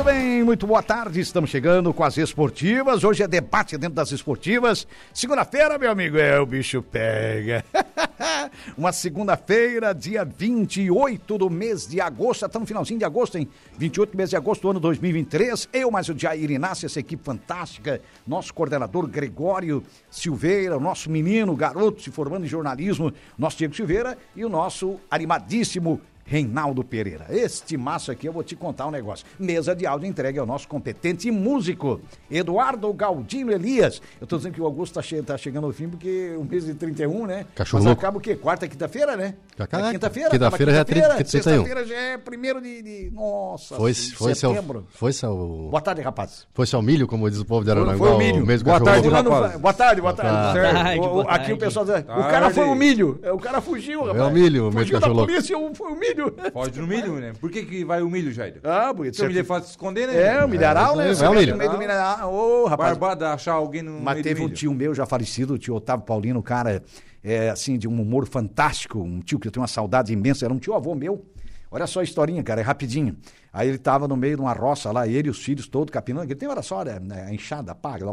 Muito 0.00 0.12
bem, 0.14 0.42
muito 0.42 0.66
boa 0.66 0.82
tarde. 0.82 1.20
Estamos 1.20 1.50
chegando 1.50 1.92
com 1.92 2.02
as 2.02 2.16
esportivas. 2.16 3.04
Hoje 3.04 3.22
é 3.22 3.28
debate 3.28 3.76
dentro 3.76 3.96
das 3.96 4.10
esportivas. 4.10 4.86
Segunda-feira, 5.12 5.76
meu 5.76 5.90
amigo, 5.90 6.16
é 6.16 6.40
o 6.40 6.46
bicho 6.46 6.82
pega. 6.82 7.62
Uma 8.78 8.92
segunda-feira, 8.92 9.92
dia 9.94 10.24
28 10.24 11.36
do 11.36 11.50
mês 11.50 11.86
de 11.86 12.00
agosto. 12.00 12.46
Estamos 12.46 12.64
no 12.64 12.68
finalzinho 12.68 12.98
de 12.98 13.04
agosto, 13.04 13.36
hein? 13.36 13.46
28 13.76 14.12
do 14.12 14.16
mês 14.16 14.30
de 14.30 14.36
agosto 14.36 14.62
do 14.62 14.70
ano 14.70 14.80
2023. 14.80 15.68
Eu, 15.70 15.90
mais 15.90 16.08
o 16.08 16.18
Jair 16.18 16.50
Inácio, 16.50 16.86
essa 16.86 16.98
equipe 16.98 17.22
fantástica. 17.22 18.00
Nosso 18.26 18.54
coordenador 18.54 19.06
Gregório 19.06 19.82
Silveira, 20.10 20.78
o 20.78 20.80
nosso 20.80 21.10
menino, 21.10 21.54
garoto 21.54 22.00
se 22.00 22.10
formando 22.10 22.46
em 22.46 22.48
jornalismo, 22.48 23.12
nosso 23.36 23.58
Diego 23.58 23.76
Silveira 23.76 24.16
e 24.34 24.46
o 24.46 24.48
nosso 24.48 24.98
animadíssimo 25.10 26.00
Reinaldo 26.34 26.84
Pereira. 26.84 27.26
Este 27.28 27.76
maço 27.76 28.12
aqui 28.12 28.28
eu 28.28 28.32
vou 28.32 28.44
te 28.44 28.54
contar 28.54 28.86
um 28.86 28.90
negócio. 28.92 29.26
Mesa 29.36 29.74
de 29.74 29.84
áudio 29.84 30.06
entregue 30.08 30.38
ao 30.38 30.46
nosso 30.46 30.68
competente 30.68 31.28
músico, 31.28 32.00
Eduardo 32.30 32.92
Galdino 32.92 33.50
Elias. 33.50 34.00
Eu 34.20 34.28
tô 34.28 34.36
dizendo 34.36 34.52
que 34.54 34.60
o 34.60 34.64
Augusto 34.64 34.94
tá, 34.94 35.02
che 35.02 35.20
tá 35.22 35.36
chegando 35.36 35.66
ao 35.66 35.72
fim 35.72 35.88
porque 35.88 36.36
o 36.38 36.44
mês 36.44 36.64
de 36.64 36.74
31, 36.74 37.26
né? 37.26 37.46
Cachorro 37.56 37.80
Mas 37.82 37.86
louco. 37.86 38.00
acaba 38.00 38.18
o 38.18 38.20
quê? 38.20 38.36
Quarta, 38.36 38.68
quinta-feira, 38.68 39.16
né? 39.16 39.34
É 39.58 39.90
quinta-feira. 39.92 40.30
Quinta-feira 40.30 40.72
já 40.72 40.78
é 40.78 40.84
30, 40.84 41.08
31. 41.16 41.26
Sexta-feira 41.42 41.84
já 41.84 41.94
é 41.96 42.16
primeiro 42.16 42.60
de, 42.62 42.80
de... 42.80 43.10
Nossa, 43.12 43.74
Foi, 43.74 43.92
de 43.92 44.14
foi, 44.14 44.34
seu, 44.36 44.54
setembro. 44.54 44.86
foi 44.90 45.12
seu, 45.12 45.34
Boa 45.68 45.80
tarde, 45.80 46.00
rapaz. 46.00 46.46
foi 46.54 46.64
seu 46.64 46.80
milho, 46.80 47.08
como 47.08 47.28
diz 47.28 47.40
o 47.40 47.44
povo 47.44 47.64
de 47.64 47.72
Foi, 47.72 47.80
Aranaguá, 47.82 48.06
foi 48.06 48.14
o 48.14 48.18
milho. 48.18 48.46
mês 48.46 48.62
do 48.62 48.66
Boa 48.66 48.80
tarde, 48.80 49.08
louco. 49.08 49.24
Fulano- 49.24 49.42
rapaz. 49.42 49.60
Boa 49.60 49.74
tarde, 49.74 50.00
boa 50.00 50.14
tarde. 50.14 50.32
Boa 50.32 50.52
Certo. 50.52 50.74
tarde, 50.84 51.00
O- 51.00 51.02
boa 51.08 51.22
aqui 51.24 51.32
tarde. 51.38 51.52
o 51.54 51.58
pessoal 51.58 51.84
diz, 51.84 51.94
o 51.94 52.02
Tarde. 52.02 52.30
cara 52.30 52.50
foi 52.50 52.64
o 52.66 52.74
milho. 52.76 53.20
O 53.34 53.38
cara 53.38 53.60
fugiu, 53.60 54.00
rapaz. 54.04 54.18
É 54.20 54.24
o 54.24 54.30
milho, 54.30 54.68
o 54.68 54.72
mês 54.72 54.86
Fugiu 54.88 55.00
da 55.00 55.08
polícia, 55.10 55.58
o- 55.58 55.74
foi 55.74 55.90
o 55.92 55.96
milho. 55.96 56.19
Pode 56.52 56.80
no 56.80 56.86
milho, 56.86 57.14
né? 57.14 57.32
Por 57.40 57.50
que, 57.50 57.64
que 57.64 57.84
vai 57.84 58.02
o 58.02 58.10
milho, 58.10 58.32
Jair? 58.32 58.60
Ah, 58.64 58.92
bonito. 58.92 59.14
Porque 59.14 59.26
o 59.26 59.28
milho 59.28 59.40
é 59.40 59.44
fácil 59.44 59.64
de 59.64 59.70
esconder, 59.70 60.08
né? 60.08 60.20
É, 60.20 60.44
o 60.44 60.48
milharal, 60.48 60.96
né? 60.96 61.08
É, 61.08 61.24
é 61.24 61.28
o 61.28 61.34
milho. 61.34 61.52
no 61.52 61.58
meio 61.58 61.70
do 61.70 61.78
milharal. 61.78 62.32
Ô, 62.32 62.66
rapaz. 62.66 62.96
Barbada 62.98 63.32
achar 63.32 63.52
alguém 63.52 63.82
no 63.82 64.00
Mas 64.00 64.14
meio 64.14 64.24
teve 64.24 64.40
do 64.40 64.42
um 64.42 64.46
milho. 64.46 64.56
tio 64.56 64.74
meu 64.74 64.94
já 64.94 65.06
falecido, 65.06 65.54
o 65.54 65.58
tio 65.58 65.74
Otávio 65.74 66.04
Paulino, 66.04 66.42
cara, 66.42 66.82
é, 67.22 67.50
assim, 67.50 67.78
de 67.78 67.88
um 67.88 68.00
humor 68.00 68.26
fantástico, 68.26 68.98
um 68.98 69.20
tio 69.20 69.38
que 69.38 69.48
eu 69.48 69.52
tenho 69.52 69.62
uma 69.62 69.68
saudade 69.68 70.12
imensa, 70.12 70.44
era 70.44 70.52
um 70.52 70.58
tio 70.58 70.74
avô 70.74 70.94
meu. 70.94 71.24
Olha 71.70 71.86
só 71.86 72.00
a 72.00 72.02
historinha, 72.02 72.42
cara, 72.42 72.60
é 72.60 72.64
rapidinho. 72.64 73.16
Aí 73.52 73.68
ele 73.68 73.78
tava 73.78 74.08
no 74.08 74.16
meio 74.16 74.36
de 74.36 74.42
uma 74.42 74.52
roça 74.52 74.90
lá, 74.90 75.06
ele 75.06 75.28
e 75.28 75.30
os 75.30 75.42
filhos 75.42 75.68
todos 75.68 75.92
capinando, 75.92 76.24
aquele 76.24 76.38
tempo 76.38 76.52
era 76.52 76.62
só 76.62 76.84
né, 76.84 77.26
a 77.28 77.32
enxada, 77.32 77.74
paga, 77.74 78.06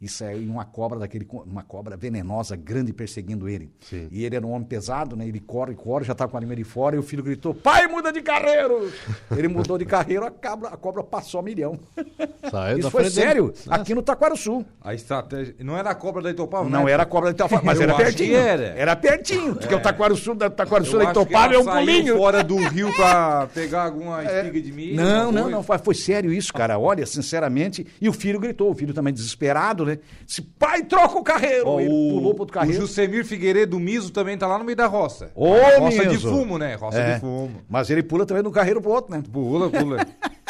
e 0.00 0.08
saiu 0.08 0.48
uma 0.50 0.64
cobra 0.64 0.98
daquele, 0.98 1.26
uma 1.46 1.62
cobra 1.62 1.96
venenosa, 1.96 2.56
grande, 2.56 2.92
perseguindo 2.92 3.48
ele. 3.48 3.70
Sim. 3.80 4.08
E 4.10 4.24
ele 4.24 4.34
era 4.36 4.46
um 4.46 4.50
homem 4.52 4.66
pesado, 4.66 5.14
né? 5.14 5.26
Ele 5.28 5.40
corre, 5.40 5.74
corre, 5.74 6.04
já 6.04 6.14
tá 6.14 6.26
com 6.26 6.36
a 6.36 6.40
anima 6.40 6.56
de 6.56 6.64
fora, 6.64 6.96
e 6.96 6.98
o 6.98 7.02
filho 7.02 7.22
gritou, 7.22 7.54
pai, 7.54 7.86
muda 7.86 8.12
de 8.12 8.22
carreiro! 8.22 8.90
ele 9.36 9.48
mudou 9.48 9.76
de 9.76 9.84
carreiro, 9.84 10.24
a 10.24 10.30
cobra, 10.30 10.68
a 10.68 10.76
cobra 10.76 11.02
passou 11.02 11.40
a 11.40 11.42
milhão. 11.42 11.78
Saiu 12.50 12.78
Isso 12.78 12.86
da 12.86 12.90
foi 12.90 13.02
frente 13.02 13.14
dele. 13.14 13.26
sério, 13.26 13.54
aqui 13.68 13.94
no 13.94 14.02
Taquaruçu. 14.02 14.64
A 14.82 14.94
estratégia. 14.94 15.54
Não 15.60 15.76
era 15.76 15.90
a 15.90 15.94
cobra 15.94 16.22
da 16.22 16.30
Itopava, 16.30 16.68
Não 16.68 16.84
né? 16.84 16.92
era 16.92 17.02
a 17.02 17.06
cobra 17.06 17.30
de 17.30 17.36
Itapava, 17.36 17.62
mas 17.64 17.78
Eu 17.78 17.84
era 17.84 17.94
pertinho. 17.94 18.28
que 18.30 18.34
era. 18.34 18.96
pertinho, 18.96 19.54
porque 19.56 19.74
o 19.74 19.80
Taquaruçu, 19.80 20.34
da 20.34 20.48
Taquaruçu 20.48 20.96
Eu 20.96 21.04
da 21.04 21.10
Itopava 21.10 21.54
é 21.54 21.58
um 21.58 21.64
pulinho. 21.64 22.16
fora 22.16 22.42
do 22.42 22.56
rio 22.56 22.92
pra 22.94 23.46
pegar 23.48 23.84
alguma 23.84 24.24
espiga 24.24 24.60
de 24.60 24.72
milho. 24.72 24.96
Não, 24.96 25.30
não, 25.30 25.42
coisa. 25.42 25.56
não, 25.56 25.62
foi, 25.62 25.78
foi 25.78 25.94
sério 25.94 26.32
isso, 26.32 26.52
cara. 26.52 26.78
Olha, 26.78 27.04
sinceramente. 27.04 27.86
E 28.00 28.08
o 28.08 28.12
filho 28.12 28.40
gritou, 28.40 28.70
o 28.70 28.74
filho 28.74 28.94
também 28.94 29.12
desesperado, 29.12 29.89
né? 29.90 29.98
Disse, 30.26 30.42
pai, 30.42 30.82
troca 30.82 31.18
o 31.18 31.22
carreiro. 31.22 31.66
Ó, 31.68 31.80
ele 31.80 31.88
o, 31.90 32.14
pulou 32.14 32.34
pro 32.34 32.42
outro 32.42 32.56
o 32.56 32.58
carreiro. 32.60 32.80
Jusemir 32.80 33.24
Figueiredo 33.24 33.78
Miso 33.78 34.10
também 34.12 34.36
tá 34.38 34.46
lá 34.46 34.58
no 34.58 34.64
meio 34.64 34.76
da 34.76 34.86
roça. 34.86 35.30
Ô, 35.34 35.54
roça 35.78 36.02
de 36.02 36.08
Miso. 36.10 36.28
fumo, 36.30 36.58
né? 36.58 36.74
Roça 36.74 36.98
É, 36.98 37.14
de 37.14 37.20
fumo. 37.20 37.62
Mas 37.68 37.90
ele 37.90 38.02
pula 38.02 38.24
também 38.26 38.42
de 38.42 38.48
um 38.48 38.52
carreiro 38.52 38.80
pro 38.80 38.90
outro, 38.90 39.10
né? 39.14 39.22
Pula, 39.32 39.68
pula. 39.70 39.98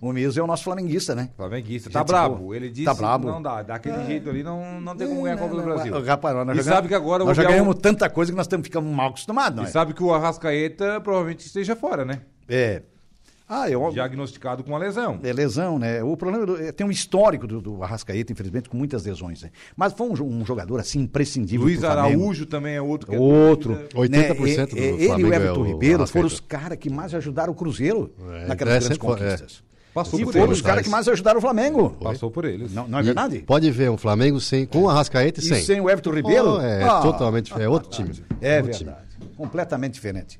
O 0.00 0.12
Miso 0.12 0.38
é 0.38 0.42
o 0.44 0.46
nosso 0.46 0.62
flamenguista, 0.62 1.12
né? 1.12 1.28
Flamenguista. 1.36 1.88
Gente 1.88 1.94
Tá 1.94 2.04
brabo. 2.04 2.54
Ele 2.54 2.68
disse 2.70 2.84
Tá 2.84 2.94
brabo. 2.94 3.26
não 3.26 3.42
dá. 3.42 3.62
Daquele 3.62 4.04
jeito 4.06 4.30
ali 4.30 4.44
não, 4.44 4.80
não 4.80 4.94
tem 4.96 5.08
como 5.08 5.22
ganhar 5.24 5.34
a 5.34 5.38
Copa 5.38 5.56
do 5.56 5.62
Brasil. 5.62 6.04
Rapaz, 6.04 6.36
nós 6.46 6.56
E 6.56 6.62
já 6.62 6.72
sabe 6.74 6.86
que 6.86 6.94
agora 6.94 7.24
nós 7.24 7.36
o 7.36 7.42
já 7.42 7.48
ganhamos 7.48 7.74
tanta 7.82 8.08
coisa 8.08 8.30
que 8.30 8.36
nós 8.36 8.44
estamos 8.46 8.64
ficando 8.64 8.86
mal 8.88 9.08
acostumados, 9.08 9.56
não 9.56 9.64
E 9.64 9.66
é? 9.66 9.70
sabe 9.70 9.92
que 9.94 10.02
o 10.02 10.14
Arrascaeta 10.14 11.00
provavelmente 11.00 11.44
esteja 11.44 11.74
fora, 11.74 12.04
né? 12.04 12.20
É. 12.48 12.82
Ah, 13.48 13.70
eu, 13.70 13.90
Diagnosticado 13.90 14.62
com 14.62 14.70
uma 14.72 14.78
lesão. 14.78 15.18
É 15.22 15.32
lesão, 15.32 15.78
né? 15.78 16.02
O 16.02 16.16
problema 16.16 16.44
do- 16.44 16.56
é, 16.62 16.70
tem 16.70 16.86
um 16.86 16.90
histórico 16.90 17.46
do, 17.46 17.60
do 17.62 17.82
Arrascaeta, 17.82 18.30
infelizmente, 18.32 18.68
com 18.68 18.76
muitas 18.76 19.04
lesões. 19.06 19.42
Né? 19.42 19.50
Mas 19.76 19.92
foi 19.94 20.06
um, 20.08 20.40
um 20.40 20.44
jogador 20.44 20.78
assim 20.80 21.00
imprescindível. 21.00 21.64
Luiz 21.64 21.80
Flamengo. 21.80 22.20
Araújo 22.22 22.44
também 22.46 22.74
é 22.74 22.82
outro 22.82 23.08
que 23.10 23.16
é 23.16 23.18
Outro. 23.18 23.74
dúvida. 23.74 23.88
80% 23.94 24.68
do 24.68 24.76
né? 24.76 24.80
É, 24.82 24.84
é, 24.84 24.88
Ele 24.92 25.02
e 25.02 25.06
Flamengo 25.06 25.28
o 25.28 25.32
é 25.32 25.36
Everton 25.36 25.60
o 25.60 25.64
Ribeiro 25.64 26.06
foram 26.06 26.26
os 26.26 26.40
caras 26.40 26.76
que 26.78 26.90
mais 26.90 27.14
ajudaram 27.14 27.52
o 27.52 27.56
Cruzeiro 27.56 28.12
É, 28.20 28.46
naquelas 28.46 28.74
é, 28.74 28.78
grandes 28.80 28.98
foi, 28.98 29.16
conquistas. 29.16 29.62
Passou 29.94 30.20
E 30.20 30.24
por 30.24 30.32
foram 30.32 30.44
eles. 30.46 30.58
os 30.58 30.62
caras 30.62 30.82
que 30.84 30.90
mais 30.90 31.08
ajudaram 31.08 31.38
o 31.38 31.40
Flamengo. 31.40 31.90
Passou 32.02 32.30
por 32.30 32.44
eles. 32.44 32.72
Não, 32.74 32.86
não 32.86 32.98
é 32.98 33.00
E 33.02 33.04
verdade? 33.06 33.38
Pode 33.40 33.70
ver 33.70 33.90
um 33.90 33.96
Flamengo 33.96 34.38
sem, 34.40 34.66
com 34.66 34.82
o 34.82 34.88
Arrascaeta 34.90 35.40
e 35.40 35.42
E 35.42 35.46
sem. 35.48 35.62
sem 35.62 35.80
o 35.80 35.88
Everton 35.88 36.12
Ribeiro? 36.12 36.56
Oh, 36.56 36.60
é 36.60 36.82
Ah, 36.84 37.00
totalmente 37.00 37.52
é 37.58 37.66
outro 37.68 37.88
time. 37.90 38.10
É 38.42 38.60
outro 38.62 38.78
verdade. 38.78 39.06
Completamente 39.36 39.94
diferente. 39.94 40.38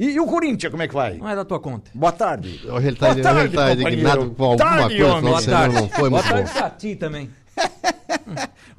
E, 0.00 0.12
e 0.12 0.18
o 0.20 0.24
Corinthians, 0.24 0.70
como 0.70 0.82
é 0.82 0.88
que 0.88 0.94
vai? 0.94 1.18
Não 1.18 1.28
é 1.28 1.36
da 1.36 1.44
tua 1.44 1.60
conta. 1.60 1.90
Boa 1.94 2.10
tarde. 2.10 2.58
Hoje 2.66 2.86
ele 2.86 2.96
tá, 2.96 3.12
Boa 3.12 3.22
tarde, 3.22 3.40
ele 3.40 3.48
tá 3.50 3.68
companheiro. 3.68 3.82
indignado 3.92 4.30
com 4.30 4.44
alguma 4.44 4.56
Tarde, 4.70 4.96
coisa 4.96 5.06
homem. 5.10 5.20
final 5.20 5.36
de 5.36 5.42
semana, 5.44 5.80
não 5.82 5.88
foi 5.90 6.10
Boa 6.10 6.22
muito 6.22 6.24
bom. 6.28 6.34
tarde 6.44 6.52
pra 6.52 6.70
ti 6.70 6.96
também. 6.96 7.30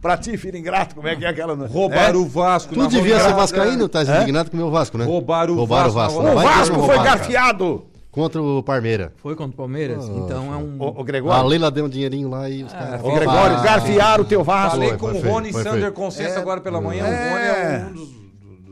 Pra 0.01 0.17
ti, 0.17 0.35
filho 0.35 0.57
ingrato, 0.57 0.95
como 0.95 1.07
é 1.07 1.15
que 1.15 1.23
é 1.23 1.27
aquela... 1.29 1.53
Roubaram 1.67 2.19
É? 2.19 2.23
o 2.23 2.25
Vasco. 2.27 2.73
Tu 2.73 2.87
devia 2.87 3.19
ser 3.19 3.33
vascaíno, 3.35 3.87
tá 3.87 4.01
indignado 4.01 4.49
com 4.49 4.57
o 4.57 4.59
meu 4.59 4.71
Vasco, 4.71 4.97
né? 4.97 5.05
Roubaram 5.05 5.53
o 5.53 5.57
Roubaram 5.57 5.89
o 5.89 5.93
Vasco 5.93 6.21
Vasco. 6.23 6.31
O 6.31 6.35
vai 6.35 6.47
ter 6.47 6.53
Vasco 6.57 6.75
foi 6.75 6.85
roubar, 6.87 7.03
garfiado. 7.03 7.85
Contra 8.09 8.41
o 8.41 8.63
Parmeira. 8.63 9.13
Foi 9.17 9.35
contra 9.35 9.53
o 9.53 9.57
Palmeiras, 9.57 10.03
então 10.09 10.51
é 10.51 10.57
um. 10.57 10.77
O, 10.81 10.97
o 10.97 11.01
A 11.01 11.03
Gregório. 11.03 11.47
Leila 11.47 11.69
deu 11.69 11.85
um 11.85 11.89
dinheirinho 11.89 12.29
lá 12.29 12.49
e 12.49 12.63
os 12.63 12.73
caras... 12.73 12.99
O 13.03 13.11
Gregório, 13.13 13.57
Ah, 13.57 13.61
garfiaram 13.61 14.23
o 14.23 14.25
teu 14.27 14.43
Vasco. 14.43 14.71
Falei 14.71 14.93
com 14.97 15.09
foi 15.09 15.19
o 15.19 15.31
Rony 15.31 15.51
foi 15.51 15.63
Sander. 15.63 15.91
Consenso 15.91 16.35
É. 16.35 16.41
agora 16.41 16.59
pela 16.61 16.81
manhã. 16.81 17.05
É. 17.05 17.09
O 17.09 17.29
Rony 17.29 17.45
é 17.45 17.87
um 17.89 17.93
dos, 17.93 18.09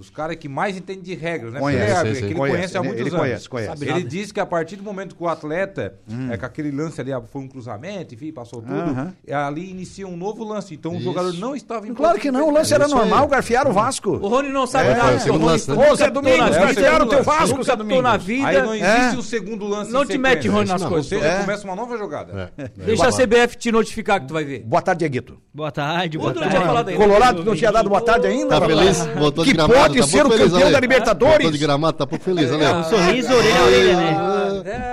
dos 0.10 0.16
caras 0.16 0.36
que 0.36 0.50
mais 0.50 0.76
entende 0.76 1.02
de 1.02 1.14
regras, 1.16 1.54
né? 1.54 1.60
Conhece, 1.60 1.86
Porque 1.94 2.08
ele, 2.08 2.10
é- 2.18 2.20
que 2.22 2.26
ele 2.28 2.36
Conhece, 2.36 2.56
conhece 2.58 2.78
há 2.78 2.80
ele- 2.80 2.88
muitos 2.88 3.02
ele 3.06 3.10
anos. 3.16 3.20
conhece, 3.22 3.50
conhece. 3.50 3.70
Sabe 3.70 3.90
Ele 3.90 4.04
diz 4.04 4.32
que 4.32 4.40
a 4.40 4.46
partir 4.46 4.76
do 4.76 4.84
momento 4.84 5.16
que 5.16 5.24
o 5.24 5.28
atleta, 5.28 5.94
é, 6.32 6.38
com 6.38 6.46
aquele 6.46 6.72
lance 6.72 7.00
ali, 7.00 7.14
ah, 7.14 7.22
foi 7.22 7.42
um 7.42 7.48
cruzamento, 7.48 8.14
enfim, 8.16 8.32
passou 8.32 8.62
tudo, 8.62 8.74
Aham. 8.74 9.14
é, 9.26 9.34
ali 9.36 9.70
inicia 9.70 10.08
um 10.08 10.18
novo 10.18 10.44
lance. 10.44 10.74
Então 10.74 10.92
o 10.94 10.96
Isso. 10.96 11.04
jogador 11.04 11.34
não 11.36 11.56
estava 11.56 11.88
em 11.88 11.94
Claro 11.94 12.20
que 12.20 12.32
não, 12.32 12.48
o 12.50 12.52
lance 12.52 12.74
era 12.74 12.86
Isso 12.86 12.96
aí. 12.96 13.02
normal, 13.02 13.28
garfiaram 13.28 13.72
o 13.72 13.74
Vasco. 13.74 14.12
O 14.12 14.28
Rony 14.28 14.50
não 14.50 14.66
sabe 14.66 14.90
É, 14.90 14.96
nada. 14.96 15.16
o 15.16 15.32
Rony 15.34 15.46
lance, 15.46 15.70
né? 15.70 15.76
nunca 15.78 15.92
Ô, 15.92 15.96
Zé 15.96 16.06
captou 16.06 16.22
Domingos, 16.24 16.58
garfiaram 16.58 17.06
o 17.06 17.10
teu 17.10 17.20
nunca 17.20 17.32
Vasco, 17.32 17.48
Zé 17.48 17.54
captou 17.56 17.78
Domingos. 17.78 18.04
na 18.04 18.18
vida. 18.18 18.48
Aí 18.48 18.62
não 18.62 18.74
existe 18.76 19.16
É. 19.16 19.18
o 19.18 19.22
segundo 19.22 19.68
lance 19.68 19.92
Não 19.92 20.06
te 20.06 20.18
mete. 20.18 20.48
Rony 20.48 20.68
nas 20.68 20.84
coisas. 20.84 21.12
Ou 21.12 21.20
seja, 21.20 21.26
É. 21.34 21.40
começa 21.42 21.64
uma 21.66 21.76
nova 21.76 21.98
jogada. 21.98 22.52
É. 22.58 22.68
Deixa 22.86 23.08
a 23.08 23.12
CBF 23.12 23.58
te 23.58 23.72
notificar 23.72 24.20
que 24.22 24.28
tu 24.28 24.34
vai 24.34 24.44
ver. 24.44 24.64
Boa 24.66 24.82
tarde, 24.82 25.00
Dieguito. 25.00 25.38
Boa 25.54 25.72
tarde, 25.72 26.18
boa 26.18 26.34
tarde. 26.34 26.96
Colorado 26.96 27.44
não 27.44 27.56
tinha 27.56 27.72
dado 27.72 27.90
boa 27.90 28.02
tarde 28.02 28.28
ainda? 28.28 28.60
Tá 28.60 28.66
feliz? 28.66 28.98
Voltou 29.18 29.44
de 29.44 29.52
Que 29.52 29.58
gramado, 29.58 29.80
pode 29.80 29.99
tá 30.02 30.08
ser 30.08 30.26
o 30.26 30.30
feliz, 30.30 30.52
campeão 30.52 30.62
olha 30.62 30.72
da. 30.72 30.80
Libertadores. 30.80 31.34
Voltou 31.38 31.52
de 31.52 31.58
gramado, 31.58 31.98
tá 31.98 32.08
pouco 32.08 32.24
feliz, 32.24 32.52
olha 32.52 32.76
Um 32.78 32.84
sorriso, 32.84 33.34
orelha 33.34 33.60
a 33.60 33.66
orelha, 33.66 33.98
né? 33.98 34.16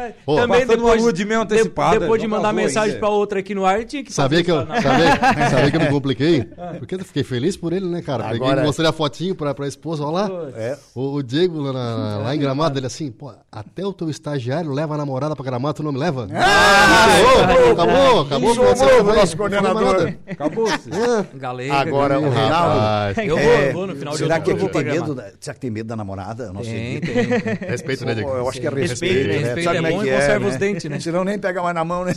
É, 0.06 0.14
Pô, 0.24 0.36
também 0.36 0.64
uma 0.64 0.66
depois, 0.76 1.12
de 1.14 1.32
antecipada, 1.32 1.98
depois 2.00 2.20
de 2.20 2.26
mandar 2.28 2.52
mensagem 2.52 2.90
ainda. 2.94 2.98
pra 3.00 3.08
outra 3.08 3.40
aqui 3.40 3.54
no 3.54 3.64
ar, 3.64 3.84
tinha 3.84 4.02
que 4.04 4.12
Sabia 4.12 4.42
que, 4.42 4.50
eu, 4.50 4.66
sabia, 4.66 5.16
sabia 5.50 5.70
que 5.70 5.76
eu 5.76 5.80
me 5.80 5.88
compliquei? 5.88 6.44
Porque 6.78 6.94
eu 6.94 7.04
fiquei 7.04 7.22
feliz 7.24 7.56
por 7.56 7.72
ele, 7.72 7.86
né, 7.86 8.02
cara? 8.02 8.24
Peguei 8.24 8.36
Agora- 8.46 8.62
e 8.62 8.66
mostrei 8.66 8.88
a 8.88 8.92
fotinho 8.92 9.34
pra, 9.34 9.54
pra 9.54 9.66
esposa, 9.66 10.04
olha 10.04 10.12
lá. 10.28 10.50
É. 10.56 10.76
O, 10.94 11.14
o 11.16 11.22
Diego 11.22 11.60
lá, 11.60 11.72
na- 11.72 12.18
lá 12.24 12.34
em 12.34 12.38
Gramado, 12.38 12.78
ele 12.78 12.86
assim, 12.86 13.10
pô, 13.10 13.32
até 13.50 13.84
o 13.84 13.92
teu 13.92 14.08
estagiário 14.10 14.72
leva 14.72 14.94
a 14.94 14.98
namorada 14.98 15.34
pra 15.34 15.44
Gramado, 15.44 15.74
tu 15.74 15.82
não 15.82 15.92
me 15.92 15.98
leva? 15.98 16.26
acabou, 16.30 17.72
acabou, 17.72 18.20
acabou. 18.22 18.50
Isso, 18.52 18.62
o 18.62 19.14
nosso 19.14 19.36
coordenador. 19.36 19.82
nada. 19.84 20.18
Acabou-se. 20.30 20.90
Galega, 21.34 21.74
Agora, 21.74 22.18
o. 22.20 22.30
Reinaldo. 22.30 23.20
Eu 23.20 23.36
vou, 23.36 23.38
É, 23.46 23.68
eu 23.68 23.72
vou 23.72 23.86
no 23.86 23.96
final 23.96 24.12
de 24.12 24.18
será 24.18 24.40
que 24.40 24.50
aqui 24.50 24.60
vou 24.60 24.68
tem 24.68 24.84
medo? 24.84 25.22
Será 25.40 25.54
que 25.54 25.60
tem 25.60 25.70
medo 25.70 25.86
da 25.86 25.96
namorada? 25.96 26.52
Não 26.52 26.62
sei. 26.64 27.00
tem. 27.00 27.68
Respeito, 27.68 28.04
né, 28.04 28.14
Diego? 28.14 28.30
Eu 28.30 28.48
acho 28.48 28.60
que 28.60 28.66
é 28.66 28.70
Respeito, 28.70 29.30
respeito. 29.38 29.70
né? 29.82 29.90
bom 29.96 30.04
e 30.04 30.08
é, 30.08 30.14
conserva 30.20 30.44
né? 30.44 30.50
os 30.50 30.56
dentes, 30.56 30.90
né? 30.90 31.00
Senão 31.00 31.24
nem 31.24 31.38
pega 31.38 31.62
mais 31.62 31.74
na 31.74 31.84
mão, 31.84 32.04
né? 32.04 32.12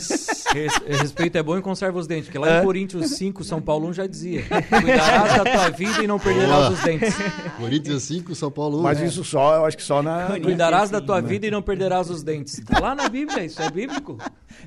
Res, 0.52 1.00
respeito 1.00 1.36
é 1.36 1.42
bom 1.42 1.58
e 1.58 1.62
conserva 1.62 1.98
os 1.98 2.06
dentes. 2.06 2.26
Porque 2.26 2.38
lá 2.38 2.48
Hã? 2.48 2.60
em 2.60 2.64
Coríntios 2.64 3.10
5, 3.10 3.44
São 3.44 3.60
Paulo 3.60 3.88
1 3.88 3.92
já 3.94 4.06
dizia. 4.06 4.44
Cuidarás 4.68 5.36
da 5.36 5.44
tua 5.44 5.70
vida 5.70 6.02
e 6.02 6.06
não 6.06 6.18
perderás 6.18 6.72
os 6.72 6.80
dentes. 6.80 7.14
Coríntios 7.58 8.02
5, 8.04 8.34
São 8.34 8.50
Paulo 8.50 8.78
1. 8.78 8.82
Mas 8.82 9.00
é. 9.00 9.06
isso 9.06 9.24
só, 9.24 9.56
eu 9.56 9.64
acho 9.64 9.76
que 9.76 9.82
só 9.82 10.02
na... 10.02 10.38
Cuidarás 10.42 10.90
da 10.90 11.00
tua 11.00 11.20
né? 11.20 11.28
vida 11.28 11.46
e 11.46 11.50
não 11.50 11.62
perderás 11.62 12.10
os 12.10 12.22
dentes. 12.22 12.60
Tá 12.64 12.80
lá 12.80 12.94
na 12.94 13.08
Bíblia, 13.08 13.44
isso 13.44 13.60
é 13.62 13.70
bíblico. 13.70 14.18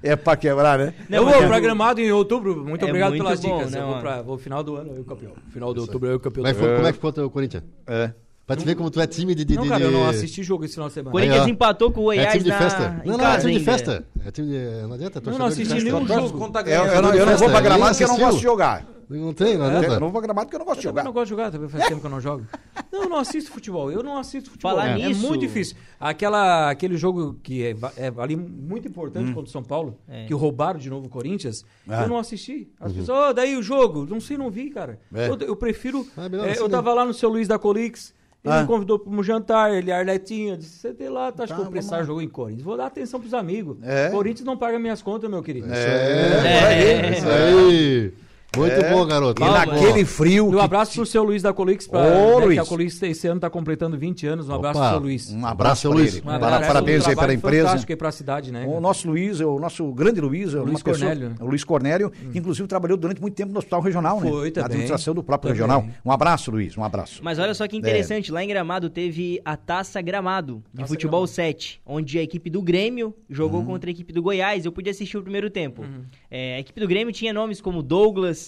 É 0.01 0.15
pra 0.15 0.35
quebrar, 0.35 0.77
né? 0.77 0.93
Não, 1.09 1.17
é 1.17 1.21
eu 1.21 1.39
vou 1.39 1.47
programado 1.47 2.01
em 2.01 2.11
outubro. 2.11 2.63
Muito 2.63 2.83
é 2.83 2.87
obrigado 2.87 3.11
muito 3.11 3.23
pelas 3.23 3.39
bom, 3.39 3.57
dicas. 3.57 3.71
Não, 3.71 3.79
eu 3.79 3.85
né, 3.85 3.91
vou, 3.93 4.01
pra, 4.01 4.21
vou 4.21 4.37
final 4.37 4.63
do 4.63 4.75
ano, 4.75 4.93
eu 4.95 5.03
campeão. 5.03 5.33
Final 5.51 5.73
de 5.73 5.79
outubro, 5.79 6.09
eu 6.09 6.19
campeão. 6.19 6.43
Mas 6.43 6.57
foi, 6.57 6.75
como 6.75 6.87
é 6.87 6.91
que 6.91 6.99
ficou 6.99 7.25
o 7.25 7.29
Corinthians? 7.29 7.63
É... 7.87 8.11
Pra 8.45 8.57
te 8.57 8.65
ver 8.65 8.75
como 8.75 8.91
tu 8.91 8.99
é 8.99 9.07
time 9.07 9.33
de, 9.33 9.45
de, 9.45 9.55
Não, 9.55 9.65
cara, 9.65 9.85
eu 9.85 9.91
não 9.91 10.07
assisti 10.07 10.43
jogo 10.43 10.65
esse 10.65 10.73
final 10.73 10.89
de 10.89 10.93
semana. 10.95 11.11
Corinthians 11.11 11.47
empatou 11.47 11.91
com 11.91 12.01
o 12.01 12.03
Goiás. 12.05 12.27
É 12.27 12.31
time 12.31 12.43
de 12.43 12.49
na... 12.49 12.57
festa. 12.57 13.01
Não, 13.05 13.17
não, 13.17 13.25
é 13.25 13.39
time 13.39 13.57
de 13.57 13.63
festa. 13.63 14.05
É 14.25 14.31
time 14.31 14.47
de... 14.49 14.81
Não 14.81 14.93
adianta, 14.93 15.21
Não, 15.21 15.39
não 15.39 15.45
assisti 15.45 15.73
nenhum 15.75 16.05
jogo. 16.05 16.13
Eu, 16.13 16.71
eu, 16.71 16.85
é, 16.85 16.93
é, 16.93 16.97
eu, 16.97 17.01
não, 17.01 17.13
é, 17.13 17.21
eu 17.21 17.25
não 17.25 17.37
vou 17.37 17.49
pra 17.49 17.61
gramado 17.61 17.91
porque 17.91 18.03
eu 18.03 18.07
não 18.09 18.17
gosto 18.17 18.37
de 18.37 18.43
jogar. 18.43 18.85
Não 19.09 19.33
tem, 19.33 19.57
não 19.57 19.65
adianta. 19.65 19.85
É, 19.85 19.89
eu 19.89 19.99
não 19.99 20.07
vou 20.07 20.11
pra 20.11 20.21
gramado 20.21 20.47
porque 20.47 20.55
eu 20.55 20.59
não 20.59 20.65
gosto 20.65 20.79
de 20.79 20.83
jogar. 20.83 21.01
Eu 21.01 21.05
não 21.05 21.13
gosto 21.13 21.25
de 21.25 21.29
jogar, 21.29 21.45
tá 21.45 21.51
também 21.51 21.69
faz 21.69 21.87
tempo 21.87 22.01
que 22.01 22.05
eu 22.05 22.11
não 22.11 22.19
jogo. 22.19 22.45
Não, 22.91 23.03
eu 23.03 23.09
não 23.09 23.17
assisto 23.17 23.49
futebol. 23.49 23.89
Eu 23.89 24.03
não 24.03 24.17
assisto 24.17 24.49
futebol. 24.49 24.71
Falar 24.71 24.89
é. 24.89 24.95
nisso... 24.95 25.25
É 25.25 25.29
muito 25.29 25.39
difícil. 25.39 25.77
Aquela, 25.97 26.69
aquele 26.69 26.97
jogo 26.97 27.39
que 27.41 27.63
é, 27.63 27.75
é 27.95 28.13
ali 28.17 28.35
muito 28.35 28.89
importante 28.89 29.31
hum. 29.31 29.33
contra 29.33 29.49
o 29.49 29.51
São 29.51 29.63
Paulo, 29.63 29.97
é. 30.07 30.25
que 30.25 30.33
roubaram 30.33 30.79
de 30.79 30.89
novo 30.89 31.07
o 31.07 31.09
Corinthians, 31.09 31.63
eu 31.87 32.09
não 32.09 32.17
assisti. 32.17 32.69
As 32.77 32.91
uhum. 32.91 32.97
pessoas, 32.97 33.35
daí 33.35 33.55
o 33.55 33.63
jogo. 33.63 34.05
Não 34.05 34.19
sei, 34.19 34.37
não 34.37 34.49
vi, 34.49 34.69
cara. 34.69 34.99
Eu, 35.47 35.55
prefiro... 35.55 36.05
Ah, 36.17 36.27
eu 36.29 36.43
assim, 36.43 36.63
né? 36.63 36.69
tava 36.69 36.93
lá 36.93 37.05
no 37.05 37.13
seu 37.13 37.29
Luiz 37.29 37.47
da 37.47 37.57
Colix... 37.57 38.13
Ele 38.43 38.53
ah. 38.53 38.61
me 38.61 38.67
convidou 38.67 38.99
para 38.99 39.11
um 39.11 39.23
jantar, 39.23 39.73
ele 39.73 39.89
arletinho, 39.89 40.57
disse, 40.57 40.77
você 40.77 40.93
tem 40.93 41.07
lá, 41.07 41.31
tá, 41.31 41.43
acho 41.43 41.53
tá, 41.53 41.61
que 41.61 41.65
o 41.65 41.71
Pressar 41.71 42.03
jogou 42.03 42.21
em 42.21 42.27
Corinthians. 42.27 42.63
Vou 42.63 42.75
dar 42.75 42.87
atenção 42.87 43.17
pros 43.17 43.33
amigos. 43.33 43.77
É. 43.81 44.09
Corinthians 44.09 44.45
não 44.45 44.57
paga 44.57 44.77
minhas 44.77 45.01
contas, 45.01 45.29
meu 45.29 45.41
querido. 45.41 45.73
É, 45.73 45.77
é, 45.77 46.83
é, 46.83 47.05
é 47.05 47.17
isso 47.17 47.29
aí. 47.29 48.13
É. 48.19 48.22
Muito 48.55 48.73
é. 48.73 48.91
bom, 48.91 49.05
garoto. 49.05 49.41
E 49.41 49.45
naquele 49.45 50.05
frio. 50.05 50.51
E 50.51 50.55
um 50.55 50.59
abraço 50.59 50.93
pro 50.93 51.05
seu 51.05 51.23
Luiz 51.23 51.41
da 51.41 51.51
Colix, 51.51 51.87
pra, 51.87 51.99
Ô, 51.99 52.39
né, 52.39 52.45
Luiz. 52.45 52.53
que 52.53 52.59
a 52.59 52.65
Colix 52.65 53.01
esse 53.01 53.27
ano 53.27 53.37
está 53.37 53.49
completando 53.49 53.97
20 53.97 54.27
anos. 54.27 54.49
Um 54.49 54.53
abraço 54.53 54.79
Opa, 54.79 54.89
pro 54.89 54.97
seu 54.97 55.03
Luiz. 55.03 55.31
Um 55.31 55.45
abraço, 55.45 55.81
seu 55.81 55.91
Luiz. 55.91 56.21
Um 56.23 56.29
abraço, 56.29 56.67
parabéns 56.67 57.07
aí 57.07 57.15
pela 57.15 57.33
empresa. 57.33 57.67
Fantástico 57.67 57.91
aí 57.91 57.95
pra 57.95 58.11
cidade, 58.11 58.51
né? 58.51 58.65
O 58.67 58.79
nosso 58.79 59.07
Luiz, 59.07 59.41
é 59.41 59.45
o 59.45 59.57
nosso 59.59 59.91
grande 59.93 60.21
Luiz, 60.21 60.53
é 60.53 60.59
o 60.59 60.65
Luiz 60.65 60.83
Cornélio. 60.83 61.29
Pessoa, 61.31 61.47
o 61.47 61.49
Luiz 61.49 61.63
Cornélio, 61.63 62.07
hum. 62.07 62.31
que 62.31 62.37
inclusive 62.37 62.67
trabalhou 62.67 62.97
durante 62.97 63.19
muito 63.19 63.33
tempo 63.33 63.51
no 63.51 63.57
Hospital 63.57 63.81
Regional, 63.81 64.21
né? 64.21 64.29
Foi, 64.29 64.51
também. 64.51 64.63
A 64.63 64.65
administração 64.67 65.15
do 65.15 65.23
próprio 65.23 65.53
também. 65.53 65.61
regional. 65.61 65.87
Um 66.05 66.11
abraço, 66.11 66.51
Luiz. 66.51 66.77
Um 66.77 66.83
abraço. 66.83 67.21
Mas 67.23 67.39
olha 67.39 67.53
só 67.53 67.67
que 67.67 67.75
interessante, 67.75 68.29
é. 68.29 68.33
lá 68.33 68.43
em 68.43 68.47
Gramado 68.47 68.89
teve 68.89 69.41
a 69.43 69.57
Taça 69.57 70.01
Gramado 70.01 70.63
de 70.71 70.81
Taça 70.81 70.93
futebol 70.93 71.21
Gramado. 71.21 71.33
7, 71.33 71.81
onde 71.85 72.19
a 72.19 72.21
equipe 72.21 72.49
do 72.49 72.61
Grêmio 72.61 73.15
jogou 73.29 73.61
hum. 73.61 73.65
contra 73.65 73.89
a 73.89 73.91
equipe 73.91 74.13
do 74.13 74.21
Goiás. 74.21 74.65
Eu 74.65 74.71
pude 74.71 74.89
assistir 74.89 75.17
o 75.17 75.23
primeiro 75.23 75.49
tempo. 75.49 75.83
Hum. 75.83 76.03
É, 76.29 76.55
a 76.55 76.59
equipe 76.59 76.79
do 76.79 76.87
Grêmio 76.87 77.13
tinha 77.13 77.33
nomes 77.33 77.59
como 77.59 77.81
Douglas, 77.81 78.42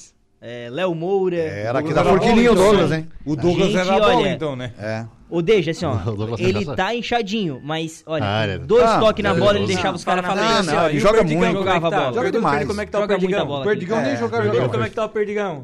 é, 0.47 0.69
Léo 0.69 0.93
Moura. 0.93 1.37
Era 1.37 1.79
aqui 1.79 1.91
da 1.91 2.03
Forquilinha 2.03 2.51
o 2.51 2.55
Douglas, 2.55 2.91
hein? 2.91 3.07
O 3.25 3.35
Douglas 3.35 3.69
gente, 3.69 3.79
era 3.79 3.99
bom, 3.99 4.17
olha, 4.17 4.29
então, 4.29 4.55
né? 4.55 4.71
É. 4.77 5.05
O 5.35 5.41
Deja, 5.41 5.71
assim, 5.71 5.85
ó. 5.85 5.97
ele 6.39 6.65
tá 6.77 6.95
inchadinho, 6.95 7.59
mas, 7.61 8.03
olha, 8.07 8.23
ah, 8.25 8.47
é 8.47 8.57
dois 8.57 8.85
ah, 8.85 8.99
toques 8.99 9.21
na 9.21 9.33
bola 9.33 9.57
ele 9.57 9.67
deixava 9.67 9.97
os 9.97 10.03
caras 10.05 10.25
falar 10.25 10.59
assim, 10.59 10.73
ó. 10.73 10.87
Ele 10.87 10.97
é. 10.97 10.99
joga 11.01 11.23
muito. 11.23 11.51
Jogava 11.51 11.91
bola. 11.91 12.13
Joga 12.13 12.31
demais. 12.31 12.67
Como 12.67 12.79
é 12.79 12.85
que 12.85 12.91
tá 12.93 12.99
o 13.03 13.07
Perdigão? 13.07 13.63
Perdigão 13.63 14.01
nem 14.01 14.15
jogava. 14.15 14.69
Como 14.69 14.83
é 14.83 14.89
que 14.89 14.95
tá 14.95 15.05
o 15.05 15.09
Perdigão? 15.09 15.61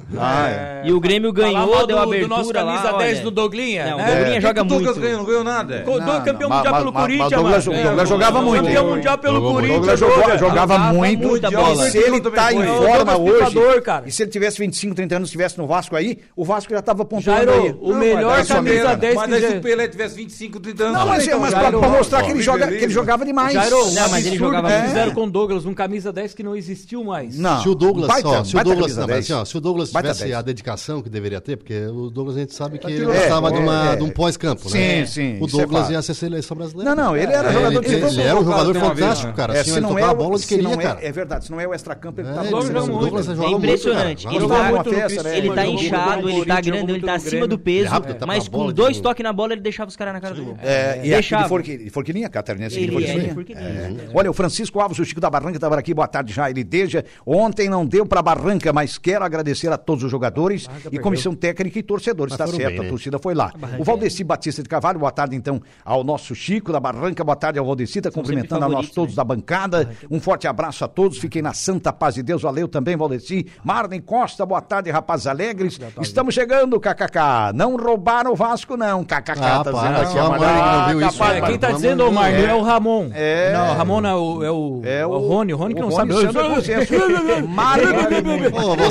E 0.84 0.92
o 0.92 1.00
Grêmio 1.00 1.32
ganhou, 1.32 1.88
deu 1.88 2.00
abertura 2.00 2.22
lá. 2.22 2.24
do 2.24 2.28
nosso 2.28 2.52
camisa 2.52 2.98
10 2.98 3.20
do 3.22 3.32
Doglinha. 3.32 3.86
Não, 3.92 3.98
o 3.98 4.02
é. 4.02 4.16
Doglinha 4.16 4.42
joga 4.42 4.64
muito. 4.66 4.74
O 4.74 4.84
Douglas 4.84 4.98
ganhou, 4.98 5.20
não 5.20 5.26
ganhou 5.26 5.44
nada. 5.46 5.86
Campeão 6.26 6.50
mundial 6.50 6.76
pelo 6.76 6.92
Corinthians, 6.92 7.32
mano. 7.32 7.44
Douglas 7.44 8.10
jogava 8.10 8.42
muito. 8.42 8.64
Campeão 8.66 8.90
mundial 8.90 9.18
pelo 9.18 9.42
Corinthians. 9.54 10.00
Jogava 10.40 10.78
muito. 10.80 11.38
E 11.38 11.92
se 11.92 11.98
ele 11.98 12.20
tá 12.20 12.52
em 12.52 12.66
forma 12.66 13.18
hoje, 13.18 13.58
e 14.06 14.12
se 14.12 14.24
ele 14.24 14.32
tivesse 14.32 14.58
25, 14.60 14.96
30 14.96 15.16
anos, 15.16 15.30
estivesse 15.30 15.58
no 15.58 15.66
Vasco 15.66 15.96
aí, 15.96 16.20
o 16.36 16.44
Vasco 16.44 16.74
já 16.74 16.82
tava 16.82 17.04
apontando 17.04 17.52
aí. 17.52 17.74
o 17.80 17.94
melhor 17.94 18.46
camisa 18.46 18.96
10 18.96 19.22
que 19.24 19.61
o 19.62 19.64
Pelé 19.64 19.88
tivesse 19.88 20.16
25, 20.16 20.60
30 20.60 20.84
anos. 20.84 20.98
Não, 20.98 21.08
mas, 21.08 21.28
então, 21.28 21.40
mas 21.40 21.54
mostrar 21.92 22.24
que, 22.24 22.32
ele 22.32 22.42
joga, 22.42 22.68
que, 22.68 22.74
ele 22.74 22.90
jogava 22.90 23.26
demais. 23.26 23.54
Jairo, 23.54 23.78
não, 23.78 23.94
mas 23.94 24.04
absurdo, 24.04 24.28
ele 24.28 24.38
jogava 24.38 24.72
é. 24.72 24.88
Fizeram 24.88 25.14
com 25.14 25.24
o 25.24 25.30
Douglas 25.30 25.66
um 25.66 25.74
camisa 25.74 26.12
10 26.12 26.34
que 26.34 26.44
não 26.44 26.56
existiu 26.56 27.04
mais. 27.04 27.38
Não. 27.38 27.62
Se 27.62 27.70
o 27.70 27.76
Douglas, 27.76 28.08
baita, 28.08 28.44
se 28.44 28.58
o 28.58 28.64
Douglas, 28.64 28.98
não, 28.98 29.14
assim, 29.14 29.34
ó, 29.34 29.46
se 29.46 29.58
o 29.58 29.62
Douglas 29.62 29.92
tivesse 29.92 30.34
a 30.34 30.42
dedicação 30.42 31.02
que 31.02 31.10
deveria 31.10 31.40
ter, 31.40 31.58
porque 31.58 31.86
o 31.86 32.10
Douglas 32.10 32.38
a 32.38 32.40
gente 32.40 32.54
sabe 32.54 32.80
que 32.80 32.88
é, 32.88 32.92
ele 32.92 33.06
gostava 33.06 33.50
é, 33.50 33.52
de, 33.52 33.60
uma, 33.60 33.94
é. 33.94 33.96
de 33.96 34.04
um 34.04 34.10
pós-campo, 34.10 34.70
né? 34.70 35.06
Sim, 35.06 35.38
sim. 35.38 35.40
O 35.40 35.46
é 35.46 35.50
Douglas 35.50 35.90
ia 35.90 36.02
ser 36.02 36.14
seleção 36.14 36.58
brasileira. 36.58 36.96
Não, 36.96 37.06
não, 37.06 37.18
ele 37.18 37.32
era 37.32 37.50
é, 37.50 37.54
jogador 37.54 37.82
de 37.82 37.94
Ele 37.94 38.22
era 38.22 38.40
um 38.40 38.46
jogador 38.46 38.76
fantástico, 38.76 39.34
cara. 39.34 39.60
Assim, 39.60 39.74
se 39.74 39.82
não 39.82 39.98
é 39.98 40.04
a 40.04 40.14
bola, 40.14 40.40
queria, 40.40 40.78
cara. 40.78 41.00
É 41.02 41.12
verdade, 41.12 41.46
se 41.46 41.52
não 41.52 41.60
é 41.60 41.68
o 41.68 41.74
extracampo, 41.74 42.22
ele 42.22 42.30
tá 42.30 42.44
jogando. 42.44 43.44
É 43.44 43.50
impressionante. 43.52 44.28
Ele 44.28 45.54
tá 45.54 45.66
inchado, 45.66 46.30
ele 46.30 46.46
tá 46.46 46.62
grande, 46.62 46.92
ele 46.92 47.02
tá 47.02 47.14
acima 47.16 47.48
do 47.48 47.58
peso, 47.58 47.92
mas 48.26 48.48
com 48.48 48.72
dois 48.72 49.00
toques 49.00 49.24
na 49.24 49.34
bola 49.34 49.41
bola, 49.42 49.54
ele 49.54 49.62
deixava 49.62 49.90
os 49.90 49.96
caras 49.96 50.14
na 50.14 50.22
cara 50.22 50.36
do 50.36 50.44
gol. 50.44 50.58
É, 50.62 50.72
é. 50.72 51.02
E 51.04 51.10
deixava. 51.10 51.62
De 51.62 51.90
Forquilinha, 51.90 52.30
catarinense 52.30 52.80
ele 52.80 52.96
né? 52.96 53.06
é, 53.06 53.30
é 53.30 53.34
Forquilinha. 53.34 53.62
É, 53.62 54.10
Olha, 54.14 54.30
o 54.30 54.34
Francisco 54.34 54.80
Alves, 54.80 55.00
o 55.00 55.06
Chico 55.06 55.20
da 55.20 55.30
Barranca, 55.30 55.58
estava 55.58 55.78
aqui, 55.78 55.94
boa 55.94 56.08
tarde 56.08 56.34
já. 56.34 56.50
Ele 56.50 56.64
desde 56.64 57.04
ontem 57.26 57.70
não 57.70 57.86
deu 57.86 58.06
para 58.06 58.22
Barranca, 58.22 58.72
mas 58.72 58.98
quero 58.98 59.26
agradecer 59.26 59.72
a 59.72 59.78
todos 59.78 60.04
os 60.04 60.12
jogadores 60.12 60.66
e 60.66 60.82
perdeu. 60.82 61.02
comissão 61.02 61.36
técnica 61.36 61.80
e 61.80 61.84
torcedores. 61.84 62.34
Está 62.34 62.46
certo, 62.46 62.58
bem, 62.58 62.80
a 62.80 62.84
né? 62.84 62.90
torcida 62.90 63.18
foi 63.20 63.34
lá. 63.34 63.52
O 63.80 63.84
Valdeci 63.84 64.22
é. 64.22 64.26
Batista 64.26 64.62
de 64.62 64.70
Carvalho, 64.70 65.00
boa 65.00 65.12
tarde 65.12 65.36
então 65.36 65.62
ao 65.84 66.04
nosso 66.04 66.36
Chico 66.36 66.72
da 66.72 66.80
Barranca, 66.80 67.24
boa 67.24 67.36
tarde 67.36 67.58
ao 67.58 67.66
Valdeci, 67.66 68.02
tá 68.02 68.12
cumprimentando 68.12 68.66
a 68.66 68.70
nós 68.70 68.90
todos 68.92 69.14
né? 69.14 69.18
da 69.18 69.24
bancada. 69.24 69.90
Um 70.10 70.20
forte 70.20 70.48
abraço 70.48 70.86
a 70.86 70.88
todos, 70.88 71.18
fiquem 71.18 71.42
na 71.42 71.54
santa 71.54 71.92
paz 71.92 72.16
de 72.16 72.24
Deus. 72.24 72.42
Valeu 72.42 72.68
também, 72.68 72.96
Valdeci. 72.96 73.48
Marden 73.64 74.02
Costa, 74.02 74.46
boa 74.46 74.62
tarde, 74.62 74.90
rapazes 74.90 75.28
alegres. 75.28 75.80
Estamos 76.02 76.34
chegando, 76.34 76.80
KKK. 76.80 77.54
Não 77.54 77.76
roubaram 77.76 78.32
o 78.32 78.36
Vasco, 78.36 78.78
não, 78.78 79.04
KKK. 79.04 79.31
Cacá, 79.36 79.56
ah, 79.56 79.64
tá 79.64 79.72
dizendo 79.72 79.98
aqui. 79.98 80.16
Não, 80.16 80.30
não 80.30 80.40
viu 80.40 80.48
ah, 80.48 80.86
tá, 80.86 81.08
isso. 81.08 81.24
É, 81.24 81.42
Quem 81.42 81.58
tá 81.60 81.72
dizendo, 81.72 82.10
o 82.10 82.24
é. 82.24 82.46
é 82.46 82.54
o 82.54 82.62
Ramon. 82.62 83.10
É. 83.14 83.54
Não, 83.54 83.70
o 83.70 83.74
Ramon 83.74 84.06
é 84.06 84.14
o, 84.14 84.44
é 84.44 84.52
o, 84.52 84.82
é, 84.84 85.00
é 85.00 85.06
o, 85.06 85.12
o 85.12 85.28
Rony, 85.28 85.54
o 85.54 85.58
Rony 85.58 85.76
que 85.76 85.82
não 85.82 85.92
sabe. 85.92 86.12
É 86.12 86.16
o 86.18 86.20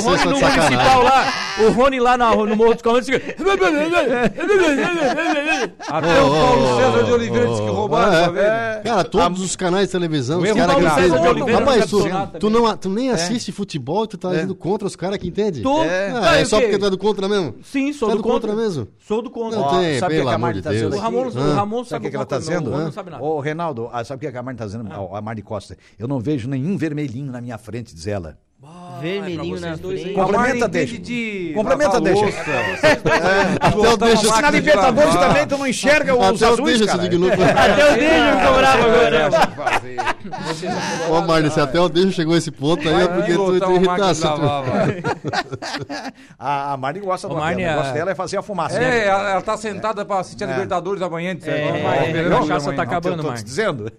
Rony 0.01 0.25
no 0.25 0.39
municipal 0.41 1.03
lá, 1.03 1.33
o 1.61 1.71
Rony 1.71 2.01
lá 2.01 2.17
no, 2.17 2.47
no 2.47 2.57
Morro 2.57 2.75
dos 2.75 2.83
Comandos. 2.83 3.09
Até 5.89 6.23
o 6.23 6.31
Paulo 6.31 6.77
César 6.81 7.05
de 7.05 7.13
Oliveira 7.13 7.47
disse 7.49 7.63
que 7.63 7.69
roubaram. 7.69 8.37
É. 8.37 8.81
Cara, 8.85 9.05
todos 9.05 9.43
os 9.43 9.57
canais 9.57 9.87
de 9.87 9.93
televisão, 9.93 10.41
os 10.41 10.53
caras 10.53 10.77
que 10.77 10.91
fez. 10.91 11.13
Rapaz, 11.13 11.91
tu 12.81 12.89
nem 12.89 13.11
assiste 13.11 13.53
futebol 13.53 14.05
e 14.05 14.09
tu 14.09 14.19
tá 14.19 14.35
indo 14.43 14.55
contra 14.55 14.87
os 14.87 14.97
caras 14.97 15.19
que 15.19 15.29
entendem? 15.29 15.63
É 15.85 16.11
tá, 16.11 16.45
só 16.45 16.61
porque 16.61 16.79
tu 16.79 16.87
é 16.87 16.91
do 16.91 16.99
contra 16.99 17.29
mesmo? 17.29 17.57
Sim, 17.63 17.93
sou 17.93 18.17
do 18.17 18.23
contra 18.23 18.55
mesmo. 18.55 18.89
Sou 19.07 19.23
do 19.23 19.31
contra. 19.31 19.59
Não 19.59 19.81
tem, 19.81 19.99
que 20.31 20.35
a 20.35 20.39
Mari 20.39 20.63
tá 20.63 20.73
dizendo? 20.73 20.97
O 20.97 20.99
Ramon, 20.99 21.27
o 21.27 21.55
Ramon 21.55 21.85
sabe 21.85 22.07
o 22.07 22.11
que, 22.11 22.17
ela 22.17 22.23
está 22.25 22.39
dizendo? 22.39 22.71
Não, 22.71 22.93
sabe 22.93 23.11
nada. 23.11 23.23
Ô, 23.23 23.41
Reinaldo, 23.41 23.89
ah, 23.93 24.05
sabe 24.05 24.27
o 24.27 24.31
que 24.31 24.37
a 24.37 24.43
Mari 24.43 24.55
está 24.55 24.67
dizendo? 24.67 24.89
A 25.15 25.21
Mari 25.21 25.43
Costa. 25.43 25.77
Eu 25.99 26.09
não 26.09 26.21
vejo 26.21 26.49
nenhum 26.49 26.77
vermelhinho 26.77 27.31
na 27.31 27.41
minha 27.41 27.59
frente, 27.59 27.95
diz 27.95 28.07
ela. 28.07 28.39
É 28.63 29.01
vermelhinho 29.01 29.59
na 29.59 29.75
dois. 29.75 30.13
Complementa, 30.13 30.69
deixa. 30.69 30.99
De... 30.99 31.53
Complementa, 31.55 32.01
deixa. 32.01 32.27
É, 32.27 33.60
até 33.71 33.93
o 33.93 33.97
Deixa 33.97 34.35
se 34.35 34.43
na 34.43 34.51
Libertadores 34.51 35.15
também 35.15 35.47
tu 35.47 35.59
não 35.59 35.67
enxerga 35.67 36.15
os 36.15 36.43
azuis, 36.43 36.85
cara. 36.85 37.03
Até 37.03 37.93
o 37.93 37.97
Deixa 37.97 38.37
ficou 38.37 38.55
bravo 38.57 38.85
agora. 38.85 39.17
É 39.17 39.31
Ô, 41.11 41.21
Marlon, 41.23 41.51
se 41.51 41.61
até 41.61 41.81
o 41.81 41.89
Deixa 41.89 42.13
chegou 42.13 42.35
a 42.35 42.39
esse 42.39 42.51
ponto 42.51 42.87
aí 42.89 43.03
é 43.03 43.09
porque 43.09 43.35
tu 43.35 43.61
te 43.61 43.73
irritasse. 43.73 44.23
A 46.39 46.77
Marlene 46.77 47.07
gosta 47.07 47.29
do 47.29 47.35
Marlene. 47.35 47.65
O 47.65 47.71
negócio 47.71 47.91
é- 47.91 47.95
dela 47.95 48.11
é 48.11 48.15
fazer 48.15 48.37
a 48.37 48.43
fumaça. 48.43 48.77
É, 48.77 48.81
né? 48.81 49.07
ela 49.07 49.43
tá 49.43 49.57
sentada 49.57 50.05
pra 50.05 50.21
assistir 50.21 50.45
a 50.45 50.49
é. 50.49 50.53
Libertadores 50.53 51.03
amanhã. 51.03 51.33
A 51.33 52.39
cachaça 52.41 52.73
tá 52.73 52.83
acabando, 52.83 53.23
Marlene. 53.23 53.45
dizendo. 53.45 53.93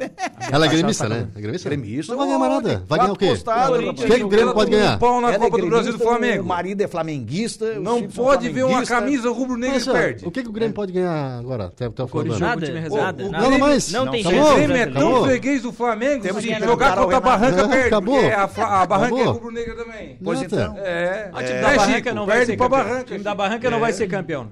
Ela 0.51 0.65
é 0.65 0.69
gremista, 0.69 1.07
tá 1.07 1.15
né? 1.15 1.27
É 1.35 1.41
gremista? 1.41 1.69
Gremista. 1.69 2.15
Vai 2.15 2.27
ganhar 2.27 2.39
nada. 2.39 2.83
Vai 2.87 2.99
tá 2.99 3.05
ganhar 3.05 3.13
o 3.13 3.17
quê? 3.17 3.31
O 3.31 3.93
que 4.17 4.23
o 4.23 4.27
Grêmio 4.27 4.53
pode 4.53 4.71
ganhar? 4.71 4.99
Pão 4.99 5.21
na 5.21 5.37
Copa 5.37 5.57
do 5.57 5.67
Brasil 5.67 5.93
do 5.93 5.99
Flamengo. 5.99 6.43
O 6.43 6.47
marido 6.47 6.81
é 6.81 6.87
flamenguista. 6.87 7.79
Não 7.79 8.03
pode 8.03 8.49
ver 8.49 8.65
uma 8.65 8.85
camisa 8.85 9.29
rubro 9.29 9.57
mas, 9.69 9.87
perde. 9.87 10.27
O 10.27 10.31
que, 10.31 10.43
que 10.43 10.49
o 10.49 10.51
Grêmio 10.51 10.71
é. 10.71 10.75
pode 10.75 10.91
ganhar 10.91 11.39
agora? 11.39 11.65
Até, 11.65 11.85
até 11.85 12.03
o 12.03 12.07
final? 12.07 12.39
Nada. 12.39 12.71
Né? 12.71 12.87
Não, 13.31 13.51
não, 13.51 13.59
mais. 13.59 13.91
Não, 13.91 14.09
tem 14.09 14.23
jeito. 14.23 14.45
O 14.45 14.55
Grêmio 14.55 14.75
é 14.75 14.85
tão 14.85 15.23
freguês 15.23 15.61
do 15.61 15.71
Flamengo 15.71 16.23
Temos 16.23 16.43
que 16.43 16.53
assim, 16.53 16.63
jogar 16.63 16.95
contra 16.95 17.17
a 17.17 17.19
Barranca 17.19 17.67
perde. 17.67 17.87
Acabou. 17.87 18.21
É, 18.21 18.33
a 18.33 18.85
Barranca 18.85 19.19
é 19.19 19.23
rubro-negra 19.23 19.75
também. 19.75 20.17
Pois 20.23 20.41
é? 20.41 20.45
então. 20.45 20.75
É. 20.77 21.31
é 21.33 21.37
o 21.37 21.43
time 21.43 21.61
da 21.61 21.75
Barranca 21.75 22.13
não 22.13 22.25
vai 22.25 22.45
ser 22.45 22.57
campeão. 22.57 22.99
O 22.99 23.03
time 23.03 23.19
da 23.19 23.35
Barranca 23.35 23.69
não 23.69 23.79
vai 23.79 23.93
ser 23.93 24.07
campeão. 24.07 24.49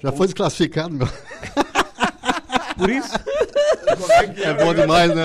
Já 0.00 0.12
foi 0.12 0.26
desclassificado, 0.26 0.94
meu. 0.94 1.08
Por 2.82 2.90
isso. 2.90 3.12
É 4.42 4.54
bom 4.54 4.74
demais, 4.74 5.14
né? 5.14 5.22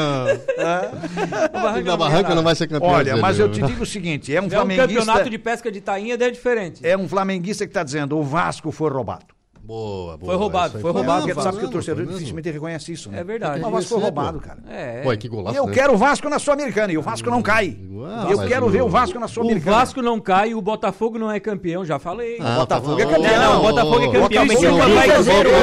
O 1.54 1.58
O 1.58 1.74
time 1.74 1.84
da 1.84 1.98
Barranca 1.98 2.36
não 2.36 2.44
vai 2.44 2.56
ser 2.56 2.68
campeão. 2.68 2.90
Olha, 2.92 3.18
mas 3.18 3.40
eu 3.40 3.46
te 3.48 3.60
brasileiro. 3.60 3.68
digo 3.74 3.84
o 3.84 3.86
seguinte, 3.86 4.36
é 4.36 4.40
um 4.40 4.44
É 4.44 4.48
um 4.48 4.50
flamenguista... 4.50 4.88
campeonato 5.00 5.30
de 5.30 5.38
pesca 5.38 5.72
de 5.72 5.82
tainha 5.82 6.14
é 6.14 6.30
diferente. 6.30 6.86
É 6.86 6.98
um 6.98 7.08
flamenguista 7.08 7.66
que 7.66 7.72
está 7.72 7.84
dizendo, 7.84 8.18
o 8.18 8.24
Vasco 8.24 8.72
foi 8.72 8.90
roubado. 8.92 9.26
Boa, 9.67 10.15
boa. 10.15 10.31
Foi 10.31 10.36
roubado, 10.38 10.79
foi 10.79 10.91
roubado. 10.93 11.25
Porque 11.25 11.41
sabe 11.41 11.57
que 11.57 11.65
o 11.65 11.69
torcedor 11.69 12.05
dificilmente 12.05 12.50
reconhece 12.50 12.93
isso, 12.93 13.12
né? 13.12 13.19
É 13.19 13.24
verdade. 13.25 13.59
Mas 13.59 13.67
o 13.67 13.71
Vasco 13.74 13.89
foi 13.89 14.01
roubado, 14.01 14.39
cara. 14.39 14.59
É. 14.69 15.01
Pô, 15.01 15.17
que 15.17 15.27
golaço. 15.27 15.57
Eu 15.57 15.67
né? 15.67 15.74
quero 15.74 15.93
o 15.93 15.97
Vasco 15.97 16.29
na 16.29 16.39
Sul-Americana 16.39 16.93
e 16.93 16.97
o 16.97 17.01
Vasco 17.01 17.29
não 17.29 17.41
cai. 17.41 17.77
Ah, 18.05 18.27
eu 18.29 18.47
quero 18.47 18.69
ver 18.69 18.81
o 18.81 18.88
Vasco 18.88 19.19
na 19.19 19.27
Sul-Americana. 19.27 19.75
O 19.75 19.79
Vasco 19.79 20.01
não 20.01 20.21
cai 20.21 20.51
e 20.51 20.55
o 20.55 20.62
Botafogo 20.62 21.19
não 21.19 21.29
é 21.29 21.38
campeão, 21.41 21.83
já 21.83 22.00
falei. 22.00 22.38
Ah, 22.39 22.43
tá 22.65 22.79
Botafogo 22.79 23.01
é 23.01 23.05
campeão. 23.05 23.25
É, 23.25 23.39
não, 23.39 23.59
o 23.59 23.62
Botafogo 23.63 24.03
é 24.03 24.12
campeão. 24.21 24.45
O 24.45 24.47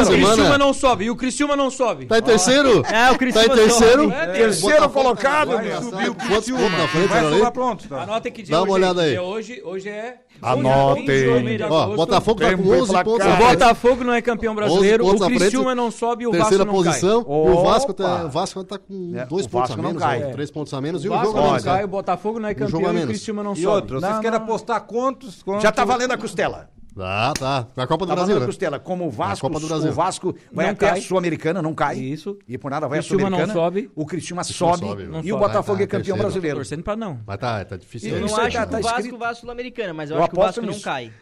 Criciúma 0.07 0.59
não 0.59 0.75
sobe. 0.75 1.05
E 1.07 1.11
o 1.11 1.17
Criciúma 1.17 1.57
não 1.57 1.71
sobe. 1.71 2.05
Tá 2.05 2.19
em 2.19 2.23
terceiro? 2.23 2.83
É, 2.85 3.11
o 3.11 3.17
Criciúma 3.17 3.49
Tá 3.49 3.55
em 3.55 3.57
terceiro? 3.57 4.13
É. 4.13 4.27
Terceiro 4.27 4.91
colocado. 4.91 5.53
Subiu 5.83 6.13
o 6.13 6.15
Criciúma. 6.15 6.69
Vai 7.41 7.51
pronto. 7.51 7.89
Tá? 7.89 8.03
Anota 8.03 8.31
que 8.31 8.43
dia 8.43 8.55
Dá 8.55 8.63
uma 8.63 8.73
olhada 8.75 9.01
aí. 9.01 9.19
Hoje 9.19 9.89
é 9.89 10.17
anote 10.53 11.05
Ó, 11.69 11.97
Botafogo 11.97 12.41
tá 12.41 12.57
com 12.57 12.69
11 12.69 13.05
pontos. 13.05 13.27
O 13.27 13.37
Botafogo 13.37 14.05
não 14.05 14.13
é 14.13 14.23
campeão 14.23 14.55
brasileiro, 14.55 15.07
o 15.07 15.19
Criciúma 15.19 15.75
não 15.75 15.91
sobe 15.91 16.25
e 16.25 16.27
o 16.27 16.33
Vasco 16.33 16.59
não 16.59 16.67
posição, 16.67 17.25
cai. 17.25 17.33
O 17.33 17.63
Vasco 17.63 17.95
tá, 17.95 18.25
o 18.25 18.29
Vasco 18.31 18.65
tá 18.65 18.79
com 18.79 19.13
é, 19.15 19.27
dois 19.27 19.47
pontos 19.47 19.71
a 19.71 19.77
menos, 19.77 20.03
né? 20.03 20.31
Três 20.33 20.51
pontos 20.51 20.75
a 20.75 20.81
menos 20.81 21.05
e 21.05 21.09
o 21.09 21.13
jogo 21.13 21.41
não 21.41 21.61
cai. 21.61 21.85
O 21.85 21.89
Botafogo 21.89 22.39
não 22.39 22.49
é 22.49 22.55
campeão 22.55 22.93
e 22.95 23.05
o 23.05 23.07
Cristiuma 23.07 23.43
não 23.43 23.55
sobe. 23.55 23.65
E 23.65 23.67
outro, 23.67 24.01
vocês 24.01 24.19
querem 24.19 24.37
apostar 24.37 24.81
quantos? 24.83 25.43
Já 25.61 25.73
tá 25.73 25.85
valendo 25.85 26.13
a 26.13 26.19
costela. 26.19 26.69
Tá, 26.97 27.33
tá. 27.35 27.67
Na 27.75 27.87
Copa 27.87 28.07
do 28.07 28.11
tá 28.11 28.15
Brasil. 28.15 28.39
Né? 28.39 28.47
Costela, 28.47 28.79
como 28.79 29.07
o 29.07 29.11
Vasco, 29.11 29.47
o 29.47 29.93
Vasco 29.93 30.37
vai 30.53 30.67
não 30.67 30.73
até 30.73 30.91
cai. 30.91 30.99
a 30.99 31.03
Sul-Americana, 31.03 31.61
não 31.61 31.75
cai. 31.75 31.99
Isso. 31.99 32.39
E 32.47 32.57
por 32.57 32.71
nada 32.71 32.87
vai 32.87 33.01
Criciúma 33.01 33.23
a 33.23 33.31
Sul-Americana. 33.31 33.53
sobe. 33.53 33.91
O 33.97 34.07
Criciúma 34.07 34.45
sobe. 34.45 34.79
sobe 34.79 35.27
e 35.27 35.33
o 35.33 35.39
Botafogo 35.39 35.81
é, 35.81 35.85
ah, 35.85 35.87
tá, 35.89 35.97
é 35.97 35.99
campeão 35.99 36.03
terceiro. 36.03 36.19
brasileiro. 36.19 36.57
Torcendo 36.59 36.83
pra 36.85 36.95
não. 36.95 37.21
Mas 37.27 37.39
tá, 37.39 37.65
tá 37.65 37.77
difícil. 37.77 38.15
Eu, 38.15 38.21
não 38.21 38.37
acho 38.37 38.57
tá, 38.57 38.67
que 38.67 38.77
o 38.77 38.83
Vasco 38.83 39.19
vá 39.19 39.35
Sul-Americana, 39.35 39.93
mas 39.93 40.11
eu, 40.11 40.17
eu 40.17 40.23
acho 40.23 40.31
que 40.31 40.39
o 40.39 40.41
Vasco 40.41 40.61
nisso. 40.61 40.73
não 40.79 40.81
cai. 40.81 41.13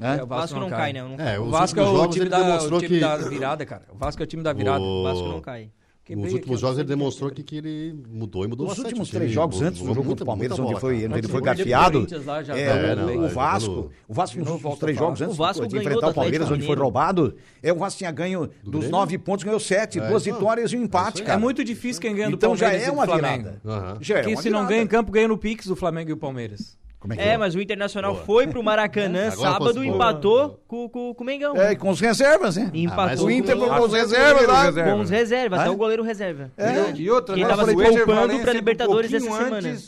É? 0.00 0.22
O 0.22 0.26
Vasco 0.26 0.58
não 0.58 0.70
cai, 0.70 0.92
né? 0.92 1.00
É, 1.18 1.38
o 1.38 1.48
Vasco 1.48 1.78
é 1.78 1.82
o 1.84 2.08
time 2.08 2.28
da 2.28 3.16
virada, 3.16 3.64
cara. 3.64 3.82
O 3.92 3.96
Vasco 3.96 4.20
é 4.20 4.24
o 4.24 4.26
time 4.26 4.42
da 4.42 4.52
virada. 4.52 4.82
O 4.82 5.04
Vasco 5.04 5.28
não 5.28 5.40
cai. 5.40 5.70
Nos 6.10 6.34
últimos 6.34 6.60
jogos 6.60 6.78
ele 6.78 6.88
demonstrou 6.88 7.30
que, 7.30 7.42
que 7.42 7.56
ele 7.56 7.98
mudou 8.10 8.44
e 8.44 8.48
mudou 8.48 8.66
Nos 8.66 8.76
últimos 8.76 9.08
três 9.08 9.32
jogos, 9.32 9.62
antes 9.62 9.80
do 9.80 9.94
jogo 9.94 10.14
do 10.14 10.24
Palmeiras, 10.24 10.58
onde 10.58 10.78
foi, 10.78 11.02
ele 11.02 11.28
foi 11.28 11.40
gafiado, 11.40 12.06
é, 12.54 13.16
o 13.16 13.28
Vasco, 13.28 13.90
o 14.06 14.12
Vasco 14.12 14.38
nos 14.38 14.78
três 14.78 14.98
jogos 14.98 15.22
antes 15.22 15.36
de 15.68 15.78
enfrentar 15.78 16.08
o 16.08 16.14
Palmeiras, 16.14 16.50
onde 16.50 16.66
foi 16.66 16.76
roubado, 16.76 17.34
é, 17.62 17.72
o 17.72 17.76
Vasco 17.76 17.98
tinha 17.98 18.10
ganho 18.10 18.50
dos 18.62 18.90
nove 18.90 19.16
pontos, 19.16 19.44
ganhou 19.44 19.58
sete, 19.58 19.98
é, 19.98 20.06
duas 20.06 20.26
então. 20.26 20.38
vitórias 20.38 20.72
e 20.72 20.76
um 20.76 20.82
é 20.82 20.84
empate, 20.84 21.22
cara. 21.22 21.38
É 21.38 21.40
muito 21.40 21.64
difícil 21.64 22.02
quem 22.02 22.14
ganha 22.14 22.30
do 22.30 22.36
Palmeiras 22.36 22.68
Então 22.68 22.80
já 22.80 22.86
é 22.86 22.90
uma 22.90 23.06
virada. 23.06 23.60
Porque 23.96 24.36
se 24.36 24.50
não 24.50 24.66
ganha 24.66 24.82
em 24.82 24.86
campo, 24.86 25.10
ganha 25.10 25.28
no 25.28 25.38
Pix 25.38 25.66
do 25.66 25.74
Flamengo 25.74 26.10
e 26.10 26.12
o 26.12 26.18
Palmeiras. 26.18 26.76
É, 27.16 27.28
é, 27.28 27.28
é, 27.30 27.38
mas 27.38 27.54
o 27.54 27.60
Internacional 27.60 28.14
Boa. 28.14 28.24
foi 28.24 28.46
pro 28.46 28.62
Maracanã 28.62 29.30
sábado 29.30 29.84
e 29.84 29.88
empatou 29.88 30.62
com, 30.66 30.88
com, 30.88 31.14
com, 31.14 31.22
o 31.22 31.26
Mengão. 31.26 31.56
É, 31.56 31.74
com 31.74 31.90
os 31.90 32.00
reservas, 32.00 32.56
né? 32.56 32.70
E 32.72 32.84
empatou. 32.84 33.26
Ah, 33.26 33.28
o 33.28 33.30
Inter 33.30 33.56
com, 33.56 33.68
com 33.68 33.80
os 33.82 33.92
reservas 33.92 34.46
lá. 34.46 34.72
Com 34.72 35.00
os 35.00 35.10
reservas, 35.10 35.60
até 35.60 35.68
ah, 35.68 35.72
o 35.72 35.74
é? 35.74 35.76
goleiro 35.76 36.02
reserva. 36.02 36.50
É, 36.56 36.92
e 36.96 37.10
outra, 37.10 37.34
Ele 37.34 37.42
né? 37.42 37.48
tava 37.48 37.66
se 37.66 37.74
poupando 37.74 38.38
pra 38.40 38.52
Libertadores 38.52 39.12
um 39.12 39.16
essa 39.16 39.44
semana. 39.44 39.78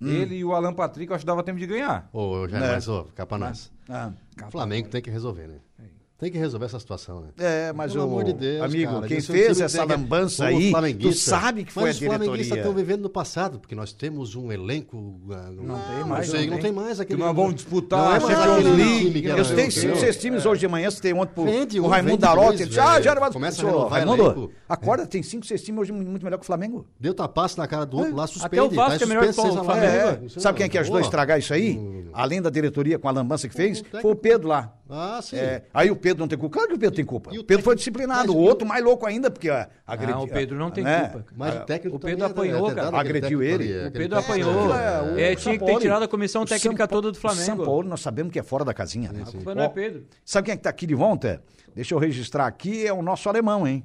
Hum. 0.00 0.08
Ele 0.08 0.36
e 0.36 0.44
o 0.44 0.54
Alan 0.54 0.72
Patrick, 0.72 1.10
eu 1.10 1.16
acho 1.16 1.22
que 1.22 1.26
dava 1.26 1.42
tempo 1.42 1.58
de 1.58 1.66
ganhar. 1.66 2.08
Ô, 2.12 2.42
oh, 2.42 2.48
já 2.48 2.60
né? 2.60 2.66
é. 2.66 2.70
mais, 2.70 2.88
ô, 2.88 3.00
oh, 3.00 3.04
capa 3.14 3.36
nós. 3.36 3.72
Ah, 3.88 4.12
ah 4.40 4.50
Flamengo 4.50 4.88
tem 4.88 5.02
que 5.02 5.10
resolver, 5.10 5.48
né? 5.48 5.56
É. 5.80 5.97
Tem 6.18 6.32
que 6.32 6.38
resolver 6.38 6.66
essa 6.66 6.80
situação, 6.80 7.20
né? 7.20 7.28
É, 7.38 7.72
mas 7.72 7.92
Pelo 7.92 8.02
o 8.02 8.08
amor 8.08 8.24
de 8.24 8.32
Deus, 8.32 8.62
amigo, 8.62 8.92
cara, 8.92 9.06
quem 9.06 9.18
é 9.18 9.20
fez 9.20 9.60
essa 9.60 9.84
lambança 9.84 10.46
aí, 10.46 10.72
tu 10.98 11.12
sabe 11.12 11.62
que 11.62 11.72
foi 11.72 11.84
mas 11.84 11.94
a 11.94 11.98
diretoria. 12.00 12.18
Mas 12.18 12.20
os 12.20 12.26
flamenguistas 12.26 12.58
estão 12.58 12.74
vivendo 12.74 13.02
no 13.02 13.08
passado, 13.08 13.60
porque 13.60 13.76
nós 13.76 13.92
temos 13.92 14.34
um 14.34 14.50
elenco... 14.50 15.20
Ah, 15.30 15.48
não, 15.52 15.62
não 15.62 15.78
tem 15.78 16.04
mais. 16.04 16.26
Não, 16.26 16.36
sei, 16.36 16.46
não, 16.46 16.54
não 16.56 16.62
tem 16.62 16.72
mais 16.72 16.98
aquele... 16.98 17.20
Que 17.20 17.24
nós 17.24 17.36
vamos 17.36 17.54
disputar 17.54 18.00
não, 18.00 18.12
é 18.12 18.16
a 18.16 18.20
Champions 18.20 18.76
League. 18.76 19.26
Eu 19.26 19.54
tenho 19.54 19.70
cinco, 19.70 19.96
seis 19.96 20.16
times 20.16 20.44
hoje 20.44 20.58
de 20.58 20.66
manhã, 20.66 20.90
se 20.90 21.00
tem 21.00 21.14
ontem 21.14 21.32
pro, 21.32 21.44
vende, 21.44 21.78
o 21.78 21.86
Raimundo 21.86 22.16
Darote. 22.16 22.68
Já, 22.68 22.94
ah, 22.94 23.00
já 23.00 23.12
era... 23.12 23.30
Começa 23.30 23.62
a 23.62 23.66
renovar 23.66 23.90
Raimundo, 23.90 24.50
acorda, 24.68 25.04
é. 25.04 25.06
tem 25.06 25.22
cinco, 25.22 25.46
seis 25.46 25.62
times 25.62 25.82
hoje 25.82 25.92
muito 25.92 26.24
melhor 26.24 26.38
que 26.38 26.42
o 26.42 26.46
Flamengo. 26.46 26.84
Deu 26.98 27.14
tapaço 27.14 27.60
na 27.60 27.68
cara 27.68 27.86
do 27.86 27.96
outro 27.96 28.16
lá, 28.16 28.26
suspende. 28.26 28.58
Até 28.58 28.62
o 28.62 28.70
Vasco 28.70 28.98
tá 28.98 29.04
é 29.04 29.08
melhor 29.08 29.22
que 29.22 29.30
o 29.30 29.34
Flamengo. 29.34 30.30
Sabe 30.40 30.56
quem 30.56 30.66
é 30.66 30.68
que 30.68 30.78
ajudou 30.78 30.98
a 30.98 31.02
estragar 31.02 31.38
isso 31.38 31.54
aí? 31.54 31.78
Além 32.12 32.42
da 32.42 32.50
diretoria 32.50 32.98
com 32.98 33.06
a 33.06 33.12
lambança 33.12 33.48
que 33.48 33.54
fez, 33.54 33.84
foi 34.02 34.10
o 34.10 34.16
Pedro 34.16 34.48
lá. 34.48 34.74
Ah, 34.90 35.20
sim. 35.22 35.36
É, 35.36 35.62
aí 35.72 35.90
o 35.90 35.96
Pedro 35.96 36.20
não 36.20 36.28
tem 36.28 36.38
culpa. 36.38 36.54
Claro 36.54 36.68
que 36.68 36.74
o 36.76 36.78
Pedro 36.78 36.96
tem 36.96 37.04
culpa. 37.04 37.30
E 37.34 37.38
o 37.38 37.44
Pedro 37.44 37.62
foi 37.62 37.76
disciplinado. 37.76 38.34
O 38.34 38.38
outro 38.38 38.66
mais 38.66 38.82
louco 38.82 39.04
ainda, 39.06 39.30
porque 39.30 39.50
agrediu. 39.50 39.74
agredi, 39.86 40.12
ah, 40.12 40.20
o 40.20 40.28
Pedro 40.28 40.56
não 40.56 40.70
tem 40.70 40.84
né? 40.84 41.08
culpa. 41.08 41.24
Mas 41.36 41.54
o 41.54 41.58
ah, 41.58 41.60
técnico 41.60 41.96
O 41.96 42.00
Pedro 42.00 42.24
né? 42.24 42.26
apanhou, 42.26 42.74
cara. 42.74 42.98
Agrediu 42.98 43.42
ele. 43.42 43.86
O 43.86 43.92
Pedro 43.92 44.18
apanhou. 44.18 44.68
Né? 44.68 45.22
É, 45.22 45.32
é 45.32 45.36
tinha 45.36 45.58
que 45.58 45.64
ter 45.64 45.78
tirado 45.78 46.02
a 46.02 46.08
comissão 46.08 46.44
técnica 46.44 46.88
toda 46.88 47.12
do 47.12 47.18
Flamengo. 47.18 47.44
São 47.44 47.56
Paulo, 47.58 47.88
nós 47.88 48.00
sabemos 48.00 48.32
que 48.32 48.38
é 48.38 48.42
fora 48.42 48.64
da 48.64 48.72
casinha. 48.72 49.12
Né? 49.12 49.24
A 49.26 49.30
culpa 49.30 49.54
não 49.54 49.64
é 49.64 49.68
Pedro. 49.68 50.04
Sabe 50.24 50.46
quem 50.46 50.54
é 50.54 50.56
que 50.56 50.62
tá 50.62 50.70
aqui 50.70 50.86
de 50.86 50.94
volta? 50.94 51.42
Deixa 51.74 51.94
eu 51.94 51.98
registrar 51.98 52.46
aqui, 52.46 52.86
é 52.86 52.92
o 52.92 53.02
nosso 53.02 53.28
alemão, 53.28 53.66
hein? 53.66 53.84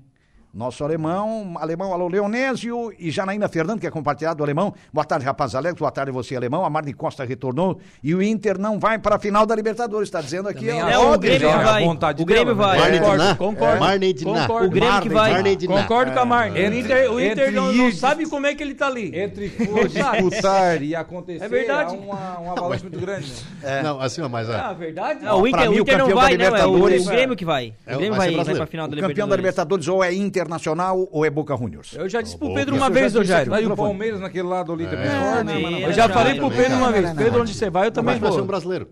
Nosso 0.54 0.84
alemão, 0.84 1.56
alemão, 1.60 1.92
alô, 1.92 2.08
Leonésio 2.08 2.94
e 3.00 3.10
Janaína 3.10 3.48
Fernando, 3.48 3.80
que 3.80 3.88
é 3.88 3.90
compartilhado 3.90 4.38
do 4.38 4.44
alemão. 4.44 4.72
Boa 4.94 5.04
tarde, 5.04 5.26
rapaz 5.26 5.56
Alex, 5.56 5.80
boa 5.80 5.90
tarde 5.90 6.12
você, 6.12 6.36
alemão. 6.36 6.64
A 6.64 6.70
Marne 6.70 6.94
Costa 6.94 7.24
retornou 7.24 7.80
e 8.04 8.14
o 8.14 8.22
Inter 8.22 8.60
não 8.60 8.80
vai 8.80 9.00
para 9.00 9.16
a 9.16 9.20
final 9.20 9.48
da 9.48 9.56
Libertadores, 9.56 10.10
está 10.10 10.22
dizendo 10.22 10.48
aqui. 10.48 10.70
É, 10.70 10.96
o 10.96 11.18
Grêmio 11.18 11.40
já, 11.40 11.58
vai. 11.58 11.84
o 11.84 12.24
Grêmio 12.24 12.54
dela, 12.54 12.76
né? 12.76 12.78
vai. 12.78 12.92
Né? 12.92 13.00
Concordo, 13.00 13.24
é. 13.24 13.36
concordo. 13.36 13.80
Marne 13.80 14.14
de 14.14 14.24
concordo. 14.26 14.68
O 14.68 14.70
Grêmio 14.70 15.02
que 15.02 15.10
vai. 15.10 15.32
Marne 15.32 15.68
concordo 15.68 16.12
com 16.12 16.20
a 16.20 16.26
Marne. 16.26 16.62
É. 16.62 16.70
O 16.70 16.74
Inter, 16.76 17.12
o 17.12 17.20
Inter 17.20 17.52
não, 17.52 17.74
não, 17.74 17.92
sabe 17.92 18.30
como 18.30 18.46
é 18.46 18.54
que 18.54 18.62
ele 18.62 18.74
está 18.74 18.86
ali. 18.86 19.12
Entre 19.12 19.50
disputar 19.50 20.84
e 20.84 20.96
acontecer, 20.96 21.46
é 21.46 21.48
verdade. 21.48 21.96
uma, 21.96 22.38
uma 22.38 22.70
muito 22.70 23.00
grande. 23.00 23.28
Né? 23.28 23.38
É. 23.64 23.82
Não, 23.82 24.00
assim, 24.00 24.22
mas... 24.30 24.50
É, 24.50 24.56
é 24.56 24.74
verdade. 24.74 25.24
Não, 25.24 25.42
o 25.42 25.48
Inter, 25.48 25.72
o 25.72 25.80
Inter 25.80 25.98
não 25.98 26.10
vai, 26.10 26.38
não. 26.38 26.52
Né? 26.52 26.60
É 26.60 26.66
o 26.66 27.06
Grêmio 27.06 27.36
que 27.36 27.46
vai. 27.46 27.74
O 27.88 27.98
Grêmio 27.98 28.14
vai 28.14 28.32
para 28.32 28.64
a 28.64 28.68
final 28.68 28.88
da 28.88 28.96
Libertadores. 28.96 29.04
O 29.04 29.08
campeão 29.08 29.28
da 29.28 29.36
Libertadores 29.36 29.88
ou 29.88 30.04
é 30.04 30.14
Inter 30.14 30.43
Internacional 30.44 31.08
ou 31.12 31.26
é 31.26 31.30
Boca 31.30 31.56
Juniors? 31.56 31.94
Eu 31.94 32.08
já 32.10 32.22
disse 32.22 32.38
pro 32.38 32.54
Pedro 32.54 32.76
uma 32.76 32.90
vez, 32.90 33.16
Rogério. 33.16 33.50
Vai 33.50 33.66
o 33.66 33.76
Palmeiras 33.76 34.20
naquele 34.20 34.48
lado 34.48 34.74
ali 34.74 34.86
também. 34.86 35.82
Eu 35.82 35.94
já 35.94 36.10
falei 36.10 36.36
pro 36.36 36.52
Pedro 36.52 36.78
uma 36.78 36.92
vez. 36.92 37.14
Pedro, 37.14 37.42
onde 37.42 37.54
você 37.54 37.70
vai, 37.70 37.88
eu 37.88 37.92
também 37.92 38.16
vou. 38.16 38.30
Vai 38.30 38.32
ser 38.32 38.42
um 38.42 38.48
brasileiro. 38.48 38.90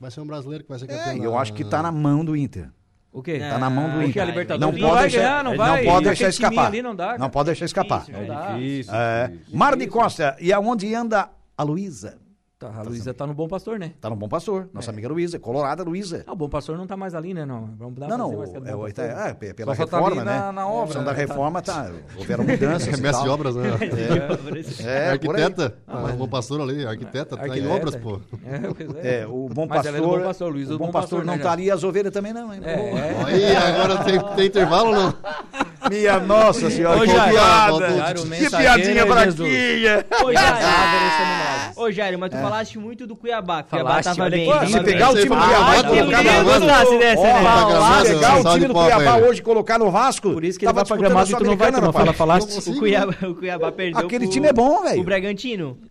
Vai 0.00 0.10
ser 0.10 0.20
um 0.20 0.26
brasileiro 0.26 0.64
que 0.64 0.70
vai 0.70 0.78
ser 0.78 0.90
é, 0.90 0.96
campeão. 0.96 1.24
Eu 1.24 1.38
acho 1.38 1.52
que 1.52 1.64
tá 1.64 1.82
na 1.82 1.92
mão 1.92 2.24
do 2.24 2.36
Inter. 2.36 2.70
O 3.12 3.22
quê? 3.22 3.38
Tá 3.38 3.56
na 3.58 3.70
mão 3.70 3.88
do 3.88 4.00
ah, 4.00 4.06
Inter. 4.06 4.28
É, 4.28 4.58
não, 4.58 4.72
não, 4.72 4.78
pode 4.78 4.82
vai 4.82 5.02
deixar, 5.02 5.18
ganhar, 5.18 5.44
não, 5.44 5.56
vai. 5.56 5.84
não 5.84 5.92
pode 5.92 6.04
deixar 6.04 6.28
escapar. 6.28 6.72
não, 6.82 6.94
dá, 6.94 7.18
não 7.18 7.30
pode 7.30 7.46
deixar 7.46 7.64
escapar. 7.64 8.04
É 8.08 8.58
difícil. 8.58 8.94
É, 8.94 9.32
é 9.32 9.56
Mar 9.56 9.74
de 9.74 9.86
Costa, 9.86 10.36
e 10.38 10.52
aonde 10.52 10.94
anda 10.94 11.30
a 11.56 11.62
Luísa? 11.62 12.18
Tá, 12.66 12.80
a 12.80 12.82
tá 12.82 12.90
Luísa 12.90 13.14
tá 13.14 13.26
no 13.26 13.34
Bom 13.34 13.48
Pastor, 13.48 13.78
né? 13.78 13.92
Tá 14.00 14.10
no 14.10 14.16
Bom 14.16 14.28
Pastor, 14.28 14.68
nossa 14.72 14.90
é. 14.90 14.92
amiga 14.92 15.08
Luísa, 15.08 15.38
colorada 15.38 15.82
Luísa. 15.84 16.24
Ah, 16.26 16.32
o 16.32 16.36
Bom 16.36 16.48
Pastor 16.48 16.76
não 16.76 16.86
tá 16.86 16.96
mais 16.96 17.14
ali, 17.14 17.32
né? 17.32 17.44
Não, 17.44 17.70
vamos 17.78 17.98
dar 17.98 18.08
não, 18.08 18.18
não, 18.18 18.44
é, 18.44 18.46
é, 18.46 19.48
é, 19.48 19.52
pela 19.52 19.74
só 19.74 19.86
tá 19.86 19.96
reforma, 19.98 20.16
só 20.16 20.24
tá 20.24 20.24
né? 20.24 20.38
Na, 20.38 20.52
na 20.52 20.68
obra. 20.68 20.92
Só 20.92 20.98
né? 21.00 21.04
da 21.04 21.12
reforma, 21.12 21.62
tá, 21.62 21.90
houveram 22.18 22.44
mudanças. 22.44 22.98
É 22.98 23.00
mestre 23.00 23.24
de 23.24 23.30
obras, 23.30 23.54
né? 23.54 23.68
É, 24.82 24.86
é. 24.86 25.06
é 25.06 25.10
arquiteta, 25.10 25.78
ah. 25.86 26.12
Bom 26.16 26.28
Pastor 26.28 26.60
ali, 26.60 26.84
arquiteta, 26.84 27.36
tá 27.36 27.58
em 27.58 27.66
obras, 27.68 27.94
pô. 27.96 28.20
É, 29.02 29.20
é. 29.20 29.26
o 29.26 29.48
Bom 29.48 29.68
Pastor, 29.68 29.94
o 29.94 30.02
Bom 30.02 30.20
Pastor, 30.22 30.56
o 30.56 30.78
Bom 30.78 30.90
Pastor 30.90 31.24
não 31.24 31.36
né, 31.36 31.42
tá 31.42 31.52
ali, 31.52 31.70
as 31.70 31.84
ovelhas 31.84 32.12
também 32.12 32.32
não, 32.32 32.52
hein? 32.52 32.60
Aí, 33.26 33.54
agora 33.54 34.04
tem 34.34 34.46
intervalo 34.46 34.92
não? 34.92 35.14
Minha 35.90 36.20
nossa 36.20 36.70
senhora, 36.70 36.98
Ô, 36.98 37.02
que 37.02 37.12
piada. 37.12 38.14
Que 38.36 38.50
piadinha 38.50 39.06
braquinha. 39.06 40.04
É 40.10 40.24
Ô, 40.24 40.32
Jair, 40.32 41.72
Ô, 41.76 41.90
Jair, 41.90 42.18
mas 42.18 42.30
tu 42.30 42.36
é. 42.36 42.42
falaste 42.42 42.78
muito 42.78 43.06
do 43.06 43.14
Cuiabá. 43.16 43.62
Cuiabá 43.62 44.02
tava 44.02 44.30
bem. 44.30 44.48
Se 44.66 44.80
pegar 44.80 45.10
o 45.10 45.14
time 45.14 45.28
do 45.28 45.36
Cuiabá, 45.36 45.82
colocar. 45.82 46.86
Se 48.04 48.14
pegar 48.14 48.40
o 48.40 48.52
time 48.52 48.66
do 48.66 48.74
Cuiabá 48.74 49.16
hoje 49.16 49.40
e 49.40 49.42
colocar 49.42 49.78
no 49.78 49.90
Vasco. 49.90 50.32
Por 50.32 50.44
isso 50.44 50.58
que 50.58 50.64
ele 50.66 50.72
vai 50.72 50.84
pra 50.84 50.96
gramado 50.96 51.30
e 51.30 51.34
tu 51.36 51.44
não 51.44 51.56
vai, 51.56 51.70
não 51.70 52.12
falaste. 52.12 52.70
O 52.70 53.34
Cuiabá 53.34 53.72
perdeu. 53.72 54.00
Aquele 54.00 54.28
time 54.28 54.48
é 54.48 54.52
bom, 54.52 54.82
velho. 54.82 55.00
O 55.00 55.04
Bragantino. 55.04 55.78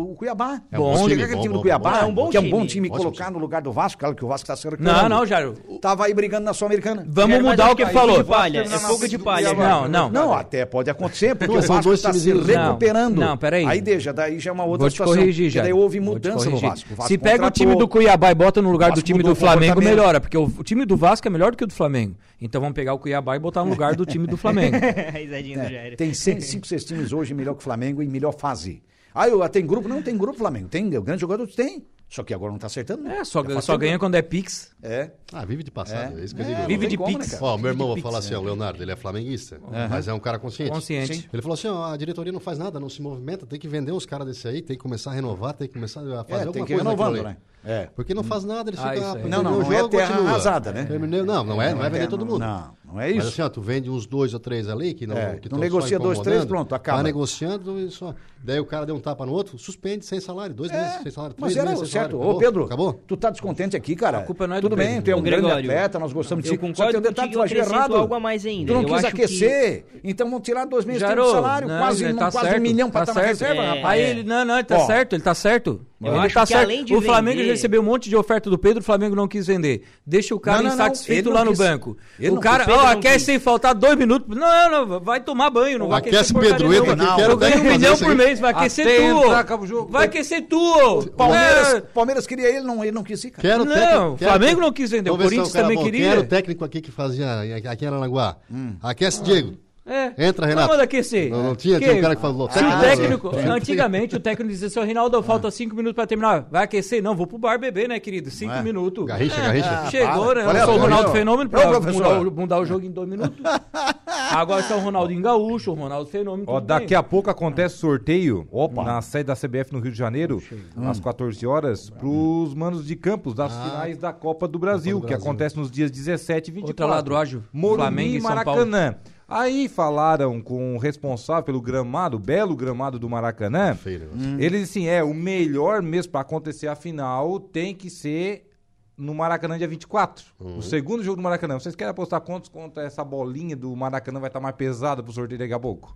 o, 0.00 0.14
Cuiabá. 0.14 0.62
É 0.70 0.78
um 0.78 0.82
bom, 0.82 1.08
time, 1.08 1.26
bom, 1.26 1.40
time 1.40 1.54
do 1.54 1.60
Cuiabá, 1.60 1.90
bom, 1.90 1.98
é 1.98 2.04
um 2.04 2.14
bom 2.14 2.24
que 2.26 2.38
time. 2.38 2.44
é 2.44 2.54
um 2.54 2.58
bom 2.58 2.64
é 2.64 2.66
time 2.66 2.88
colocar 2.88 3.24
time. 3.24 3.36
no 3.36 3.38
lugar 3.38 3.62
do 3.62 3.72
Vasco, 3.72 4.00
claro 4.00 4.14
que 4.14 4.22
é 4.22 4.26
o 4.26 4.28
Vasco 4.28 4.44
está 4.44 4.56
sendo 4.56 4.76
Não, 4.80 5.08
não, 5.08 5.26
Jairo. 5.26 5.54
Tava 5.80 6.06
aí 6.06 6.14
brigando 6.14 6.44
na 6.44 6.52
Sul-Americana. 6.52 7.04
Vamos 7.08 7.40
mudar 7.40 7.70
o 7.70 7.76
que 7.76 7.86
falou. 7.86 8.24
Palha, 8.24 8.60
é 8.60 8.68
fogo 8.68 9.08
de 9.08 9.18
palha. 9.18 9.52
Não, 9.54 9.82
tá 9.82 9.88
não. 9.88 10.10
Não, 10.10 10.32
até 10.32 10.64
pode 10.66 10.90
acontecer, 10.90 11.34
porque 11.34 11.56
o 11.56 11.62
Vasco 11.62 11.92
está 11.92 12.12
se 12.12 12.32
recuperando. 12.32 13.18
Não, 13.18 13.36
peraí. 13.36 13.64
Aí 13.64 13.80
deixa, 13.80 14.12
daí 14.12 14.38
já 14.38 14.50
é 14.50 14.52
uma 14.52 14.64
outra 14.64 14.80
Vou 14.80 14.90
situação. 14.90 15.16
Corrigir, 15.16 15.50
já. 15.50 15.62
Daí 15.62 15.72
houve 15.72 16.00
mudança 16.00 16.48
no 16.50 16.58
Vasco. 16.58 16.88
Se 17.06 17.18
pega 17.18 17.46
o 17.46 17.50
time 17.50 17.76
do 17.76 17.88
Cuiabá 17.88 18.30
e 18.30 18.34
bota 18.34 18.62
no 18.62 18.70
lugar 18.70 18.92
do 18.92 19.02
time 19.02 19.22
do 19.22 19.34
Flamengo, 19.34 19.80
melhora, 19.80 20.20
porque 20.20 20.36
o 20.36 20.48
time 20.62 20.84
do 20.84 20.96
Vasco 20.96 21.26
é 21.26 21.30
melhor 21.30 21.50
do 21.50 21.56
que 21.56 21.64
o 21.64 21.66
do 21.66 21.74
Flamengo. 21.74 22.16
Então 22.40 22.60
vamos 22.60 22.74
pegar 22.74 22.94
o 22.94 22.98
Cuiabá 22.98 23.36
e 23.36 23.38
botar 23.38 23.64
no 23.64 23.70
lugar 23.70 23.96
do 23.96 24.06
time 24.06 24.26
do 24.26 24.36
Flamengo. 24.38 24.76
É, 24.76 25.94
tem 25.96 26.14
5, 26.14 26.66
6 26.66 26.84
times 26.84 27.12
hoje 27.12 27.34
melhor 27.34 27.54
que 27.54 27.60
o 27.60 27.64
Flamengo 27.64 28.02
em 28.02 28.08
melhor 28.08 28.32
fase. 28.32 28.82
Ah, 29.18 29.28
eu, 29.28 29.48
tem 29.48 29.66
grupo? 29.66 29.88
Não 29.88 30.02
tem 30.02 30.16
grupo 30.16 30.38
Flamengo. 30.38 30.68
Tem, 30.68 30.88
grandes 30.88 31.20
jogadores? 31.20 31.54
Tem. 31.54 31.84
Só 32.08 32.22
que 32.22 32.32
agora 32.32 32.50
não 32.50 32.58
tá 32.58 32.68
acertando. 32.68 33.02
né? 33.02 33.18
É, 33.18 33.24
só, 33.24 33.44
só 33.60 33.76
ganha 33.76 33.98
quando 33.98 34.14
é 34.14 34.22
Pix. 34.22 34.70
É. 34.82 35.10
Ah, 35.30 35.44
vive 35.44 35.62
de 35.62 35.70
passado, 35.70 36.18
é, 36.18 36.24
isso 36.24 36.34
que 36.34 36.40
eu 36.40 36.46
É, 36.46 36.54
digo. 36.54 36.66
Vive 36.68 36.86
de 36.86 36.96
como, 36.96 37.10
né, 37.12 37.18
Pix. 37.18 37.32
cara? 37.32 37.44
Ó, 37.44 37.58
meu 37.58 37.70
irmão, 37.70 37.88
vou 37.88 37.98
falar 37.98 38.16
é. 38.16 38.18
assim, 38.20 38.34
ó, 38.34 38.40
o 38.40 38.44
Leonardo, 38.44 38.82
ele 38.82 38.90
é 38.92 38.96
flamenguista, 38.96 39.60
mas 39.90 40.08
é 40.08 40.14
um 40.14 40.18
cara 40.18 40.38
consciente. 40.38 40.72
Consciente. 40.72 41.28
Ele 41.30 41.42
falou 41.42 41.54
assim, 41.54 41.68
ó, 41.68 41.92
a 41.92 41.96
diretoria 41.98 42.32
não 42.32 42.40
faz 42.40 42.56
nada, 42.58 42.80
não 42.80 42.88
se 42.88 43.02
movimenta, 43.02 43.44
tem 43.44 43.58
que 43.60 43.68
vender 43.68 43.92
uns 43.92 44.06
caras 44.06 44.26
desse 44.26 44.48
aí, 44.48 44.62
tem 44.62 44.76
que 44.76 44.82
começar 44.82 45.10
a 45.10 45.14
renovar, 45.14 45.52
tem 45.52 45.68
que 45.68 45.74
começar 45.74 46.00
a 46.00 46.24
fazer 46.24 46.44
É, 46.44 46.46
alguma 46.46 46.52
tem 46.52 46.64
que 46.64 46.72
coisa 46.74 46.90
renovando, 46.90 47.22
né? 47.22 47.36
É. 47.64 47.88
Porque 47.94 48.14
não 48.14 48.22
faz 48.22 48.44
nada, 48.44 48.70
eles 48.70 48.80
Ah, 48.80 48.92
ficam... 48.92 49.10
ah, 49.10 49.14
Não, 49.28 49.42
não, 49.42 49.52
perdeu 49.52 49.52
o 49.52 49.62
não 49.62 49.72
é 49.72 49.76
jogo, 49.78 49.88
terra 49.88 50.08
continua. 50.08 50.30
arrasada, 50.30 50.72
né? 50.72 50.84
Terminei- 50.84 51.22
não, 51.22 51.44
não 51.44 51.60
é, 51.62 51.74
não 51.74 51.84
é 51.84 51.90
vender 51.90 52.06
todo 52.08 52.24
mundo. 52.24 52.38
Não, 52.38 52.70
não 52.84 53.00
é 53.00 53.08
Mas 53.08 53.16
isso. 53.18 53.28
assim, 53.28 53.42
ó, 53.42 53.48
tu 53.48 53.60
vende 53.60 53.90
uns 53.90 54.06
dois 54.06 54.32
ou 54.32 54.40
três 54.40 54.68
ali 54.68 54.94
que 54.94 55.06
não, 55.06 55.16
É, 55.16 55.36
que 55.36 55.50
não 55.50 55.58
negocia 55.58 55.96
só 55.98 56.02
dois, 56.02 56.18
três, 56.20 56.44
pronto, 56.44 56.74
acaba. 56.74 56.98
Vai 56.98 57.04
negociando 57.04 57.78
e 57.80 57.90
só. 57.90 58.14
Daí 58.42 58.60
o 58.60 58.64
cara 58.64 58.86
deu 58.86 58.94
um 58.94 59.00
tapa 59.00 59.26
no 59.26 59.32
outro, 59.32 59.58
suspende 59.58 60.06
sem 60.06 60.20
salário, 60.20 60.54
dois 60.54 60.70
meses 60.70 61.02
sem 61.02 61.10
salário, 61.10 61.34
três 61.34 61.52
É, 61.56 61.56
Mas 61.56 61.56
era 61.56 61.70
meses 61.70 61.90
sem 61.90 62.00
certo. 62.00 62.12
salário. 62.12 62.36
Ô, 62.36 62.38
Pedro, 62.38 62.64
Acabou? 62.64 62.92
tu 63.06 63.16
tá 63.16 63.30
descontente 63.30 63.76
aqui, 63.76 63.96
cara. 63.96 64.18
A 64.18 64.22
culpa 64.22 64.46
não 64.46 64.54
é 64.54 64.60
do 64.60 64.62
Tudo 64.62 64.76
bem, 64.76 64.86
Pedro. 64.86 65.02
tu 65.04 65.10
é 65.10 65.16
um 65.16 65.22
grande 65.22 65.50
atleta, 65.50 65.98
nós 65.98 66.12
gostamos 66.12 66.44
de 66.44 66.50
eu 66.50 66.54
ti. 66.56 66.60
Só 66.60 66.66
concordo 66.68 66.92
tem 66.92 67.00
um 67.00 67.02
detalhe, 67.02 67.32
tu 67.32 67.38
eu 67.38 67.42
acrescento 67.42 67.74
errado. 67.74 67.96
algo 67.96 68.14
a 68.14 68.20
mais 68.20 68.46
ainda. 68.46 68.72
Tu 68.72 68.74
não 68.74 68.82
Eu 68.82 68.94
quis 68.94 69.04
aquecer, 69.04 69.84
então 70.04 70.30
vão 70.30 70.40
tirar 70.40 70.64
dois 70.64 70.84
meses 70.84 71.02
de 71.02 71.08
salário, 71.08 71.66
não, 71.68 71.78
quase, 71.78 72.06
um, 72.06 72.16
tá 72.16 72.30
quase 72.30 72.56
um 72.56 72.60
milhão 72.60 72.88
pra 72.90 73.04
tá 73.04 73.10
estar 73.12 73.20
na 73.20 73.26
certo. 73.34 73.40
reserva, 73.40 73.62
É, 73.62 73.68
rapaz. 73.76 74.00
Aí 74.00 74.10
ele, 74.10 74.22
não, 74.22 74.44
não, 74.44 74.54
ele 74.54 74.64
tá 74.64 74.78
certo, 74.86 75.12
ele 75.14 75.22
tá 75.22 75.34
certo. 75.34 75.80
Eu 76.00 76.12
ele 76.14 76.18
acho 76.26 76.34
tá 76.34 76.42
que 76.42 76.48
certo. 76.48 76.62
além 76.64 76.84
de 76.84 76.94
o 76.94 77.02
Flamengo 77.02 77.38
vender- 77.38 77.50
recebeu 77.50 77.80
um 77.80 77.84
monte 77.84 78.08
de 78.08 78.14
oferta 78.14 78.48
do 78.48 78.56
Pedro, 78.56 78.80
o 78.80 78.84
Flamengo 78.84 79.16
não 79.16 79.26
quis 79.26 79.48
vender. 79.48 79.82
Deixa 80.06 80.32
o 80.32 80.38
cara 80.38 80.58
Não, 80.58 80.64
não, 80.70 80.76
não, 80.76 80.84
insatisfeito 80.84 81.28
não 81.28 81.34
lá 81.36 81.44
no 81.44 81.50
quis. 81.50 81.58
banco. 81.58 81.96
Ele 82.20 82.30
o 82.30 82.34
não 82.34 82.40
cara, 82.40 82.64
ó, 82.68 82.76
não 82.76 82.86
aquece 82.86 83.24
sem 83.24 83.38
faltar 83.40 83.74
dois 83.74 83.96
minutos. 83.96 84.36
Não, 84.36 84.70
não, 84.86 85.00
vai 85.00 85.20
tomar 85.20 85.50
banho, 85.50 85.76
não 85.78 85.88
vai 85.88 85.98
Aquece 85.98 86.32
aquecer 86.32 86.52
Pedro, 86.56 86.72
entra 86.72 86.92
aqui, 86.92 87.16
quero 87.16 87.32
Eu 87.32 87.36
ganho 87.36 87.60
um 87.60 87.64
milhão 87.64 87.96
por 87.98 88.14
mês, 88.14 88.38
vai 88.38 88.52
aquecer 88.52 88.86
tu. 88.86 89.86
Vai 89.88 90.04
aquecer 90.06 90.46
tu. 90.48 91.10
Palmeiras, 91.16 91.74
É. 91.74 91.80
Palmeiras 91.80 92.26
queria 92.26 92.48
ele, 92.48 92.60
não, 92.64 92.82
ele 92.84 92.92
não 92.92 93.02
quis 93.02 93.24
ir, 93.24 93.30
cara. 93.32 93.48
Quero 93.48 93.64
Não, 93.64 94.14
o 94.14 94.16
Flamengo 94.18 94.60
não 94.60 94.72
quis 94.72 94.90
vender, 94.90 95.10
o 95.10 95.16
Corinthians 95.18 95.50
também 95.52 95.82
queria. 95.82 96.10
Quero 96.10 96.20
o 96.20 96.26
técnico 96.26 96.64
aqui 96.64 96.80
que 96.80 96.92
fazia 96.92 97.40
aqui 97.70 97.84
em 97.84 97.88
Aranaguá. 97.88 98.36
Aquece, 98.82 99.22
Diego. 99.22 99.54
É. 99.88 100.12
Entra, 100.28 100.42
Não 100.46 100.48
Renato. 100.48 100.68
manda 100.68 100.82
aquecer. 100.82 101.30
Não, 101.30 101.42
não 101.42 101.56
tinha, 101.56 101.78
tinha 101.80 101.94
um 101.94 102.00
cara 102.00 102.14
que 102.14 102.22
falou. 102.22 102.50
Se 102.50 102.58
o 102.58 102.62
técnico- 102.62 102.80
técnico, 102.84 103.30
Tem- 103.30 103.46
antigamente 103.48 104.16
o 104.16 104.20
técnico 104.20 104.50
dizia 104.50 104.68
assim, 104.68 104.80
"Ô, 104.80 104.84
Rinaldo, 104.84 105.22
falta 105.22 105.50
cinco 105.50 105.74
minutos 105.74 105.94
pra 105.94 106.06
terminar. 106.06 106.46
Vai 106.50 106.64
aquecer? 106.64 107.02
Não, 107.02 107.14
vou 107.16 107.26
pro 107.26 107.38
bar 107.38 107.58
beber, 107.58 107.88
né, 107.88 107.98
querido? 107.98 108.30
Cinco 108.30 108.52
é? 108.52 108.62
minutos. 108.62 109.04
Garrincha, 109.06 109.36
É, 109.40 109.44
Garrincha. 109.46 109.90
Chegou, 109.90 110.34
né? 110.34 110.42
É 110.42 110.60
Eu 110.62 110.66
sou 110.66 110.74
o 110.74 110.78
Ronaldo? 110.78 111.10
Fenômeno 111.10 111.48
pra 111.50 111.80
mudar, 111.80 112.20
o- 112.20 112.30
mudar 112.30 112.58
o 112.60 112.64
jogo 112.64 112.84
em 112.84 112.90
dois 112.90 113.08
minutos. 113.08 113.38
Agora 114.30 114.60
está 114.60 114.76
o 114.76 114.80
Ronaldinho 114.80 115.22
Gaúcho, 115.22 115.70
o 115.70 115.74
Ronaldo 115.74 116.10
Fenômeno. 116.10 116.44
Ó, 116.48 116.60
daqui 116.60 116.88
bem. 116.88 116.96
a 116.98 117.02
pouco 117.02 117.30
acontece 117.30 117.76
sorteio 117.76 118.46
Opa. 118.50 118.84
na 118.84 119.00
sede 119.00 119.24
da 119.24 119.34
CBF 119.36 119.72
no 119.72 119.80
Rio 119.80 119.92
de 119.92 119.98
Janeiro, 119.98 120.42
às 120.86 121.00
14 121.00 121.46
horas, 121.46 121.88
pros 121.90 122.54
manos 122.54 122.86
de 122.86 122.94
Campos 122.96 123.32
das 123.34 123.52
finais 123.52 123.96
da 123.98 124.12
Copa 124.12 124.46
do 124.46 124.58
Brasil, 124.58 124.96
do 124.96 125.02
que 125.06 125.08
Brasil. 125.12 125.24
acontece 125.26 125.56
nos 125.56 125.70
dias 125.70 125.90
17 125.90 126.48
e 126.48 126.54
24. 126.54 126.84
Outra 126.84 126.86
ladroagem, 126.96 127.42
Morumbi 127.52 127.78
Flamengo 127.82 128.14
e 128.14 128.16
e 128.16 128.20
São 128.20 128.30
Maracanã. 128.30 128.94
Aí 129.28 129.68
falaram 129.68 130.40
com 130.40 130.74
o 130.74 130.78
responsável 130.78 131.42
pelo 131.42 131.60
gramado, 131.60 132.16
o 132.16 132.20
belo 132.20 132.56
gramado 132.56 132.98
do 132.98 133.10
Maracanã. 133.10 133.74
Feio 133.74 134.00
negócio. 134.00 134.40
Ele 134.40 134.60
disse 134.60 134.78
assim, 134.78 134.88
é, 134.88 135.04
o 135.04 135.12
melhor 135.12 135.82
mesmo 135.82 136.12
pra 136.12 136.22
acontecer 136.22 136.66
a 136.66 136.74
final 136.74 137.38
tem 137.38 137.74
que 137.74 137.90
ser 137.90 138.48
no 138.96 139.14
Maracanã 139.14 139.58
dia 139.58 139.68
24. 139.68 140.24
O 140.40 140.62
segundo 140.62 141.04
jogo 141.04 141.16
do 141.16 141.22
Maracanã. 141.22 141.60
Vocês 141.60 141.76
querem 141.76 141.90
apostar 141.90 142.22
quantos 142.22 142.48
contra 142.48 142.82
essa 142.82 143.04
bolinha 143.04 143.54
do 143.54 143.76
Maracanã 143.76 144.18
vai 144.18 144.28
estar 144.28 144.40
mais 144.40 144.56
pesada 144.56 145.02
pro 145.02 145.12
sorteio 145.12 145.38
daqui 145.38 145.52
a 145.52 145.60
pouco? 145.60 145.94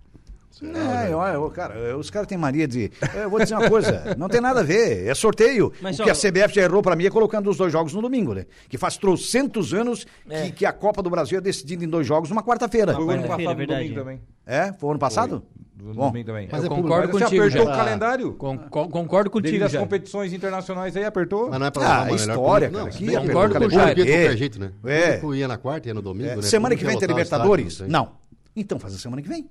É, 0.61 1.15
olha, 1.15 1.39
ô, 1.39 1.49
cara, 1.49 1.97
os 1.97 2.09
caras 2.09 2.27
têm 2.27 2.37
mania 2.37 2.67
de. 2.67 2.91
Eu 3.15 3.29
vou 3.29 3.39
dizer 3.39 3.55
uma 3.55 3.69
coisa, 3.69 4.15
não 4.17 4.29
tem 4.29 4.39
nada 4.39 4.59
a 4.59 4.63
ver, 4.63 5.07
é 5.07 5.13
sorteio. 5.15 5.71
Mas, 5.81 5.97
o 5.99 6.03
ó, 6.03 6.05
que 6.05 6.11
a 6.11 6.13
CBF 6.15 6.53
já 6.53 6.61
errou 6.61 6.81
pra 6.81 6.95
mim 6.95 7.05
é 7.05 7.09
colocando 7.09 7.49
os 7.49 7.57
dois 7.57 7.71
jogos 7.71 7.93
no 7.93 8.01
domingo, 8.01 8.33
né? 8.33 8.45
Que 8.69 8.77
faz 8.77 8.95
trocentos 8.97 9.73
anos 9.73 10.05
que, 10.29 10.51
que 10.51 10.65
a 10.65 10.71
Copa 10.71 11.01
do 11.01 11.09
Brasil 11.09 11.37
é 11.37 11.41
decidida 11.41 11.83
em 11.83 11.87
dois 11.87 12.05
jogos 12.05 12.29
numa 12.29 12.43
quarta-feira. 12.43 12.93
Foi 12.93 13.03
o 13.03 13.09
ano 13.09 13.23
passado, 13.27 13.41
é 13.41 13.55
no 13.55 13.65
domingo 13.67 13.95
também. 13.95 14.21
É? 14.45 14.73
Foi 14.73 14.89
ano 14.91 14.99
passado? 14.99 15.43
No 15.81 15.93
Bom, 15.93 16.07
domingo 16.09 16.27
também. 16.27 16.47
Mas 16.51 16.63
Eu 16.63 16.71
é 16.71 16.75
concordo 16.75 17.07
Mas 17.07 17.15
você 17.17 17.23
contigo, 17.25 17.41
apertou 17.43 17.65
já. 17.65 17.71
o 17.73 17.75
calendário? 17.75 18.33
Con- 18.35 18.57
con- 18.69 18.89
concordo 18.89 19.29
Devido 19.29 19.43
contigo, 19.43 19.65
às 19.65 19.71
já. 19.71 19.79
competições 19.79 20.31
internacionais 20.31 20.95
aí, 20.95 21.03
apertou? 21.03 21.49
Mas 21.49 21.59
não 21.59 21.65
é 21.67 21.71
pra 21.71 21.83
Ah, 21.85 21.99
mano, 22.05 22.15
história, 22.15 22.65
era 22.67 22.73
cara, 22.73 22.85
Não, 22.85 22.91
que 22.91 23.05
concordo 23.27 23.55
com 23.59 23.65
o 23.65 23.69
Jair. 23.69 23.95
qualquer 23.95 24.37
jeito, 24.37 24.59
né? 24.59 24.71
É. 24.85 25.19
Ia 25.35 25.47
na 25.47 25.57
quarta, 25.57 25.87
ia 25.89 25.93
no 25.93 26.01
domingo, 26.01 26.29
É, 26.29 26.35
né? 26.37 26.41
semana 26.43 26.75
que 26.75 26.85
vem 26.85 26.97
tem 26.97 27.07
Libertadores? 27.07 27.79
Não. 27.81 28.11
Então 28.55 28.77
faz 28.79 28.93
a 28.93 28.97
semana 28.97 29.21
que 29.21 29.27
vem. 29.27 29.49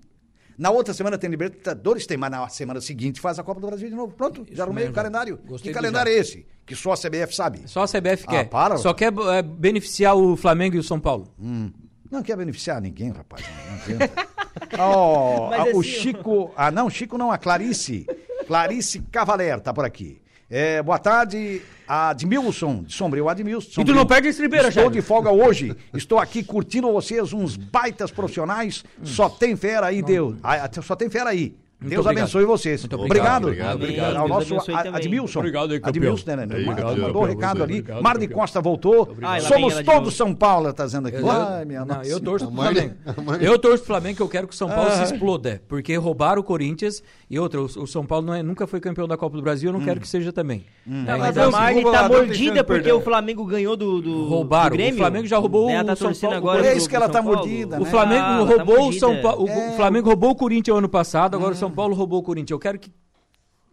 Na 0.62 0.71
outra 0.71 0.95
semana 0.95 1.19
tem 1.19 1.28
Libertadores, 1.28 2.07
tem, 2.07 2.16
mas 2.16 2.31
na 2.31 2.49
semana 2.49 2.81
seguinte 2.81 3.21
faz 3.21 3.37
a 3.37 3.42
Copa 3.42 3.61
do 3.61 3.66
Brasil 3.66 3.88
de 3.88 3.97
novo. 3.97 4.14
Pronto, 4.14 4.47
já 4.52 4.62
arrumei 4.62 4.85
o 4.85 4.87
mesmo. 4.87 4.95
calendário. 4.95 5.37
Gostei 5.45 5.73
que 5.73 5.75
calendário 5.75 6.09
é 6.12 6.14
esse? 6.14 6.47
Que 6.64 6.76
só 6.76 6.92
a 6.92 6.97
CBF 6.97 7.35
sabe. 7.35 7.62
Só 7.66 7.83
a 7.83 7.88
CBF 7.88 8.25
Ah, 8.28 8.31
quer. 8.31 8.45
para, 8.49 8.76
Só 8.76 8.95
quer 8.95 9.12
é, 9.12 9.42
beneficiar 9.42 10.17
o 10.17 10.37
Flamengo 10.37 10.76
e 10.76 10.78
o 10.78 10.82
São 10.84 11.00
Paulo. 11.00 11.26
Não 12.08 12.23
quer 12.23 12.37
beneficiar 12.37 12.80
ninguém, 12.80 13.10
rapaz. 13.10 13.43
Não 13.43 13.99
Mas 15.50 15.60
a- 15.60 15.65
o 15.76 15.80
assim, 15.80 15.82
Chico. 15.82 16.52
Ah, 16.56 16.71
não, 16.71 16.89
Chico 16.89 17.19
não, 17.19 17.32
a 17.32 17.39
Clarice. 17.39 18.06
Clarice 18.47 19.00
Cavaler 19.10 19.58
tá 19.60 19.73
por 19.75 19.84
aqui. 19.84 20.22
É, 20.54 20.82
boa 20.82 20.99
tarde, 20.99 21.62
Admilson 21.88 22.82
de 22.82 22.93
Sombrio. 22.93 23.26
Admilson. 23.26 23.71
de 23.71 23.80
E 23.80 23.84
tu 23.86 23.95
não 23.95 24.04
perde 24.04 24.26
a 24.26 24.30
estribeira, 24.30 24.69
Estou 24.69 24.82
Jair. 24.82 24.93
de 24.93 25.00
folga 25.00 25.30
hoje. 25.32 25.75
Estou 25.95 26.19
aqui 26.19 26.45
curtindo 26.45 26.93
vocês, 26.93 27.32
uns 27.32 27.56
baitas 27.56 28.10
profissionais. 28.10 28.84
Só 29.02 29.30
tem 29.30 29.56
fera 29.56 29.86
aí, 29.86 30.02
Deus. 30.02 30.36
Ah, 30.43 30.69
só 30.82 30.95
tem 30.95 31.08
fera 31.08 31.30
aí. 31.30 31.54
Deus 31.88 32.00
obrigado. 32.06 32.23
abençoe 32.25 32.45
vocês. 32.45 32.80
Muito 32.82 32.97
obrigado. 33.00 33.45
obrigado, 33.45 33.75
obrigado. 33.76 34.16
Ao 34.16 34.28
nosso. 34.28 34.54
Admilson. 34.92 35.38
Obrigado 35.40 35.73
aí, 35.73 35.80
campeão. 35.80 36.12
Admilson, 36.12 36.30
né? 36.30 36.36
né? 36.36 36.45
Obrigado, 36.45 36.76
Mandou 36.76 36.95
um 36.95 37.04
campeão, 37.06 37.23
recado 37.25 37.56
você. 37.58 37.62
ali. 37.64 37.73
Obrigado, 37.80 38.02
Marde 38.02 38.21
campeão. 38.26 38.40
Costa 38.40 38.60
voltou. 38.60 39.04
Vem 39.14 39.40
Somos 39.40 39.76
de 39.76 39.84
todos. 39.84 40.14
São 40.14 40.34
Paulo, 40.34 40.73
tá 40.73 40.84
dizendo 40.84 41.08
aqui. 41.08 41.18
Eu, 41.18 41.30
Ai, 41.30 41.64
minha 41.64 41.80
não, 41.84 41.97
nossa 41.97 42.08
eu 42.10 42.21
torço 42.21 42.47
pro 42.47 42.54
Flamengo. 42.56 42.95
Eu 43.40 43.58
torço 43.58 43.78
pro 43.78 43.86
Flamengo 43.86 44.16
que 44.16 44.23
eu 44.23 44.28
quero 44.28 44.47
que 44.49 44.54
o 44.54 44.56
São 44.56 44.68
Paulo 44.68 44.90
se 44.90 45.02
exploda. 45.02 45.62
Porque 45.68 45.97
roubaram 45.97 46.40
o 46.40 46.45
Corinthians 46.45 47.02
e 47.30 47.38
outra, 47.38 47.60
o, 47.60 47.64
o 47.64 47.86
São 47.86 48.04
Paulo 48.04 48.26
não 48.26 48.34
é- 48.34 48.42
nunca 48.42 48.66
foi 48.66 48.80
campeão 48.80 49.08
da 49.08 49.16
Copa 49.16 49.36
do 49.36 49.42
Brasil, 49.42 49.71
eu 49.71 49.73
não 49.73 49.84
quero 49.84 50.00
que 50.00 50.08
seja 50.08 50.32
também. 50.32 50.64
Não, 50.86 51.14
É, 51.14 51.16
mas 51.16 51.30
então, 51.30 51.45
a 51.45 51.47
assim, 51.47 51.56
Marne 51.56 51.84
o 51.84 51.90
tá 51.92 52.08
mordida 52.08 52.54
de 52.54 52.64
porque 52.64 52.92
o 52.92 53.00
Flamengo 53.00 53.45
ganhou 53.45 53.76
do, 53.76 54.00
do, 54.02 54.28
Roubaram. 54.28 54.76
O 54.76 54.92
Flamengo 54.97 55.26
já 55.26 55.38
roubou 55.38 55.71
Ela 55.71 55.82
o 55.82 55.86
tá 55.86 55.97
São 55.97 56.12
Paulo. 56.14 56.36
agora 56.36 56.66
É 56.66 56.73
do- 56.73 56.76
isso 56.78 56.88
que 56.88 56.97
ela 56.97 57.08
tá 57.08 57.23
mordida, 57.23 57.76
O 57.76 57.84
né? 57.84 57.90
Flamengo 57.90 58.23
Ah, 58.25 58.38
roubou 58.38 58.88
o 58.88 58.92
São. 58.92 59.21
Paulo. 59.23 59.45
O. 59.45 59.76
Flamengo 59.76 60.08
roubou 60.08 60.30
o 60.30 60.34
Corinthians 60.34 60.76
ano 60.76 60.88
passado, 60.88 61.34
agora 61.36 61.52
o 61.52 61.56
São 61.56 61.71
Paulo 61.73 61.95
roubou 61.95 62.21
o 62.21 62.23
Corinthians. 62.23 62.50
Eu 62.50 62.58
quero 62.58 62.78
que, 62.78 62.91
que 62.91 62.97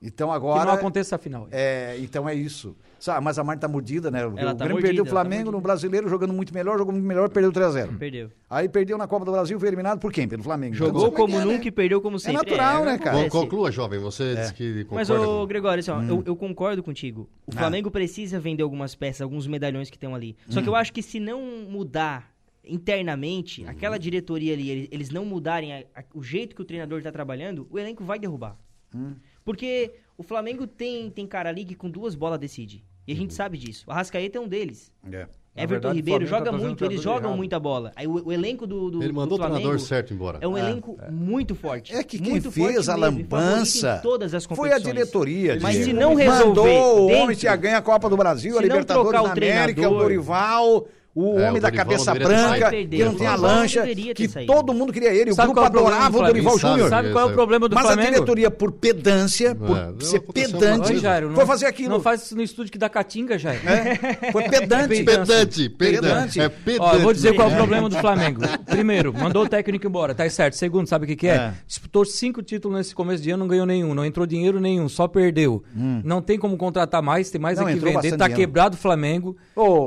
Então 0.02 0.32
agora. 0.32 0.66
não 0.66 0.74
aconteça 0.74 1.16
a 1.16 1.20
final. 1.20 1.48
É, 1.52 1.98
então 2.00 2.28
é 2.28 2.34
isso. 2.34 2.76
Sabe, 3.00 3.24
mas 3.24 3.40
a 3.40 3.44
Marta 3.46 3.62
tá 3.62 3.68
mordida, 3.72 4.12
né? 4.12 4.26
O, 4.26 4.38
Ela 4.38 4.52
o 4.52 4.56
tá 4.56 4.66
Grêmio 4.66 4.72
mordida, 4.74 4.88
perdeu 4.88 5.04
o 5.04 5.06
tá 5.06 5.12
Flamengo 5.12 5.46
no 5.46 5.52
mordida. 5.54 5.62
brasileiro, 5.68 6.10
jogando 6.10 6.34
muito 6.34 6.54
melhor, 6.54 6.78
jogou 6.78 6.92
muito 6.94 7.06
melhor, 7.08 7.30
perdeu 7.30 7.50
3x0. 7.50 7.98
Perdeu. 7.98 8.30
Aí 8.50 8.68
perdeu 8.68 8.98
na 8.98 9.08
Copa 9.08 9.24
do 9.24 9.32
Brasil, 9.32 9.58
foi 9.58 9.70
eliminado 9.70 10.00
por 10.00 10.12
quem? 10.12 10.28
Pelo 10.28 10.44
Flamengo. 10.44 10.76
Jogou 10.76 11.04
Então, 11.08 11.12
como 11.14 11.34
é 11.36 11.38
que 11.38 11.42
é, 11.50 11.54
nunca 11.54 11.68
e 11.70 11.72
perdeu 11.72 12.02
como 12.02 12.20
sempre. 12.20 12.38
natural, 12.40 12.84
né, 12.84 12.98
cara? 12.98 13.12
Acontece. 13.12 13.30
Conclua, 13.38 13.72
jovem. 13.72 14.00
Você 14.02 14.36
disse 14.36 14.54
que 14.54 14.86
Mas, 14.92 15.08
concorda. 15.08 15.30
ô, 15.32 15.40
com- 15.42 15.48
Gregório, 15.48 15.80
assim, 15.80 15.92
ó, 15.92 15.98
Hum. 16.00 16.10
eu, 16.10 16.24
eu 16.26 16.36
concordo 16.36 16.84
contigo. 16.84 17.30
O 17.48 17.52
Ah. 17.56 17.60
Flamengo 17.60 17.90
precisa 17.90 18.38
vender 18.38 18.64
algumas 18.64 18.96
peças, 18.96 19.22
alguns 19.22 19.48
medalhões 19.48 19.90
que 19.90 19.96
estão 19.96 20.14
ali. 20.14 20.36
Só 20.50 20.60
Hum. 20.60 20.64
que 20.64 20.68
eu 20.70 20.76
acho 20.76 20.92
que 20.92 21.02
se 21.02 21.22
não 21.22 21.42
mudar 21.70 22.29
internamente, 22.70 23.64
Uhum. 23.64 23.70
aquela 23.70 23.98
diretoria 23.98 24.54
ali, 24.54 24.88
eles, 24.92 25.10
não 25.10 25.26
mudarem 25.26 25.74
a- 25.74 25.84
a- 25.96 26.04
o 26.14 26.22
jeito 26.24 26.56
que 26.56 26.62
o 26.62 26.66
treinador 26.66 27.02
tá 27.02 27.12
trabalhando, 27.12 27.68
o 27.70 27.78
elenco 27.80 28.04
vai 28.04 28.20
derrubar. 28.20 28.58
Hum. 28.94 29.14
Porque 29.44 29.92
o 30.18 30.24
Flamengo 30.24 30.66
tem, 30.68 31.10
tem 31.10 31.26
cara 31.28 31.50
ali 31.50 31.66
que 31.66 31.76
com 31.76 31.90
duas 31.90 32.16
bolas 32.16 32.40
decide. 32.40 32.84
E 33.08 33.12
a 33.12 33.16
Uhum. 33.16 33.22
gente 33.22 33.34
sabe 33.34 33.58
disso. 33.58 33.86
O 33.88 33.92
Arrascaeta 33.92 34.38
é 34.38 34.42
um 34.42 34.48
deles. 34.48 34.92
É. 35.12 35.28
Na 35.56 35.64
Everton 35.64 35.90
verdade, 35.90 35.94
o 35.94 35.96
Ribeiro 35.96 36.20
tá 36.26 36.30
joga 36.30 36.44
trazendo 36.52 36.66
muito, 36.68 36.86
eles 36.86 37.02
jogam 37.02 37.24
errado. 37.30 37.38
muita 37.38 37.60
bola. 37.60 37.92
Aí 37.96 38.06
o, 38.08 38.28
o 38.28 38.32
elenco 38.32 38.66
do, 38.68 38.92
do, 38.92 39.04
Ele 39.04 39.12
mandou 39.12 39.38
do 39.38 39.42
o 39.42 39.46
Flamengo 39.48 39.62
treinador 39.62 39.80
certo 39.80 40.14
embora. 40.14 40.38
é 40.42 40.48
um 40.48 40.58
elenco 40.58 40.98
muito 41.12 41.56
forte. 41.56 41.94
É 41.94 42.04
que 42.04 42.20
quem 42.20 42.40
fez 42.40 42.88
a 42.88 42.96
lambança 42.96 43.98
em 43.98 44.02
todas 44.02 44.34
as 44.34 44.46
foi 44.46 44.72
a 44.72 44.78
diretoria. 44.78 45.58
Mas 45.60 45.78
se 45.84 45.92
não 45.92 46.14
resolver 46.16 46.46
Mandou 46.46 46.66
o 47.06 47.08
dentro- 47.08 47.24
homem 47.24 47.36
tinha 47.36 47.56
ganha 47.56 47.78
a 47.78 47.82
Copa 47.82 48.08
do 48.10 48.16
Brasil, 48.16 48.58
a 48.58 48.62
Libertadores 48.62 49.20
o 49.20 49.24
da 49.24 49.32
América, 49.32 49.90
o 49.90 49.98
Dorival, 49.98 50.88
o 51.22 51.40
É, 51.40 51.48
homem 51.48 51.58
o 51.60 51.62
da 51.62 51.72
cabeça 51.72 52.14
não 52.14 52.20
branca, 52.22 52.70
saído. 52.70 52.96
que 52.96 53.04
não 53.04 53.10
a 53.12 53.14
Dorival 53.14 53.40
lancha, 53.40 53.84
que 54.16 54.28
saído. 54.28 54.54
todo 54.54 54.74
mundo 54.74 54.92
queria 54.94 55.14
ele. 55.14 55.32
O 55.32 55.36
Sabe 55.36 55.48
grupo 55.54 55.60
é 55.60 55.64
o 55.64 55.66
adorava 55.66 56.18
do 56.18 56.24
o 56.24 56.28
Dorival? 56.28 56.58
Júnior. 56.60 56.90
Sabe 56.90 57.12
qual 57.12 57.28
é 57.28 57.32
o 57.32 57.34
problema 57.34 57.68
do 57.70 57.76
Mas 57.76 57.86
a 57.86 57.88
Flamengo? 57.90 58.12
diretoria, 58.14 58.52
por 58.52 58.72
pedância, 58.72 59.56
por 59.56 59.78
É, 59.78 59.94
ser 60.06 60.20
pedante. 60.22 60.94
Oi, 60.94 61.00
Jairo, 61.00 61.32
foi 61.34 61.46
fazer 61.46 61.66
aquilo. 61.66 61.90
Não 61.90 62.00
faz 62.00 62.24
isso 62.24 62.36
no 62.36 62.42
estúdio 62.42 62.72
que 62.72 62.78
dá 62.78 62.90
catinga, 62.90 63.38
Jairo. 63.38 63.60
É, 63.68 64.32
foi 64.32 64.44
pedante. 64.50 64.90
Pedante, 65.10 65.70
Pedante. 65.70 65.70
pedante. 65.70 66.40
É 66.42 66.50
pedante. 66.50 66.82
Ó, 66.82 66.94
eu 66.94 67.00
vou 67.02 67.14
dizer 67.14 67.34
qual 67.34 67.50
é 67.50 67.54
o 67.54 67.56
problema 67.56 67.90
do 67.90 67.96
Flamengo. 67.98 68.42
Primeiro, 68.66 69.14
mandou 69.14 69.44
o 69.44 69.50
técnico 69.50 69.88
embora, 69.88 70.14
tá 70.14 70.30
certo. 70.30 70.54
Segundo, 70.56 70.88
sabe 70.88 71.06
o 71.06 71.08
que, 71.08 71.16
que 71.16 71.28
é? 71.28 71.36
É. 71.36 71.54
Disputou 71.68 72.06
cinco 72.06 72.42
títulos 72.42 72.78
nesse 72.78 72.94
começo 72.96 73.22
de 73.24 73.32
ano, 73.32 73.40
não 73.42 73.48
ganhou 73.48 73.66
nenhum. 73.66 73.94
Não 73.94 74.06
entrou 74.06 74.26
dinheiro 74.26 74.60
nenhum, 74.60 74.88
só 74.90 75.08
perdeu. 75.08 75.64
Não 76.04 76.22
tem 76.22 76.38
como 76.38 76.58
contratar 76.58 77.02
mais, 77.02 77.30
tem 77.30 77.40
mais 77.40 77.58
Hum. 77.60 77.64
Não, 77.64 77.70
é 77.70 77.74
que 77.74 77.80
vender. 77.80 78.18
Tá 78.18 78.30
quebrado 78.30 78.76
o 78.76 78.78
Flamengo, 78.80 79.36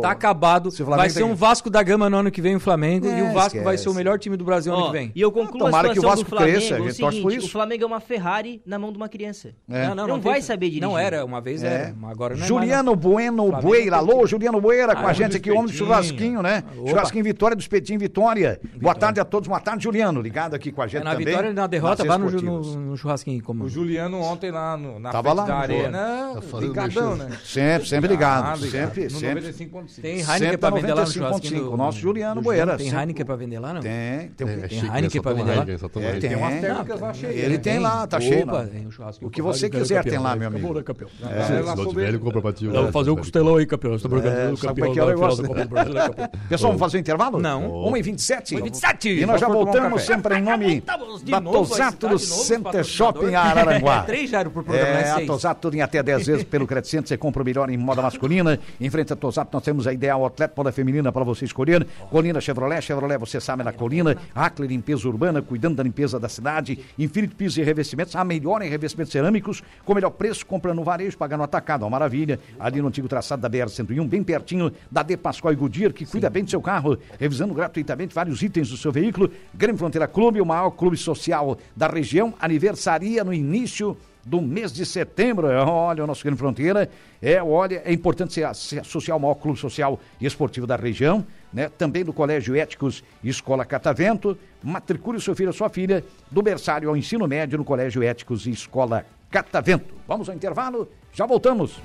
tá 0.01 0.11
acabado. 0.11 0.71
se 0.71 0.83
o 0.83 0.87
Flamengo 0.87 1.01
Vai 1.03 1.11
ser 1.11 1.22
ser 1.27 1.33
um 1.33 1.35
Vasco 1.35 1.71
da 1.71 1.83
Gama 1.83 2.09
no 2.11 2.17
ano 2.19 2.31
que 2.31 2.41
vem, 2.41 2.57
o 2.57 2.61
Flamengo, 2.61 3.07
e 3.07 3.11
É, 3.11 3.23
o 3.23 3.33
Vasco 3.33 3.59
vai 3.63 3.75
esquece. 3.75 3.83
ser 3.85 3.89
o 3.91 3.95
melhor 3.95 4.19
time 4.19 4.37
do 4.37 4.45
Brasil 4.45 4.73
ano 4.73 4.83
Ó, 4.83 4.87
que 4.87 4.93
vem. 4.93 5.13
E 5.15 5.21
eu 5.21 5.31
concluo 5.33 5.65
Tomara 5.67 5.91
a 5.91 5.93
que 5.93 5.99
o 5.99 6.03
Vasco 6.03 6.25
Flamengo. 6.29 6.53
cresça, 6.59 6.77
a 6.77 6.81
o 6.81 6.89
gente 6.89 6.99
torce 7.01 7.21
por 7.21 7.31
seguinte, 7.31 7.39
isso. 7.39 7.47
o 7.49 7.51
Flamengo 7.51 7.85
é 7.85 7.87
uma 7.87 8.01
Ferrari 8.01 8.63
na 8.67 8.79
mão 8.79 8.91
de 8.91 8.97
uma 8.97 9.09
criança. 9.09 9.51
É. 9.71 9.87
Não, 9.89 9.95
não, 9.95 10.07
Não 10.07 10.21
tem- 10.21 10.33
vai 10.33 10.43
saber 10.43 10.67
dirigir. 10.67 10.83
Não 10.83 10.99
era, 10.99 11.25
uma 11.25 11.41
vez 11.41 11.63
É. 11.63 11.67
era, 11.67 11.95
agora 12.11 12.35
não 12.37 12.45
é 12.45 12.47
Juliano 12.47 12.95
Bueno 12.97 13.51
Bueira, 13.53 13.97
alô, 13.97 14.27
Juliano 14.27 14.61
Bueira 14.61 14.95
com 14.97 15.07
Ah, 15.07 15.11
a 15.11 15.13
gente 15.13 15.33
do 15.33 15.37
aqui, 15.37 15.51
homem 15.51 15.67
do 15.67 15.73
churrasquinho, 15.73 16.43
né? 16.43 16.65
Opa. 16.77 16.91
Churrasquinho 16.91 17.25
Vitória 17.25 17.57
do 17.57 17.61
Espetinho 17.61 17.99
Vitória. 17.99 18.61
Boa 18.81 18.95
tarde 18.95 19.21
a 19.21 19.25
todos, 19.25 19.49
boa 19.49 19.61
tarde, 19.61 19.85
Juliano, 19.85 20.21
ligado 20.21 20.55
aqui 20.55 20.71
com 20.73 20.83
a 20.83 20.87
gente. 20.87 21.01
É, 21.03 21.05
na 21.05 21.11
também. 21.13 21.27
vitória 21.27 21.49
e 21.51 21.53
na 21.53 21.67
derrota, 21.67 22.05
vá 22.05 22.19
no, 22.19 22.31
no, 22.31 22.61
no 22.77 22.97
churrasquinho. 22.97 23.43
Como... 23.43 23.65
O 23.65 23.69
Juliano 23.69 24.21
ontem 24.21 24.51
lá 24.51 24.77
no, 24.77 24.99
na 24.99 25.11
Tava 25.11 25.31
frente 25.35 25.37
lá, 25.39 25.47
da 25.47 25.55
arena, 25.57 26.41
ligadão, 26.61 27.17
né? 27.17 27.29
Sempre, 27.45 27.89
sempre 27.89 28.09
ligado, 28.09 28.47
Ah, 28.53 28.57
sempre, 28.57 29.05
No 29.05 29.11
sempre. 29.11 29.43
95.5. 29.53 30.03
Tem 30.03 30.21
Heineken 30.21 30.59
pra 30.59 30.71
vender 30.71 30.95
lá 30.95 31.02
no 31.03 31.09
95.5, 31.09 31.13
churrasquinho. 31.13 31.65
do- 31.65 31.73
o 31.73 31.77
nosso 31.77 31.99
Juliano 31.99 32.35
do 32.41 32.45
Bueira, 32.45 32.77
Tem 32.77 32.89
Heineken 32.89 33.25
pra 33.25 33.37
vender 33.37 33.59
lá, 33.59 33.75
não? 33.75 33.81
Tem, 33.81 34.29
tem 34.37 34.49
É, 34.49 34.53
é 34.53 34.69
Tem? 34.69 34.79
Heineken 34.79 35.23
toma 35.23 35.35
vender 35.35 35.55
lá? 35.57 35.63
É, 35.63 36.11
tem. 36.13 36.21
Tem 36.21 36.37
umas 36.37 36.61
térmicas 36.61 37.01
lá 37.01 37.15
cheias. 37.15 37.37
Ele 37.45 37.59
tem 37.59 37.79
lá, 37.79 38.07
tá 38.07 38.21
cheio. 38.21 38.43
Opa, 38.43 38.63
não. 38.63 38.69
tem 38.69 38.87
o 39.23 39.31
que 39.31 39.43
você 39.43 39.69
quiser 39.71 40.05
tem 40.05 40.19
lá, 40.19 40.35
meu 40.37 40.49
amigo. 40.49 40.63
Acabou, 40.63 40.77
né, 40.77 40.83
campeão? 40.83 41.09
É, 41.31 41.43
Se 41.45 41.53
lá 41.53 41.61
não 41.61 41.77
sobre- 41.85 41.89
tiver, 41.91 42.09
ele 42.09 42.19
compra 42.19 42.41
pra 42.43 42.53
ti. 42.53 42.67
Vamos 42.67 42.91
fazer 42.93 43.11
o 43.11 43.17
costelão 43.17 43.57
aí, 43.57 43.67
campeão. 43.67 43.95
Estamos 43.95 44.17
É, 44.17 44.21
organizando 44.27 44.55
o 44.55 44.57
sabe 44.57 44.81
campeão 44.81 44.87
é 44.87 44.91
é 44.93 44.95
da 44.95 45.13
final 45.15 45.15
negócio, 45.21 45.43
da 45.43 45.49
Copa 45.49 45.65
do 45.65 45.69
Brasil 45.69 45.93
a. 46.25 46.29
Pessoal, 46.49 46.71
vamos 46.73 46.81
fazer 46.81 46.97
o 46.97 47.01
intervalo? 47.01 47.39
Não. 47.41 47.87
1h27. 47.91 48.57
1h27. 48.57 49.07
E 49.23 49.27
nós 49.27 49.41
já 49.41 49.49
voltamos 49.49 50.03
sempre 50.03 50.37
em 50.39 50.43
nome 50.43 50.83
de 51.25 51.31
da 51.31 51.41
Tosato 51.41 52.07
novo, 52.09 52.19
Center. 52.19 52.85
Shopping 52.85 53.35
Araranguá. 53.35 54.03
3 54.07 54.31
já 54.31 54.41
era 54.41 54.51
por 54.51 54.63
programa, 54.65 54.89
É, 54.89 55.03
né? 55.05 55.11
a 55.11 55.15
Seis. 55.17 55.27
Tosato 55.27 55.61
tudo 55.61 55.75
em 55.77 55.81
até 55.83 56.03
10 56.03 56.27
vezes 56.27 56.45
pelo 56.45 56.67
Credit 56.67 56.89
Center, 56.89 57.09
você 57.09 57.17
compra 57.17 57.43
o 57.43 57.45
melhor 57.47 57.71
em 57.71 57.77
moda 57.77 58.03
masculina. 58.03 58.59
Em 58.81 58.91
frente 58.91 59.13
à 59.13 59.17
Tosato 59.17 59.51
nós 59.53 59.63
temos 59.63 59.87
a 59.87 59.93
Ideal 59.93 60.25
Atleta 60.27 60.53
Moda 60.57 60.73
Feminina 60.73 60.92
para 61.13 61.25
você 61.25 61.45
escolher. 61.45 61.87
Colina 62.11 62.41
Chevrolet, 62.41 62.83
Chevrolet 62.83 63.19
você 63.19 63.41
sabe 63.41 63.63
na 63.63 63.73
Colina. 63.73 64.17
Acre 64.35 64.67
Limpeza 64.67 65.09
Urbana, 65.09 65.41
cuidando 65.41 65.77
da 65.77 65.83
limpeza 65.83 66.19
da 66.19 66.29
cidade. 66.29 66.79
Infinite 66.99 67.35
Pisos 67.35 67.59
e 67.59 67.63
Revestimentos, 67.63 68.17
a 68.17 68.25
melhor 68.25 68.61
em 68.63 68.69
revestimentos 68.69 69.13
cerâmicos, 69.13 69.63
com 69.85 69.93
o 69.93 69.95
melhor 69.95 70.11
preço, 70.11 70.45
compra 70.45 70.75
no 70.75 70.85
varejo, 70.85 71.17
paga 71.17 71.37
no 71.37 71.45
atacado, 71.45 71.83
uma 71.83 71.91
maravilha. 71.91 72.39
Ali 72.59 72.83
no 72.83 72.89
antigo 72.89 73.09
traçado 73.09 73.41
da 73.41 73.49
BR-101, 73.49 74.09
bem 74.09 74.23
pertinho 74.23 74.73
da 74.91 75.03
De 75.03 75.17
Pascoal 75.17 75.53
e 75.53 75.57
Goodyear, 75.57 75.93
que 75.93 76.05
cuida 76.05 76.29
bem 76.29 76.45
do 76.45 76.51
seu 76.51 76.61
carro, 76.61 76.99
revisando 77.19 77.55
gratuitamente 77.55 78.15
vários 78.15 78.43
itens 78.43 78.69
do 78.69 78.77
seu 78.77 78.91
veículo. 78.91 79.31
Grande 79.55 79.79
Fronteira 79.79 80.09
Clube, 80.09 80.41
o 80.41 80.47
maior 80.47 80.71
clube 80.71 80.97
social 80.97 81.57
da 81.77 81.87
região, 81.87 82.35
aniversaria 82.41 83.23
no 83.23 83.33
início 83.33 83.97
do 84.25 84.41
mês 84.41 84.73
de 84.73 84.85
setembro. 84.87 85.49
Olha, 85.49 86.05
o 86.05 86.07
nosso 86.07 86.23
Grande 86.23 86.39
Fronteira. 86.39 86.89
É, 87.21 87.43
olha, 87.43 87.83
é 87.85 87.93
importante 87.93 88.33
se, 88.33 88.55
se 88.55 88.79
associar 88.79 89.15
ao 89.15 89.21
maior 89.21 89.35
clube 89.35 89.59
social 89.59 89.99
e 90.21 90.27
esportivo 90.27 90.67
da 90.67 90.77
região, 90.77 91.25
né? 91.53 91.69
Também 91.69 92.05
do 92.05 92.13
Colégio 92.13 92.57
Éticos 92.57 93.03
e 93.23 93.29
Escola 93.29 93.65
Catavento. 93.65 94.37
Matricule 94.63 95.21
seu 95.21 95.35
filho 95.35 95.49
ou 95.49 95.53
sua 95.53 95.69
filha 95.69 96.05
do 96.31 96.43
berçário 96.43 96.89
ao 96.89 96.97
ensino 96.97 97.27
médio 97.27 97.59
no 97.59 97.65
Colégio 97.65 98.03
Éticos 98.03 98.47
e 98.47 98.51
Escola 98.51 99.05
Catavento. 99.31 99.95
Vamos 100.07 100.29
ao 100.29 100.35
intervalo, 100.35 100.89
já 101.13 101.27
voltamos. 101.27 101.81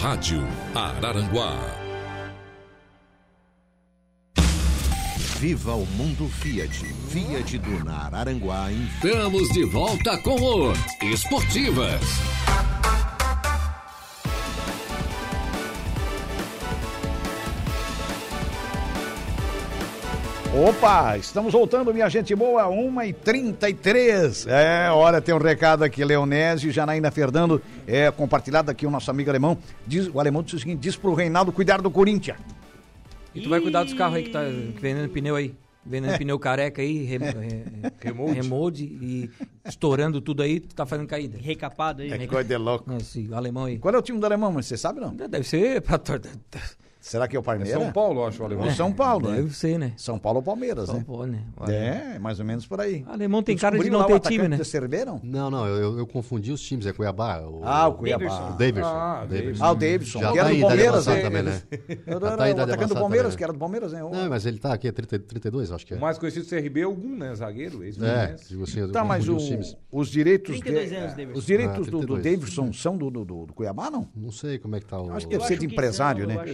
Rádio 0.00 0.42
Araranguá. 0.74 1.79
Viva 5.40 5.72
o 5.72 5.86
mundo 5.86 6.28
Fiat. 6.28 6.84
Fiat 7.08 7.56
do 7.56 7.90
Araranguá 7.90 8.70
em 8.70 8.84
Estamos 8.84 9.48
de 9.48 9.64
volta 9.64 10.18
com 10.18 10.34
o 10.34 10.72
Esportivas. 11.00 11.98
Opa, 20.54 21.16
estamos 21.16 21.54
voltando, 21.54 21.94
minha 21.94 22.10
gente 22.10 22.34
boa, 22.34 22.64
1h33. 22.64 24.46
É, 24.46 24.90
olha, 24.90 25.22
tem 25.22 25.34
um 25.34 25.38
recado 25.38 25.82
aqui, 25.84 26.04
Leonésio, 26.04 26.70
Janaína 26.70 27.10
Fernando, 27.10 27.62
é, 27.86 28.10
compartilhado 28.10 28.70
aqui 28.70 28.84
o 28.84 28.90
nosso 28.90 29.10
amigo 29.10 29.30
alemão. 29.30 29.56
Diz, 29.86 30.06
o 30.12 30.20
alemão 30.20 30.42
diz 30.42 30.52
o 30.52 30.58
seguinte: 30.58 30.80
diz 30.80 30.96
pro 30.96 31.14
Reinaldo 31.14 31.50
cuidar 31.50 31.80
do 31.80 31.90
Corinthians. 31.90 32.36
E 33.34 33.40
tu 33.40 33.48
vai 33.48 33.60
cuidar 33.60 33.84
dos 33.84 33.94
carros 33.94 34.16
aí 34.16 34.24
que 34.24 34.30
tá 34.30 34.40
vendendo 34.80 35.08
pneu 35.10 35.36
aí. 35.36 35.54
Vendendo 35.84 36.18
pneu 36.18 36.38
careca 36.38 36.82
aí, 36.82 37.04
re- 37.04 37.18
Remolde. 38.00 38.34
remolde 38.34 38.84
e 38.84 39.30
estourando 39.66 40.20
tudo 40.20 40.42
aí, 40.42 40.60
tu 40.60 40.74
tá 40.74 40.84
fazendo 40.84 41.06
caída. 41.06 41.38
Recapado 41.38 42.02
aí. 42.02 42.10
É 42.12 42.26
coisa 42.26 42.44
de 42.48 42.56
louco. 42.56 42.92
Esse 42.94 43.32
alemão 43.32 43.64
aí. 43.64 43.78
Qual 43.78 43.94
é 43.94 43.98
o 43.98 44.02
time 44.02 44.18
do 44.18 44.26
alemão, 44.26 44.52
mas 44.52 44.66
você 44.66 44.76
sabe 44.76 45.00
não? 45.00 45.14
Deve 45.14 45.42
ser 45.44 45.80
pra 45.80 45.96
torta. 45.96 46.28
Será 47.10 47.26
que 47.26 47.34
é 47.34 47.40
o 47.40 47.42
É 47.42 47.44
Palmeiras? 47.44 47.82
São 47.82 47.90
Paulo, 47.92 48.20
eu 48.20 48.26
acho, 48.28 48.40
o 48.40 48.46
alemão. 48.46 48.66
Ou 48.66 48.70
São 48.70 48.92
Paulo, 48.92 49.30
né? 49.30 49.36
Deve 49.38 49.52
ser, 49.52 49.76
né? 49.80 49.92
São 49.96 50.16
Paulo 50.16 50.36
ou 50.38 50.42
Palmeiras, 50.44 50.86
Só 50.86 50.92
né? 50.92 51.02
pode, 51.04 51.32
né? 51.32 51.42
É, 52.14 52.18
mais 52.20 52.38
ou 52.38 52.44
menos 52.46 52.68
por 52.68 52.80
aí. 52.80 53.04
Alemão 53.08 53.42
tem 53.42 53.56
cara 53.56 53.76
de 53.76 53.90
não 53.90 54.02
o 54.02 54.04
ter 54.04 54.20
time, 54.20 54.46
né? 54.46 54.56
de 54.56 54.64
Cerveira? 54.64 55.18
Não, 55.20 55.50
não, 55.50 55.66
eu, 55.66 55.76
eu- 55.82 55.98
eu 55.98 56.06
confundi 56.06 56.52
os 56.52 56.62
times, 56.62 56.86
é 56.86 56.92
Cuiabá. 56.92 57.40
O, 57.40 57.62
Ah, 57.64 57.88
o 57.88 57.94
Cuiabá. 57.94 58.52
o 58.52 58.56
Davidson. 58.56 58.86
Ah, 58.86 59.26
Davidson. 59.28 59.64
Ah, 59.64 59.70
o 59.72 59.74
Davidson. 59.74 60.20
Já 60.20 60.30
que 60.30 60.38
tá 60.38 60.44
era 60.44 60.54
em 60.54 60.60
do 60.60 60.66
Palmeiras, 60.68 61.06
né? 61.08 61.20
também, 61.20 61.42
né? 61.42 61.62
Já 62.06 62.36
tá 62.36 62.46
em 62.48 62.52
o 62.52 62.54
idade 62.54 62.70
atacante 62.70 62.88
do 62.88 62.94
Palmeiras, 63.00 63.26
também. 63.26 63.36
que 63.38 63.42
era 63.44 63.52
do 63.52 63.58
Palmeiras, 63.58 63.92
né? 63.92 64.04
O- 64.04 64.10
Não, 64.10 64.28
mas 64.30 64.46
ele 64.46 64.58
tá 64.60 64.72
aqui, 64.72 64.86
é 64.86 64.92
30, 64.92 65.18
32, 65.18 65.72
acho 65.72 65.84
que 65.84 65.94
é. 65.94 65.96
O 65.96 66.00
mais 66.00 66.16
conhecido 66.16 66.44
do 66.44 66.48
CRB 66.48 66.80
é 66.82 66.86
o 66.86 66.94
Gum, 66.94 67.16
né? 67.16 67.34
Zagueiro, 67.34 67.82
É, 67.82 68.36
digo 68.48 68.62
assim, 68.62 68.78
eu 68.80 68.92
Tá, 68.92 69.02
mas 69.04 69.28
o- 69.28 69.34
os 69.34 69.44
times. 69.46 69.76
os 69.90 70.08
direitos, 70.08 70.60
32 70.60 70.88
de- 70.88 70.94
anos, 70.94 71.10
Davidson. 71.16 71.38
os 71.40 71.44
direitos 71.44 71.88
Ah, 71.88 71.90
do, 71.90 72.00
do 72.06 72.06
32. 72.16 72.22
Davidson 72.24 72.72
são 72.72 72.96
do, 72.96 73.10
Cuiabá, 73.52 73.90
não? 73.90 74.06
Não 74.14 74.30
sei 74.30 74.60
como 74.60 74.76
é 74.76 74.80
que 74.80 74.86
tá 74.86 75.00
o... 75.00 75.10
Acho 75.12 75.26
que 75.26 75.32
deve 75.32 75.42
Eu 75.42 75.48
ser 75.48 75.58
de 75.58 75.66
empresário, 75.66 76.24
são, 76.24 76.30
eu 76.30 76.36
né? 76.38 76.44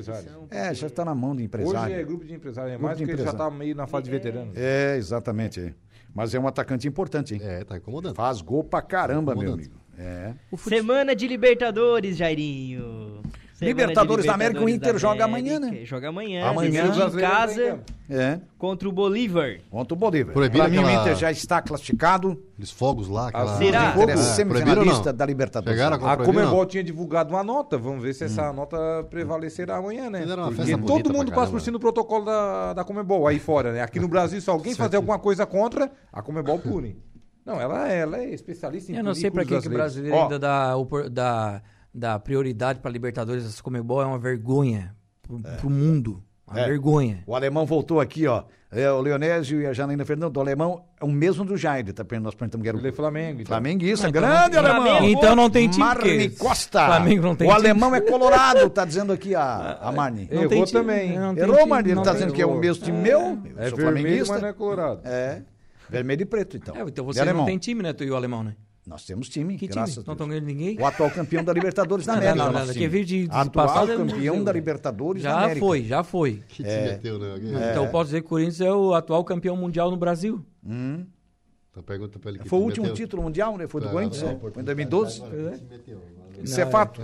É, 0.51 0.73
já 0.75 0.87
está 0.87 1.05
na 1.05 1.15
mão 1.15 1.31
do 1.31 1.37
Hoje 1.37 1.45
empresário. 1.47 1.95
é 1.95 2.03
grupo 2.05 2.25
de 2.25 2.35
empresário, 2.35 2.69
é 2.69 2.73
Grupo 2.73 2.85
mais 2.87 2.99
de 2.99 3.05
porque 3.05 3.13
ele 3.13 3.23
já 3.23 3.31
empresário. 3.31 3.53
tá 3.53 3.59
meio 3.59 3.75
na 3.77 3.87
fase 3.87 4.05
de 4.05 4.11
veterano. 4.11 4.53
É, 4.55 4.97
exatamente. 4.97 5.61
é. 5.61 5.75
Mas 6.15 6.35
é 6.35 6.41
um 6.41 6.47
atacante 6.47 6.89
importante, 6.89 7.35
hein? 7.35 7.41
É, 7.43 7.63
tá 7.65 7.77
incomodando. 7.77 8.15
Faz 8.15 8.41
gol 8.41 8.65
pra 8.65 8.81
caramba, 8.81 9.35
meu 9.35 9.43
Incomodante. 9.43 9.71
amigo. 9.71 9.87
É. 9.99 10.35
Semana 10.57 11.15
de 11.15 11.27
Libertadores, 11.29 12.17
Jairinho. 12.17 13.21
Semana 13.57 13.71
Libertadores 13.73 14.27
da 14.27 14.35
América, 14.35 14.63
o 14.63 14.69
Inter 14.69 14.99
joga 14.99 15.25
amanhã, 15.25 15.59
né? 15.59 15.79
Joga 15.85 16.11
amanhã. 16.11 16.45
Amanhã. 16.47 16.93
em 16.93 17.19
casa. 17.19 17.81
É. 18.09 18.39
contra 18.59 18.87
o 18.87 18.93
Bolívar. 18.93 19.61
Contra 19.71 19.95
o 19.95 19.97
Bolívar. 19.97 20.35
Proibiram 20.35 20.67
Pra 20.67 20.71
mim, 20.71 20.77
o 20.77 20.87
aquela- 20.87 21.01
Inter 21.01 21.17
já 21.17 21.31
está 21.31 21.63
classificado. 21.63 22.39
Aqueles 22.53 22.71
fogos 22.71 23.09
lá, 23.09 23.29
aquela... 23.29 23.57
Será? 23.57 23.95
O 23.97 24.03
Inter 24.03 24.11
é 24.11 24.13
É, 24.13 24.17
semifinalista 24.23 25.11
da 25.11 25.25
Libertadores. 25.25 25.79
Chegaram 25.79 26.07
a 26.07 26.13
A 26.13 26.17
Comebol 26.19 26.67
tinha 26.67 26.85
divulgado 26.85 27.33
uma 27.33 27.43
nota, 27.43 27.79
vamos 27.79 28.03
ver 28.03 28.13
se 28.13 28.25
essa 28.25 28.53
nota 28.53 28.77
prevalecerá 29.09 29.77
amanhã, 29.79 30.11
né? 30.11 30.27
Porque 30.55 30.77
todo 30.77 31.15
mundo 31.15 31.33
passa 31.33 31.51
por 31.51 31.61
cima 31.63 31.79
do 31.79 31.81
protocolo 31.81 32.27
da, 32.27 32.75
da 32.75 32.85
Comebol 32.85 33.27
aí 33.27 33.39
fora, 33.39 33.73
né? 33.73 33.81
Aqui 33.81 33.99
no 33.99 34.07
Brasil, 34.07 34.39
se 34.39 34.51
alguém 34.51 34.75
fazer 34.75 34.97
alguma 34.97 35.19
coisa 35.19 35.47
contra, 35.47 35.91
a 36.13 36.21
Comebol 36.21 36.59
pune. 36.59 36.99
Não, 37.47 37.59
ela, 37.61 37.89
ela 37.89 38.19
é 38.19 38.35
especialista 38.35 38.91
em 38.93 38.97
Eu 38.97 39.05
não 39.05 39.15
sei 39.15 39.31
pra 39.31 39.45
que, 39.45 39.59
que 39.61 39.69
o 39.69 39.71
brasileiro 39.71 40.19
ainda 40.19 40.37
dá, 40.37 40.75
dá, 41.11 41.63
dá 41.97 42.19
prioridade 42.19 42.79
pra 42.81 42.91
Libertadores. 42.91 43.45
Essa 43.45 43.63
Comebol 43.63 44.03
é 44.03 44.07
uma 44.07 44.19
vergonha 44.19 44.95
pro, 45.23 45.41
pro 45.41 45.71
mundo. 45.71 46.23
Uma 46.49 46.61
É. 46.61 46.67
vergonha. 46.67 47.23
O 47.27 47.35
alemão 47.35 47.67
voltou 47.67 48.01
aqui, 48.01 48.27
ó. 48.27 48.45
É, 48.71 48.91
o 48.91 49.01
Leonésio 49.01 49.61
e 49.63 49.67
a 49.67 49.73
Janaína 49.73 50.05
Fernando. 50.05 50.37
O 50.37 50.41
alemão 50.41 50.85
é 51.01 51.05
o 51.05 51.09
mesmo 51.11 51.45
do 51.45 51.57
Jair. 51.57 51.93
Tá, 51.93 52.05
nós 52.21 52.35
perguntamos 52.35 52.63
que 52.63 52.69
era 52.69 52.77
o 52.77 52.87
é 52.87 52.93
Flamengo. 52.93 53.41
Então. 53.41 53.47
Flamenguista, 53.47 54.09
então 54.09 54.21
grande 54.23 54.57
não- 54.57 54.65
alemão. 54.65 54.83
Flamengo. 54.85 55.19
Então 55.19 55.37
não 55.37 55.51
tem 55.51 55.69
time. 55.69 55.85
Marne 55.85 56.31
Costa. 56.31 56.87
Flamengo 56.87 57.23
não 57.23 57.35
tem 57.35 57.49
o 57.49 57.51
time. 57.55 57.67
alemão 57.69 57.95
é 57.95 58.01
colorado, 58.01 58.69
tá 58.71 58.85
dizendo 58.85 59.13
aqui 59.13 59.35
a, 59.35 59.79
a 59.81 59.91
Marne. 59.93 60.29
Não 60.31 60.39
Errou 60.43 60.49
tem 60.49 60.65
time, 60.65 60.81
também. 60.81 61.19
não 61.19 61.35
tem 61.35 61.43
Errou, 61.45 61.57
time, 61.59 61.69
Marne. 61.71 61.91
Ele 61.93 62.03
tá 62.03 62.13
dizendo 62.13 62.33
que 62.33 62.43
é 62.43 62.47
o 62.47 62.57
mesmo 62.57 62.85
time 62.85 62.99
meu. 62.99 63.21
Eu 63.21 63.29
É 63.57 63.69
sou 63.69 63.79
vermelho, 63.79 63.79
flamenguista. 63.79 64.33
mas 64.35 64.43
não 64.43 64.49
é 64.49 64.53
colorado. 64.53 65.01
É. 65.05 65.43
Vermelho 65.89 66.23
e 66.23 66.27
preto, 66.27 66.57
então. 66.57 66.77
É, 66.77 66.83
então 66.83 67.09
alemão? 67.11 67.39
não 67.39 67.45
tem 67.47 67.59
time, 67.59 67.83
né? 67.83 67.93
Tu 67.93 68.05
e 68.05 68.11
o 68.11 68.17
alemão, 68.17 68.43
né? 68.43 68.55
Nós 68.87 69.05
temos 69.05 69.29
time, 69.29 69.55
Que 69.55 69.67
time? 69.67 69.75
graças 69.75 69.97
Não 69.97 70.03
a 70.03 70.05
Deus. 70.05 70.15
estão 70.15 70.29
ganhando 70.29 70.45
ninguém? 70.47 70.79
O 70.79 70.87
atual 70.87 71.11
campeão 71.11 71.43
da 71.43 71.53
Libertadores 71.53 72.07
da 72.07 72.13
Não, 72.13 72.19
América. 72.21 72.45
não, 72.45 72.53
não, 72.53 72.61
daqui 72.61 72.73
time. 72.75 72.85
a 72.85 72.89
vídeo 72.89 73.07
de- 73.07 73.29
de 73.29 73.37
Atual 73.37 73.67
passado 73.67 73.93
é 73.93 73.97
campeão 73.97 74.45
da 74.45 74.53
né? 74.53 74.59
Libertadores 74.59 75.23
da 75.25 75.31
Já 75.31 75.37
América. 75.39 75.67
foi, 75.67 75.83
já 75.85 76.05
foi. 76.05 76.43
Que 76.49 76.63
te 76.63 76.69
meteu, 76.69 77.19
né? 77.19 77.33
Alguém- 77.33 77.55
É. 77.57 77.71
Então 77.73 77.89
posso 77.89 78.05
dizer 78.07 78.21
que 78.21 78.27
o 78.27 78.29
Corinthians 78.29 78.61
é 78.61 78.73
o 78.73 78.95
atual 78.95 79.25
campeão 79.25 79.57
mundial 79.57 79.91
no 79.91 79.97
Brasil. 79.97 80.41
Então 80.65 81.83
pergunta 81.83 82.19
pra 82.19 82.31
ele 82.31 82.39
que 82.39 82.49
Foi 82.49 82.59
o 82.59 82.63
te 82.63 82.67
último 82.67 82.87
meteu. 82.87 82.97
título 82.97 83.23
mundial, 83.25 83.59
né? 83.59 83.67
Foi 83.67 83.81
do 83.81 83.89
Corinthians, 83.91 84.23
não, 84.23 84.29
né? 84.31 84.35
oportunidade 84.37 84.77
Foi 84.77 84.85
em 84.85 84.89
2012. 84.89 85.23
agora, 85.23 85.51
que 85.53 85.59
te 85.59 85.65
meteu. 85.71 86.03
Isso 86.45 86.61
é 86.61 86.67
fato. 86.67 87.03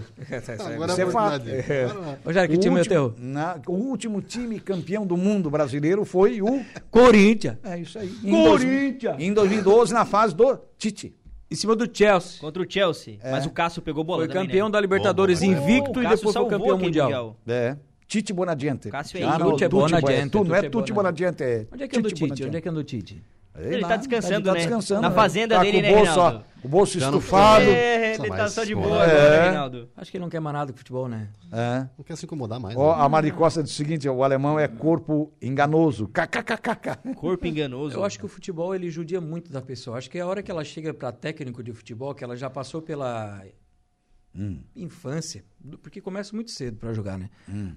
Agora 0.74 0.92
Isso 0.92 1.00
é 1.00 1.06
fato. 1.10 1.44
Jair, 2.32 2.48
que 2.50 2.56
O 2.56 2.60
time 2.60 2.76
é 2.76 2.78
último, 2.78 2.84
teu? 2.84 3.14
na- 3.18 3.58
o 3.66 3.72
último 3.72 4.22
time 4.22 4.60
campeão 4.60 5.04
do 5.06 5.16
mundo 5.16 5.50
brasileiro 5.50 6.04
foi 6.04 6.40
o. 6.40 6.46
Corinthians. 6.92 7.56
É 7.64 7.78
isso 7.78 7.98
aí. 7.98 8.08
Corinthians. 8.08 9.16
Em 9.18 9.32
2012, 9.32 9.92
na 9.92 10.04
fase 10.04 10.34
do 10.34 10.58
Tite. 10.78 11.14
Em 11.52 11.54
cima 11.54 11.76
do 11.76 11.88
Chelsea. 11.92 12.40
Contra 12.40 12.62
o 12.62 12.66
Chelsea. 12.68 13.18
É. 13.22 13.30
Mas 13.30 13.46
o 13.46 13.50
Cássio 13.50 13.82
pegou 13.82 14.02
bola 14.02 14.20
Foi 14.20 14.28
também, 14.28 14.46
campeão 14.46 14.68
né? 14.68 14.72
da 14.72 14.80
Libertadores 14.80 15.40
Bom, 15.40 15.46
bom, 15.46 15.52
invicto 15.52 16.02
e 16.02 16.08
depois 16.08 16.34
foi 16.34 16.48
campeão 16.48 16.74
aquele 16.74 16.84
mundial. 16.84 17.36
É. 17.46 17.76
Tite 18.06 18.32
Bonadiente. 18.32 18.90
Cássio 18.90 19.18
é 19.18 19.22
Ah, 19.22 19.38
não, 19.38 19.52
Tucci 19.52 19.68
Tucci 19.68 19.90
Bonadiente, 19.90 20.30
Tu, 20.30 20.44
não 20.44 20.54
é 20.54 20.58
Tucci 20.62 20.70
Tucci 20.70 20.92
Bonadiente, 20.92 21.42
é 21.42 21.66
Onde 21.72 21.82
é 21.84 21.88
que 21.88 21.98
anda 21.98 22.08
o 22.08 22.12
Tite 22.12 22.30
Tite? 22.30 22.44
Onde 22.44 22.56
é 22.56 22.60
que 22.60 22.68
anda 22.68 22.80
o 22.80 22.84
Tite? 22.84 23.22
Sei 23.54 23.66
Ele 23.74 23.82
lá, 23.82 23.88
tá 23.88 23.96
descansando, 23.96 24.46
tá 24.46 24.52
né? 24.54 24.58
descansando, 24.60 25.02
Na 25.02 25.10
né? 25.10 25.14
fazenda 25.14 25.56
Tá 25.56 25.62
dele, 25.62 25.76
com 25.76 25.82
né, 25.82 25.92
o 25.92 25.96
bolso, 25.96 26.20
ó. 26.20 26.40
O 26.64 26.68
bolso 26.68 26.98
Já 26.98 27.06
estufado. 27.06 27.64
É, 27.66 28.14
ele 28.14 28.28
tá 28.28 28.28
mais, 28.28 28.52
só 28.52 28.64
de 28.64 28.74
boa 28.74 29.04
É. 29.04 29.10
agora, 29.10 29.42
Reinaldo. 29.44 29.88
Acho 29.96 30.10
que 30.10 30.16
ele 30.16 30.22
não 30.24 30.30
quer 30.30 30.40
mais 30.40 30.54
nada 30.54 30.72
com 30.72 30.78
futebol, 30.78 31.06
né? 31.08 31.28
É. 31.52 31.86
Não 31.98 32.04
quer 32.04 32.16
se 32.16 32.24
incomodar 32.24 32.58
mais. 32.58 32.76
Ó, 32.76 32.96
né? 32.96 33.02
a 33.04 33.08
Mari 33.10 33.30
Costa 33.30 33.62
diz 33.62 33.72
o 33.72 33.74
seguinte: 33.74 34.08
o 34.08 34.22
alemão 34.24 34.58
é 34.58 34.66
corpo 34.68 35.32
enganoso. 35.42 36.08
KKKKK. 36.08 37.14
Corpo 37.14 37.46
enganoso. 37.46 37.96
Eu 37.96 38.04
acho 38.04 38.18
que 38.18 38.24
o 38.24 38.28
futebol 38.28 38.74
ele 38.74 38.88
judia 38.88 39.20
muito 39.20 39.52
da 39.52 39.60
pessoa. 39.60 39.98
Acho 39.98 40.08
que 40.08 40.18
a 40.18 40.26
hora 40.26 40.42
que 40.42 40.50
ela 40.50 40.64
chega 40.64 40.94
para 40.94 41.12
técnico 41.12 41.62
de 41.62 41.72
futebol, 41.72 42.14
que 42.14 42.24
ela 42.24 42.36
já 42.36 42.48
passou 42.48 42.80
pela 42.80 43.42
infância, 44.74 45.44
do- 45.60 45.76
porque 45.78 46.00
começa 46.00 46.34
muito 46.34 46.50
cedo 46.50 46.78
para 46.78 46.92
jogar, 46.94 47.18
né? 47.18 47.28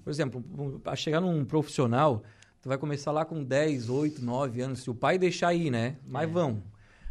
Por 0.03 0.09
exemplo, 0.09 0.41
para 0.81 0.95
chegar 0.95 1.19
num 1.19 1.43
profissional, 1.43 2.23
tu 2.65 2.69
vai 2.69 2.79
começar 2.79 3.11
lá 3.11 3.23
com 3.23 3.43
10, 3.43 3.89
8, 3.89 4.25
9 4.25 4.59
anos, 4.59 4.79
se 4.79 4.89
o 4.89 4.95
pai 4.95 5.19
deixar 5.19 5.53
ir, 5.53 5.69
né? 5.69 5.97
Mas 6.03 6.27
vão. 6.27 6.63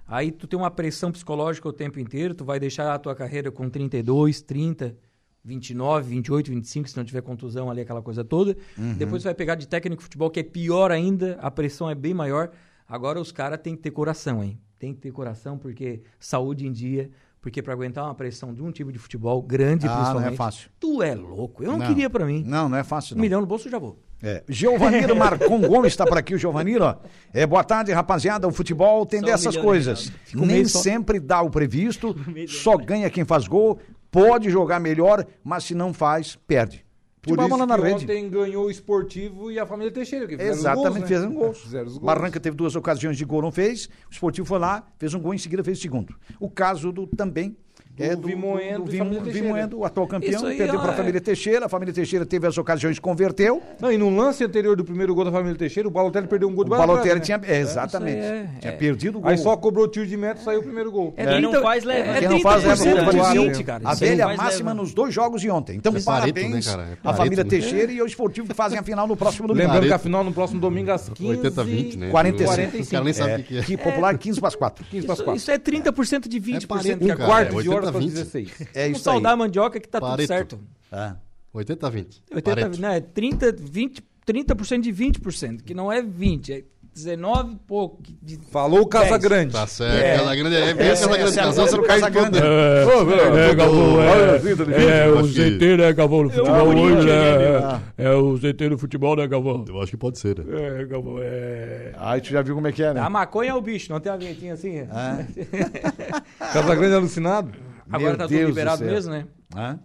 Aí 0.05 0.33
tu 0.33 0.49
tem 0.49 0.59
uma 0.59 0.69
pressão 0.69 1.13
psicológica 1.13 1.69
o 1.69 1.73
tempo 1.73 2.01
inteiro, 2.01 2.35
tu 2.35 2.45
vai 2.45 2.59
deixar 2.59 2.93
a 2.93 2.99
tua 2.99 3.15
carreira 3.15 3.53
com 3.53 3.71
32, 3.71 4.43
30, 4.43 4.97
29, 5.45 6.11
28, 6.11 6.51
25, 6.51 6.89
se 6.91 6.97
não 6.97 7.05
tiver 7.05 7.23
contusão 7.23 7.71
ali, 7.71 7.83
aquela 7.83 8.03
coisa 8.03 8.25
toda. 8.25 8.57
Depois 8.99 9.23
tu 9.23 9.27
vai 9.27 9.35
pegar 9.35 9.55
de 9.55 9.69
técnico 9.69 10.01
de 10.01 10.03
futebol, 10.03 10.29
que 10.29 10.41
é 10.41 10.43
pior 10.43 10.91
ainda, 10.91 11.39
a 11.41 11.53
pressão 11.53 11.89
é 11.89 11.95
bem 11.95 12.13
maior. 12.13 12.51
Agora 12.89 13.21
os 13.21 13.31
caras 13.31 13.61
têm 13.63 13.77
que 13.77 13.83
ter 13.83 13.93
coração, 13.93 14.43
hein? 14.43 14.61
Tem 14.77 14.93
que 14.93 15.01
ter 15.03 15.13
coração, 15.13 15.57
porque 15.57 16.03
saúde 16.19 16.67
em 16.67 16.73
dia, 16.73 17.13
porque 17.45 17.61
para 17.61 17.75
aguentar 17.75 18.05
uma 18.05 18.15
pressão 18.15 18.55
de 18.55 18.63
um 18.63 18.73
time 18.73 18.91
de 18.91 18.99
futebol 18.99 19.43
grande, 19.43 19.87
Ah, 19.87 19.91
não 19.91 19.95
é 19.97 20.01
principalmente. 20.05 20.37
fácil. 20.39 20.71
Tu 20.81 21.03
é 21.03 21.15
louco. 21.15 21.63
Eu 21.63 21.73
não, 21.73 21.79
Não. 21.79 21.87
queria 21.89 22.09
para 22.09 22.25
mim. 22.25 22.43
Não, 22.47 22.71
não 22.71 22.79
é 22.79 22.83
fácil. 22.83 23.13
Um 23.15 23.19
Não. 23.19 23.23
milhão 23.23 23.43
no 23.43 23.47
bolso 23.47 23.69
já 23.69 23.79
vou. 23.79 23.99
É. 24.23 24.43
Giovaniro 24.49 25.15
Marcon 25.15 25.61
Gomes 25.69 25.93
está 25.93 26.07
por 26.07 26.17
aqui, 26.17 26.35
o 26.35 26.39
Giovaniro. 26.39 26.83
ó. 26.87 26.97
É, 27.35 27.47
boa 27.47 27.63
tarde, 27.63 27.93
rapaziada. 27.93 28.49
O 28.49 28.51
futebol 28.51 29.05
tem 29.05 29.21
Só 29.21 29.27
um 29.27 29.29
dessas 29.29 29.47
milhão, 29.57 29.63
coisas. 29.63 30.13
um 30.35 30.47
Nem 30.47 30.65
só. 30.65 30.79
sempre 30.79 31.21
dá 31.21 31.43
o 31.43 31.51
previsto, 31.51 32.17
só 32.49 32.79
ganha 32.79 33.11
quem 33.11 33.27
faz 33.27 33.47
gol. 33.47 33.79
Pode 34.11 34.49
jogar 34.49 34.81
melhor, 34.81 35.27
mas 35.45 35.65
se 35.65 35.75
não 35.75 35.93
faz, 35.93 36.37
perde. 36.47 36.84
Por 37.25 37.39
é 37.39 37.43
isso 37.43 37.49
bola 37.49 37.67
na 37.67 37.77
que 37.77 37.83
rede. 37.83 38.05
ontem 38.05 38.29
ganhou 38.29 38.67
o 38.67 38.71
Esportivo 38.71 39.51
e 39.51 39.59
a 39.59 39.67
família 39.67 39.93
Teixeira. 39.93 40.27
Que 40.27 40.37
fizeram 40.37 40.53
Exatamente, 40.53 40.85
gols, 40.91 41.01
né? 41.01 41.07
fez 41.07 41.25
um 41.25 41.35
gol. 41.35 41.55
Fizeram 41.55 41.85
gols. 41.87 41.99
Barranca 41.99 42.41
teve 42.41 42.57
duas 42.57 42.77
ocasiões 42.77 43.17
de 43.17 43.25
gol, 43.25 43.43
não 43.43 43.53
fez. 43.53 43.87
O 44.09 44.13
Esportivo 44.13 44.47
foi 44.47 44.59
lá, 44.59 44.87
fez 44.99 45.15
um 45.15 45.21
gol, 45.21 45.35
em 45.35 45.39
seguida 45.39 45.65
fez 45.65 45.79
o 45.79 45.83
segundo. 45.83 46.15
O 46.39 46.51
caso 46.51 46.93
do 46.93 47.07
também 47.07 47.57
é 47.97 48.17
do, 48.17 48.27
Vimoendo 48.27 48.85
do, 48.85 48.91
Vimo- 48.91 49.05
família 49.05 49.23
Teixeira. 49.23 49.47
Vimoendo, 49.47 49.79
o 49.79 49.85
atual 49.85 50.07
campeão, 50.07 50.43
perdeu 50.43 50.67
é- 50.75 50.83
para 50.83 50.93
a 50.93 50.95
família 50.95 51.21
Teixeira. 51.21 51.67
A 51.67 51.69
família 51.69 51.95
Teixeira 51.95 52.27
teve 52.27 52.47
as 52.47 52.59
ocasiões, 52.59 52.99
converteu. 52.99 53.63
Não, 53.81 53.93
e 53.93 53.97
no 53.97 54.15
lance 54.15 54.43
anterior 54.45 54.77
do 54.77 54.85
primeiro 54.85 55.15
gol 55.15 55.25
da 55.25 55.31
família 55.33 55.57
Teixeira, 55.57 55.89
o 55.89 55.91
Balotelli 55.93 56.27
perdeu 56.27 56.49
um 56.49 56.55
gol 56.55 56.63
O 56.63 56.65
de 56.65 56.71
bala 56.71 56.87
Balotelli 56.87 57.21
atrás, 57.21 57.29
né? 57.29 57.39
tinha. 57.47 57.57
é, 57.57 57.61
exatamente. 57.61 58.19
É- 58.19 58.49
tinha 58.61 58.73
é. 58.73 58.77
perdido 58.77 59.19
o 59.19 59.21
gol. 59.21 59.31
Aí 59.31 59.39
só 59.39 59.57
cobrou 59.57 59.87
tiro 59.89 60.07
de 60.07 60.17
meta 60.17 60.41
e 60.41 60.45
saiu 60.45 60.61
o 60.61 60.63
primeiro 60.63 60.91
gol. 60.91 61.13
Quem 61.13 61.41
não 61.41 61.63
faz, 61.63 61.85
leva. 61.85 62.09
É, 62.11 62.19
Quem 62.21 62.29
não 62.29 62.41
faz, 62.41 62.65
leva. 62.65 62.83
30% 62.83 62.95
de 62.95 63.05
Vamos 63.05 63.27
dizer, 63.29 63.49
20, 63.55 63.65
cara. 63.65 63.83
A 63.85 63.95
velha 63.95 64.27
máxima 64.37 64.71
leva. 64.71 64.83
nos 64.83 64.93
dois 64.95 65.15
jogos 65.15 65.41
de 65.41 65.51
ontem. 65.51 65.77
Então, 65.77 65.93
É 65.97 66.01
Pareto, 66.01 66.35
parabéns 66.35 66.67
né, 66.67 66.73
cara? 66.73 66.89
É 67.05 67.09
à 67.09 67.15
família 67.15 67.45
né? 67.45 67.51
Teixeira 67.51 67.93
e 67.93 68.01
ao 68.01 68.07
Esportivo 68.07 68.49
que 68.49 68.55
fazem 68.55 68.79
a 68.79 68.83
final 68.83 69.07
no 69.07 69.17
próximo 69.17 69.47
domingo. 69.49 69.67
Lembrando 69.67 69.87
que 69.87 69.93
a 69.93 69.99
final 69.99 70.25
no 70.25 70.33
próximo 70.33 70.61
domingo 70.61 70.91
às 70.91 71.09
15 71.09 71.39
80-20, 71.41 71.97
né? 71.97 72.11
45. 72.11 72.83
O 72.83 72.87
cara 72.91 73.05
nem 73.05 73.13
sabe 73.13 73.43
o 73.43 73.45
que 73.45 73.75
é. 73.75 73.77
Popular 73.77 74.19
15 74.19 74.41
para 74.41 74.49
as 74.49 74.55
4. 74.57 74.85
15 74.91 75.07
para 75.07 75.13
as 75.13 75.19
Isso, 75.19 75.25
4. 75.25 75.37
isso 75.39 75.51
é 75.51 75.59
30% 75.59 76.29
de 76.29 76.41
20%. 76.41 76.67
Pareto, 76.67 76.99
que 77.05 77.11
é 77.11 77.17
quarto. 77.17 77.27
Quarto 77.27 77.63
de 77.63 77.69
80, 77.69 77.84
para 77.93 78.01
20. 78.01 78.11
16. 78.13 78.51
É 78.75 78.83
Vamos 78.85 78.99
isso 78.99 79.11
aí. 79.11 79.15
saudar 79.15 79.33
a 79.33 79.37
mandioca 79.37 79.81
que 79.81 79.89
tá 79.89 80.01
tudo 80.01 80.11
Pareto. 80.11 80.29
certo. 80.29 80.61
Ah. 80.91 81.17
80 81.53 81.87
a 81.87 81.91
20. 81.91 82.23
80, 82.35 82.43
Pareto. 82.61 82.81
né, 82.81 83.01
30, 83.01 83.53
20, 83.59 84.03
30% 84.27 84.81
de 84.81 84.93
20%, 84.93 85.63
que 85.63 85.73
não 85.75 85.91
é 85.93 86.03
20, 86.03 86.53
é 86.53 86.65
19 86.95 87.55
e 87.55 87.57
pouco. 87.67 88.03
De... 88.23 88.39
Falou 88.53 88.81
o 88.83 88.87
Casagrande. 88.87 89.53
Tá 89.53 89.67
certo. 89.67 90.21
Casa 90.21 90.37
Grande 90.37 90.55
é 90.57 90.75
bem 90.75 90.87
Essa 90.87 91.09
Casa 91.09 91.17
Grande. 91.19 91.31
essa 91.31 91.41
é 91.41 91.45
Casal, 91.45 91.65
do 91.65 91.71
você 91.71 91.83
cai 91.83 92.01
Casagrande. 92.01 92.39
tudo. 92.41 92.47
É, 93.39 93.55
Galvão, 93.55 94.03
é, 94.03 95.07
é 95.07 95.09
o 95.09 95.27
ZT, 95.27 95.77
né, 95.77 95.93
Galvão, 95.93 96.23
no 96.23 96.31
futebol 96.31 96.69
hoje, 96.69 97.07
né, 97.07 97.81
é, 97.99 98.05
é 98.05 98.11
o 98.13 98.37
ZT 98.37 98.69
no 98.71 98.79
futebol, 98.79 99.17
né, 99.17 99.27
Galvão? 99.27 99.65
Eu 99.69 99.81
acho 99.83 99.91
que 99.91 99.97
pode 99.97 100.21
ser. 100.21 100.39
né? 100.39 100.83
É, 100.83 100.85
Galvão, 100.85 101.17
é... 101.21 101.93
Aí 101.99 102.21
tu 102.21 102.29
já 102.29 102.43
viu 102.43 102.55
como 102.55 102.69
é 102.69 102.73
que 102.73 102.83
é, 102.83 102.95
né? 102.95 103.01
A 103.01 103.11
maconha 103.11 103.51
é 103.51 103.55
o 103.55 103.61
bicho, 103.61 103.93
não 103.93 103.99
tem 103.99 104.13
a 104.13 104.17
vinhetinha 104.17 104.55
assim? 104.55 104.87
Casagrande 106.53 106.95
alucinado. 106.95 107.51
Agora 107.95 108.11
Meu 108.11 108.19
tá 108.19 108.27
Deus 108.27 108.41
tudo 108.41 108.45
do 108.47 108.49
liberado 108.49 108.85
mesmo, 108.85 109.13
né? 109.13 109.27
Hã? 109.55 109.79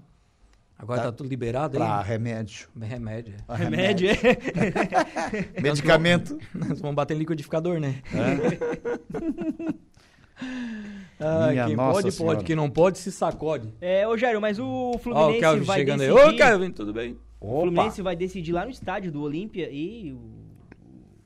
Agora 0.77 1.01
tá, 1.01 1.11
tudo 1.11 1.27
liberado 1.29 1.77
Pra 1.77 1.99
aí. 1.99 2.07
remédio. 2.07 2.69
Remédio. 2.79 3.35
é. 3.49 3.55
Remédio, 3.55 4.09
é. 4.11 4.15
Medicamento. 5.61 6.37
Nós 6.55 6.79
vamos 6.79 6.95
bater 6.95 7.15
em 7.15 7.19
liquidificador, 7.19 7.79
né? 7.79 8.01
Ah, 11.19 11.49
Minha 11.51 11.65
quem 11.65 11.75
Nossa 11.75 12.01
pode, 12.01 12.11
Senhora. 12.13 12.35
pode. 12.37 12.45
Quem 12.47 12.55
não 12.55 12.69
pode, 12.69 12.97
se 12.97 13.11
sacode. 13.11 13.73
É, 13.81 14.07
ô 14.07 14.15
Jairo, 14.17 14.39
mas 14.39 14.57
o 14.57 14.93
Ó, 14.95 14.97
Fluminense 14.97 15.37
o 15.37 15.39
Kelvin 15.41 15.63
vai 15.65 15.79
chegando 15.79 16.01
aí. 16.01 16.07
decidir... 16.07 16.29
Ô, 16.33 16.37
Kelvin, 16.37 16.71
tudo 16.71 16.93
bem? 16.93 17.17
O 17.41 17.59
Fluminense 17.61 18.01
vai 18.01 18.15
decidir 18.15 18.53
lá 18.53 18.63
no 18.63 18.71
estádio 18.71 19.11
do 19.11 19.21
Olímpia 19.21 19.69
e 19.69 20.13
o, 20.13 20.19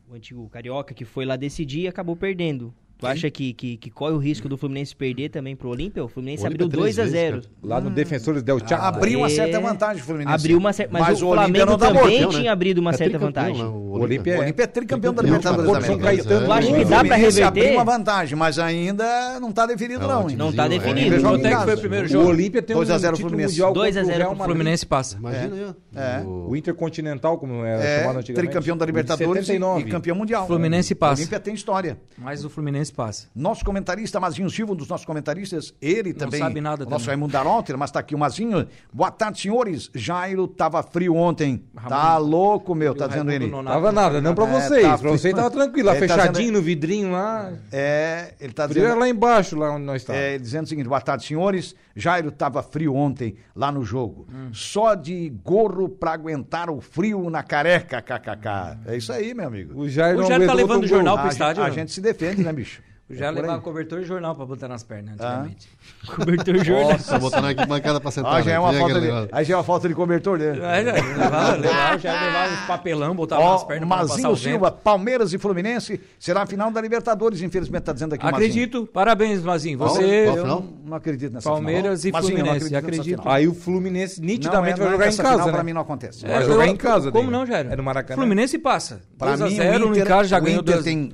o 0.09 0.15
antigo 0.15 0.49
Carioca 0.49 0.95
que 0.95 1.05
foi 1.05 1.25
lá 1.25 1.35
decidir 1.35 1.81
e 1.81 1.87
acabou 1.87 2.15
perdendo. 2.15 2.73
Tu 3.03 3.07
acha 3.07 3.29
que, 3.31 3.53
que, 3.53 3.77
que 3.77 3.89
corre 3.89 4.13
o 4.13 4.17
risco 4.17 4.47
do 4.49 4.57
Fluminense 4.57 4.95
perder 4.95 5.29
também 5.29 5.55
pro 5.55 5.69
Olímpia? 5.69 6.03
O 6.03 6.07
Fluminense 6.07 6.43
O 6.43 6.47
Olímpia 6.47 6.65
abriu 6.65 6.81
três 6.81 6.95
2 6.95 6.99
a 6.99 7.03
vezes, 7.03 7.19
0 7.19 7.41
cara. 7.41 7.53
Lá 7.63 7.81
no 7.81 7.89
Defensores 7.89 8.43
Del 8.43 8.59
Chaco. 8.59 8.83
Abriu 8.85 9.19
uma 9.19 9.27
É. 9.27 9.29
certa 9.29 9.59
vantagem 9.59 10.01
o 10.01 10.05
Fluminense. 10.05 10.33
Abriu 10.35 10.57
uma 10.57 10.73
certa... 10.73 10.93
Mas, 10.93 11.01
Mas 11.07 11.21
o 11.21 11.25
o 11.25 11.29
Olímpia 11.29 11.43
Flamengo 11.65 11.65
não 11.71 11.77
dá 11.77 11.87
também 11.87 12.01
morto, 12.21 12.33
né? 12.33 12.39
tinha 12.39 12.51
abrido 12.51 12.81
uma 12.81 12.91
É 12.91 12.97
certa 12.97 13.17
vantagem. 13.19 13.57
né? 13.57 13.63
O 13.63 13.99
Olímpia 13.99 14.33
O 14.33 14.35
é. 14.35 14.39
Olímpia 14.45 14.63
é 14.63 14.67
tricampeão 14.67 15.13
da 15.13 15.21
Libertadores 15.21 15.65
Porto 15.65 15.81
da 15.81 15.87
América. 15.93 16.07
Caetano. 16.23 16.51
Acho 16.53 16.71
O 16.71 16.75
que 16.75 16.83
dá 16.83 16.89
pra 16.89 16.97
Fluminense 16.99 17.23
reverter. 17.23 17.43
abriu 17.47 17.73
uma 17.73 17.83
vantagem, 17.83 18.37
mas 18.37 18.59
ainda 18.59 19.39
não 19.39 19.51
tá 19.51 19.65
definido 19.65 20.03
É, 20.03 20.07
não, 20.07 20.25
o 20.25 20.29
hein? 20.29 20.35
Não 20.35 20.53
tá 20.53 20.67
definido. 20.67 20.99
Olímpia 21.15 21.21
Quanto 21.21 21.45
é 21.45 21.49
que 21.49 21.53
casa. 21.55 21.65
foi 21.65 21.73
o 21.75 21.79
primeiro 21.79 22.05
O 22.05 22.09
jogo? 22.09 22.29
Olímpia 22.29 22.61
tem 22.61 22.75
2 22.75 22.89
a 22.89 22.97
0 22.97 23.13
um 23.13 23.15
título 23.17 23.29
Fluminense. 23.29 23.53
mundial 23.53 23.73
2 23.73 23.97
a 23.97 23.99
contra 24.01 24.13
0 24.13 24.15
o 24.15 24.17
Real 24.27 24.35
pro 24.35 24.43
O. 24.43 24.47
Fluminense 24.47 24.85
passa. 24.85 25.17
Imagina 25.17 25.55
aí. 25.55 25.73
É. 25.95 26.21
O- 26.25 26.49
O 26.49 26.55
Intercontinental, 26.55 27.37
como 27.37 27.63
era 27.65 27.83
É, 27.83 27.99
chamado 28.01 28.19
antigamente. 28.19 28.47
tricampeão 28.47 28.77
da 28.77 28.83
O 28.83 28.87
Libertadores 28.87 29.43
e 29.43 29.45
79. 29.47 29.89
campeão 29.91 30.15
mundial. 30.15 30.47
Fluminense 30.47 30.93
O 30.93 30.95
passa. 30.95 31.21
Olímpia 31.21 31.39
tem 31.39 31.53
história. 31.53 31.97
Mas 32.17 32.43
o 32.45 32.49
Fluminense 32.49 32.91
passa. 32.93 33.27
Nosso 33.35 33.65
comentarista 33.65 34.19
Mazinho 34.19 34.49
Silva, 34.49 34.73
um 34.73 34.75
dos 34.75 34.87
nossos 34.87 35.05
comentaristas, 35.05 35.73
ele 35.81 36.13
também. 36.13 36.39
sabe 36.39 36.61
nada 36.61 36.83
o 36.85 36.89
Nosso 36.89 37.05
também. 37.05 37.07
Raimundo 37.17 37.33
Daronter, 37.33 37.77
mas 37.77 37.91
tá 37.91 37.99
aqui 37.99 38.15
o 38.15 38.17
Mazinho. 38.17 38.67
Boa 38.91 39.11
tarde, 39.11 39.41
senhores. 39.41 39.89
Jairo 39.93 40.47
tava 40.47 40.81
frio 40.83 41.15
ontem. 41.15 41.63
Tá 41.89 42.17
louco, 42.17 42.73
meu, 42.75 42.93
tá 42.95 43.07
dizendo 43.07 43.31
ele. 43.31 43.49
Tava 43.49 43.91
nada, 43.91 44.21
não 44.21 44.33
pra 44.35 44.45
É, 44.47 44.61
vocês. 44.61 44.83
tá 44.83 44.97
pra 44.97 45.09
vocês 45.11 45.33
tava 45.33 45.49
tranquilo, 45.51 45.87
lá 45.87 45.93
tá 45.93 45.99
fechadinho 45.99 46.31
dizendo- 46.33 46.53
no 46.53 46.61
vidrinho 46.61 47.11
lá. 47.11 47.51
É, 47.71 48.33
ele 48.39 48.53
tá 48.53 48.67
Frio 48.67 48.79
era 48.81 48.89
dizendo. 48.89 48.99
lá 49.01 49.09
embaixo, 49.09 49.55
lá 49.57 49.71
onde 49.71 49.85
nós 49.85 50.01
estávamos. 50.01 50.25
É, 50.25 50.37
dizendo 50.37 50.65
o 50.65 50.69
seguinte, 50.69 50.87
boa 50.87 51.01
tarde, 51.01 51.25
senhores. 51.25 51.75
Jairo 51.95 52.31
tava 52.31 52.63
frio 52.63 52.95
ontem 52.95 53.35
lá 53.55 53.71
no 53.71 53.83
jogo. 53.83 54.27
Hum. 54.33 54.49
Só 54.51 54.95
de 54.95 55.29
gorro 55.43 55.87
pra 55.87 56.13
aguentar 56.13 56.69
o 56.69 56.81
frio 56.81 57.29
na 57.29 57.43
careca, 57.43 58.01
kkk. 58.01 58.79
É 58.85 58.97
isso 58.97 59.11
aí, 59.11 59.33
meu 59.33 59.47
amigo. 59.47 59.79
O 59.79 59.87
Jair 59.87 60.17
O 60.17 60.21
não 60.21 60.27
Jair 60.27 60.45
tá 60.45 60.53
levando 60.53 60.83
o 60.83 60.87
jornal 60.87 61.17
pro 61.17 61.27
a, 61.27 61.29
estádio, 61.29 61.63
a 61.63 61.67
não? 61.67 61.73
gente 61.73 61.91
se 61.91 62.01
defende, 62.01 62.43
né, 62.43 62.51
bicho? 62.51 62.81
Já 63.15 63.25
É 63.27 63.29
por 63.29 63.35
levava 63.41 63.57
aí. 63.57 63.61
cobertor 63.63 63.99
e 64.01 64.03
jornal 64.05 64.35
pra 64.35 64.45
botar 64.45 64.67
nas 64.67 64.83
pernas 64.83 65.13
antigamente. 65.19 65.69
Cobertor 66.15 66.63
jornal. 66.63 66.99
Só 66.99 67.19
botar 67.19 67.41
na 67.41 67.53
bancada 67.65 67.99
pra 68.01 68.11
sentar. 68.11 68.33
Ah, 68.35 68.41
já 68.41 68.51
é 68.51 68.53
né? 68.53 68.59
uma 68.59 68.69
Tem 68.71 68.79
falta 68.79 69.01
de, 69.01 69.29
aí 69.31 69.45
já 69.45 69.53
é 69.53 69.57
uma 69.57 69.63
falta 69.63 69.87
de 69.87 69.95
cobertor, 69.95 70.37
né? 70.37 70.45
É, 70.49 70.83
já 70.83 70.91
levava, 70.93 71.55
levava, 71.57 71.97
já 71.99 72.13
levava 72.25 72.53
uns 72.53 72.59
papelão, 72.67 73.15
botava 73.15 73.43
nas 73.43 73.61
Ó, 73.61 73.65
pernas 73.65 73.81
não 73.89 73.97
Mazinho 73.97 74.35
Silva. 74.35 74.71
Palmeiras 74.71 75.33
e 75.33 75.37
Fluminense 75.37 75.99
será 76.19 76.41
a 76.43 76.45
final 76.45 76.69
da 76.71 76.81
Libertadores, 76.81 77.41
infelizmente 77.41 77.83
tá 77.83 77.93
dizendo 77.93 78.13
aqui 78.15 78.23
o 78.25 78.31
Mazinho. 78.31 78.49
Acredito. 78.49 78.87
Parabéns, 78.87 79.41
Mazinho. 79.43 79.77
Qual? 79.77 79.89
Você... 79.89 80.25
Qual 80.25 80.37
Eu 80.37 80.43
final? 80.43 80.61
não, 80.61 80.73
não 80.85 80.97
acredito 80.97 81.33
nessa 81.33 81.49
Palmeiras 81.49 82.01
final. 82.01 82.21
e 82.21 82.23
Mazinho, 82.23 82.39
eu 82.39 82.45
não 82.45 82.51
Fluminense, 82.53 82.75
acredito. 82.75 83.21
Aí 83.29 83.47
o 83.47 83.53
Fluminense 83.53 84.19
Não, 84.19 84.27
nitidamente 84.27 84.73
é, 84.73 84.83
vai 84.83 84.85
não, 84.85 84.91
jogar 84.93 85.05
em 85.05 85.15
casa, 85.17 85.31
final 85.31 85.45
né? 85.47 85.51
pra 85.53 85.63
mim 85.63 85.73
não 85.73 85.81
acontece. 85.81 86.25
Vai 86.27 86.43
jogar 86.45 86.67
em 86.67 86.75
casa, 86.75 87.11
Como 87.11 87.23
Dani. 87.29 87.37
não, 87.37 87.45
Jairo? 87.45 87.71
É 87.71 87.75
no 87.75 87.83
Maracanã. 87.83 88.21
Fluminense 88.21 88.57
passa. 88.57 89.01
Pra 89.17 89.35
2 89.35 89.41
a 89.41 89.45
mim, 89.45 89.55
0 89.55 89.85
o 89.85 89.89
no 89.89 89.97
Inter, 89.97 90.23
já 90.25 90.39
ganhou 90.39 90.61
Inter 90.61 90.73
2 90.75 90.83
tem 90.85 91.13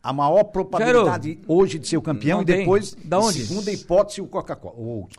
a 0.00 0.12
maior 0.12 0.44
probabilidade 0.44 1.38
hoje 1.46 1.78
de 1.78 1.88
ser 1.88 1.96
o 1.96 2.02
campeão 2.02 2.38
Não 2.38 2.42
e 2.42 2.46
tem. 2.46 2.58
depois, 2.60 2.96
Da 3.04 3.18
onde? 3.18 3.44
segunda 3.44 3.70
hipótese, 3.72 4.20
o 4.20 4.26
Coca-Cola. 4.26 4.74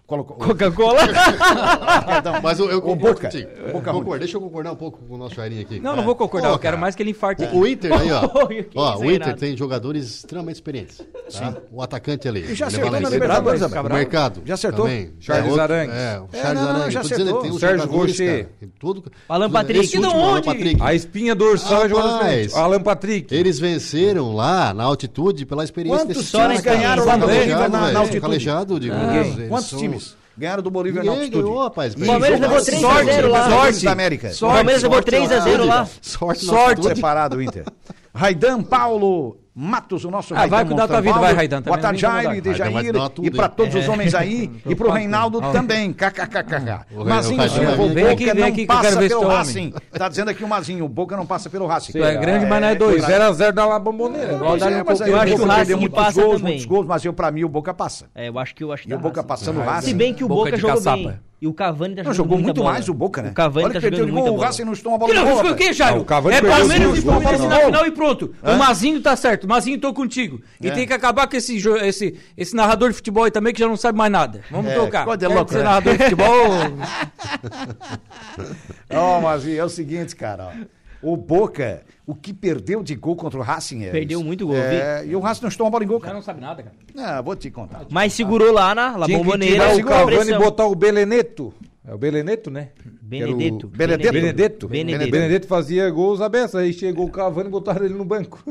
Coca-Cola? 0.08 1.02
Perdão. 2.06 2.40
Mas 2.42 2.60
eu, 2.60 2.70
eu 2.70 2.82
concordo 2.82 3.16
Boca. 3.16 3.30
contigo. 3.30 3.50
Boca 3.74 3.92
Concordo. 3.92 4.20
Deixa 4.20 4.38
eu 4.38 4.42
concordar 4.42 4.72
um 4.72 4.76
pouco 4.76 5.00
com 5.06 5.16
o 5.16 5.18
nosso 5.18 5.36
Jairinho 5.36 5.62
aqui. 5.62 5.80
Não, 5.80 5.96
não 5.96 6.04
vou 6.04 6.16
concordar. 6.16 6.50
Eu 6.52 6.60
quero 6.60 6.78
mais 6.78 6.96
que 6.96 7.04
ele 7.04 7.12
infarte. 7.12 7.44
O 7.54 7.68
Inter 7.68 7.92
aí, 7.94 8.10
ó. 8.12 8.22
Ó 8.76 8.98
o 9.00 9.12
Inter 9.12 9.36
tem 9.36 9.56
jogadores 9.56 10.06
extremamente 10.06 10.56
experientes. 10.56 11.02
Tá? 11.38 11.56
O 11.72 11.82
atacante 11.82 12.28
ali. 12.28 12.42
E 12.52 12.56
já 12.56 12.68
acertou 12.68 12.92
na 13.00 13.10
Libertadores. 13.10 13.62
O 13.62 13.84
mercado. 13.90 14.42
Já 14.46 14.54
acertou? 14.54 14.86
Também. 14.86 15.14
Charles 15.20 15.46
É 15.46 15.50
outro- 15.50 15.62
Arangues. 15.64 15.96
É, 15.96 16.20
o 16.20 16.28
É, 16.32 16.42
Charles 16.42 16.62
não, 16.62 16.64
não, 16.64 16.76
Arangues. 16.76 16.94
já 16.94 17.02
dizendo, 17.02 17.22
acertou. 17.22 17.42
tem 17.42 17.52
uns 17.52 17.60
Sérgio 17.60 17.88
Rocher. 17.90 18.50
Tudo, 18.80 19.04
Alan 19.28 19.46
tudo- 19.48 19.54
Patrick. 19.54 19.98
Alan? 20.06 20.42
Patrick. 20.42 20.82
A 20.82 20.94
espinha 20.94 21.36
dorsal 21.36 21.84
é. 21.86 22.48
Alan 22.56 22.82
Patrick. 22.82 23.34
Eles 23.36 23.60
venceram 23.60 24.34
lá 24.34 24.69
na 24.74 24.84
altitude 24.84 25.46
pela 25.46 25.64
experiência 25.64 26.00
Quantos 26.06 26.16
desses 26.18 26.32
times 26.32 26.62
ganharam 26.62 27.06
lá 27.06 27.18
no 27.18 27.28
Bolívia 27.28 27.68
na- 27.70 27.92
na 27.92 28.00
altitude? 28.00 28.22
Calejado, 28.22 28.78
eles 28.78 29.48
Quantos 29.50 29.70
são- 29.70 29.80
times 29.80 30.16
ganharam 30.38 30.64
do 30.64 30.72
Bolívia 30.72 31.04
na 31.04 31.12
altitude? 31.12 31.44
ganhou, 31.44 31.60
rapaz. 31.64 31.94
O 31.94 32.06
Palmeiras 32.06 32.40
levou 32.40 32.62
3 32.64 32.84
a 32.84 33.04
0 33.04 33.30
lá. 33.30 33.44
Libertadores 33.44 33.82
da 33.82 33.92
América. 33.92 34.32
O 34.36 34.40
Palmeiras 34.40 34.84
levou 34.84 35.02
3 35.04 35.32
a 35.32 35.40
0 35.40 35.66
lá. 35.66 35.88
Sorte, 36.02 36.46
Sorte 36.46 36.70
altitude. 36.70 36.96
separado 36.96 37.38
o 37.38 37.42
Inter. 37.42 37.66
Raidan 38.14 38.62
Paulo 38.64 39.38
Matos, 39.62 40.06
o 40.06 40.10
nosso 40.12 40.34
Ah, 40.34 40.48
vai 40.48 40.64
cuidar 40.64 40.84
da 40.86 40.88
tua 40.88 41.02
vida, 41.02 41.20
vai, 41.20 41.34
Raidan, 41.34 41.62
Boa 41.62 41.78
também, 41.78 42.00
tarde, 42.00 42.04
não 42.04 42.12
vem 42.14 42.22
Jair. 42.22 42.30
Raidan 42.30 42.52
Dejair, 42.52 42.72
e 43.24 43.32
para 43.32 43.46
hein? 43.46 43.52
todos 43.58 43.76
os 43.76 43.88
homens 43.90 44.16
aí, 44.16 44.44
e 44.44 44.48
pro 44.48 44.76
Preocupado. 44.76 44.94
Reinaldo 44.98 45.42
também, 45.52 45.92
kkkk. 45.92 46.86
O 46.96 47.04
Mazinho, 47.04 47.38
Raidan 47.40 47.66
vai 47.66 47.80
o 47.80 47.88
vir. 47.90 47.94
Vem 47.94 48.08
aqui, 48.08 48.26
Boca 48.26 48.34
vem 48.36 48.58
não 48.58 48.66
passa 48.66 49.00
pelo. 49.00 49.28
Racing. 49.28 49.74
Tá 49.92 50.08
dizendo 50.08 50.30
aqui 50.30 50.44
o 50.46 50.48
Mazinho, 50.48 50.86
o 50.86 50.88
Boca 50.88 51.18
não 51.18 51.26
passa 51.26 51.50
pelo 51.50 51.68
Racing. 51.68 51.98
É 52.00 52.16
grande, 52.16 52.46
mas 52.46 52.62
não 52.62 52.68
é 52.70 52.76
dois. 52.76 53.04
0x0 53.04 53.52
da 53.52 53.66
La 53.66 53.80
Bomboneira. 53.80 54.32
É, 54.32 54.36
Eu 54.36 54.46
o 54.46 54.54
acho 54.54 54.66
que 54.66 54.72
o 54.72 54.84
Boca 54.86 55.16
Racing 55.18 55.48
perdeu 55.48 55.78
muitos 55.78 56.00
passa 56.00 56.22
gols, 56.22 56.38
também. 56.38 56.54
muitos 56.54 56.66
gols, 56.66 56.86
mas 56.88 57.04
eu, 57.06 57.14
pra 57.14 57.30
mim 57.30 57.44
o 57.44 57.50
Boca 57.50 57.74
passa. 57.74 58.06
É, 58.16 58.30
eu 58.30 58.40
acho 58.40 58.56
que 58.56 58.64
eu 58.64 58.72
acho 58.72 58.84
que 58.84 58.90
E 58.90 58.94
o 58.94 58.98
dá 58.98 59.04
Boca 59.04 59.24
passando 59.24 59.60
o 59.60 59.64
Racing. 59.64 59.88
Se 59.88 59.94
bem 59.94 60.14
que 60.14 60.24
o 60.24 60.28
Boca 60.28 60.56
jogou 60.56 60.82
bem. 60.82 61.20
E 61.42 61.48
o 61.48 61.54
Cavani 61.54 61.96
tá 61.96 62.04
Não, 62.04 62.12
jogando 62.14 62.18
jogou 62.18 62.38
muita 62.38 62.48
muito 62.48 62.58
bola. 62.62 62.74
mais 62.74 62.90
o 62.90 62.94
Boca, 62.94 63.22
né? 63.22 63.30
O 63.30 63.34
Cavani 63.34 63.66
Olha 63.68 63.74
tá 63.76 63.80
que 63.80 63.86
jogando 63.86 64.06
de 64.08 64.12
muita 64.12 64.26
gol, 64.28 64.34
o 64.34 64.38
bola. 64.38 64.48
Racing 64.48 64.64
não 64.66 64.74
estou 64.74 64.92
uma 64.92 65.00
Que 65.00 65.14
bola 65.14 65.20
não, 65.26 65.32
boa, 65.32 65.42
fica 65.44 65.54
o 65.54 65.56
quê. 65.58 65.72
Jairo? 65.74 65.96
Não, 65.96 66.02
o 66.02 66.06
Cavani 66.06 66.36
é 66.36 66.42
Palmeiras 66.42 66.98
e 66.98 67.02
Paulo 67.02 67.22
na 67.50 67.60
final 67.62 67.86
e 67.88 67.92
pronto. 67.92 68.36
O 68.44 68.56
Mazinho 68.58 69.02
tá 69.02 69.16
certo, 69.16 69.46
o 69.46 69.48
Mazinho 69.48 69.80
tô 69.80 69.94
contigo. 69.94 70.42
E 70.60 70.68
É. 70.68 70.72
tem 70.72 70.86
que 70.86 70.92
acabar 70.92 71.28
com 71.28 71.38
esse, 71.38 71.56
esse, 71.84 72.16
esse 72.36 72.54
narrador 72.56 72.90
de 72.90 72.96
futebol 72.96 73.24
aí 73.24 73.32
também 73.32 73.54
que 73.54 73.60
já 73.60 73.68
não 73.70 73.78
sabe 73.78 73.98
mais 73.98 74.12
nada. 74.12 74.42
Vamos 74.52 74.70
É, 74.72 74.76
trocar. 74.76 75.06
coisa 75.06 75.18
de 75.18 75.28
Quer 75.28 75.34
louco, 75.34 75.54
né? 75.54 75.64
narrador 75.64 75.98
de 75.98 76.04
futebol... 76.04 76.28
Ó, 78.92 79.22
mas 79.22 79.48
é 79.48 79.64
o 79.64 79.70
seguinte, 79.70 80.16
cara, 80.16 80.48
ó. 80.48 80.79
O 81.02 81.16
Boca, 81.16 81.84
o 82.06 82.14
que 82.14 82.34
perdeu 82.34 82.84
de 82.84 82.94
gol 82.96 83.16
contra 83.16 83.40
o 83.40 83.42
Racing 83.42 83.84
é. 83.86 83.90
Perdeu 83.92 84.20
isso. 84.20 84.28
muito 84.28 84.46
gol, 84.48 84.56
É, 84.58 85.06
e 85.06 85.16
o 85.16 85.20
Racing 85.20 85.44
não 85.44 85.50
estou 85.50 85.66
uma 85.66 85.72
bola 85.72 85.84
em 85.84 85.88
gol, 85.88 85.98
já 86.00 86.04
cara. 86.06 86.14
não 86.16 86.22
sabe 86.22 86.42
nada, 86.42 86.64
cara. 86.64 86.76
Ah, 86.98 87.22
vou 87.22 87.36
te 87.36 87.50
contar. 87.50 87.86
Mas 87.90 88.14
segurou 88.14 88.52
lá 88.52 88.76
na 88.76 88.98
La 88.98 89.06
Tinha 89.06 89.18
que 89.18 89.24
Bomboneira. 89.24 89.74
tirar 89.74 89.78
o 89.78 89.86
Cavani 89.88 90.32
e 90.32 90.38
botar 90.38 90.66
o 90.66 90.76
Beleneto. 90.76 91.54
É 91.88 91.94
o 91.94 91.98
Beleneto, 91.98 92.52
né? 92.52 92.70
Benedetto. 93.02 93.68
Benedetto. 93.68 94.12
Benedetto. 94.12 94.68
Benedetto. 94.68 95.12
Benedetto 95.12 95.48
fazia 95.48 95.90
gols 95.90 96.22
abertos. 96.22 96.54
Aí 96.56 96.72
chegou 96.74 97.06
o 97.08 97.12
Cavani 97.12 97.48
e 97.48 97.52
botaram 97.52 97.86
ele 97.86 97.96
no 97.96 98.06
banco. 98.06 98.44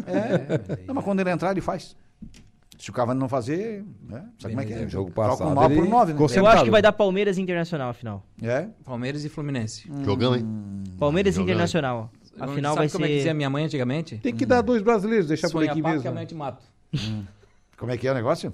Não, 0.86 0.94
mas 0.94 1.04
quando 1.04 1.20
ele 1.20 1.30
entrar, 1.30 1.52
ele 1.52 1.60
faz. 1.60 1.94
Se 2.78 2.90
o 2.90 2.92
Cavani 2.92 3.18
não 3.18 3.28
fazer, 3.28 3.84
né? 4.08 4.24
Sabe 4.38 4.54
como 4.54 4.60
é 4.60 4.64
que 4.64 4.72
é? 4.72 4.88
Jogo 4.88 5.10
Troca 5.10 5.30
passado, 5.30 5.50
um 5.50 5.54
9 5.54 5.74
por 5.74 5.82
ele 5.82 5.90
9, 5.90 6.12
né? 6.12 6.18
Eu 6.36 6.46
acho 6.46 6.64
que 6.64 6.70
vai 6.70 6.80
dar 6.80 6.92
Palmeiras 6.92 7.36
e 7.36 7.40
Internacional, 7.42 7.90
afinal. 7.90 8.24
É. 8.40 8.68
Palmeiras 8.84 9.24
e 9.24 9.28
Fluminense. 9.28 9.90
Jogão, 10.04 10.36
hein? 10.36 10.44
Palmeiras 10.96 11.34
e 11.34 11.38
Jogão. 11.38 11.48
Internacional. 11.48 12.10
Afinal 12.38 12.74
Sabe 12.74 12.86
vai 12.86 12.88
como 12.92 13.04
é 13.04 13.08
que 13.08 13.14
dizia 13.14 13.30
ser... 13.30 13.34
minha 13.34 13.50
mãe 13.50 13.64
antigamente? 13.64 14.16
Tem 14.18 14.34
que 14.34 14.46
dar 14.46 14.60
dois 14.62 14.82
brasileiros, 14.82 15.26
deixar 15.28 15.48
por 15.48 15.60
Sonha 15.60 15.70
aqui 15.72 15.80
pato 15.82 15.92
mesmo. 15.94 16.02
que 16.02 16.08
amanhã 16.08 16.22
eu 16.24 16.28
te 16.28 16.34
mato. 16.34 16.62
Como 17.76 17.92
é 17.92 17.96
que 17.96 18.06
é 18.08 18.10
o 18.10 18.14
negócio? 18.14 18.52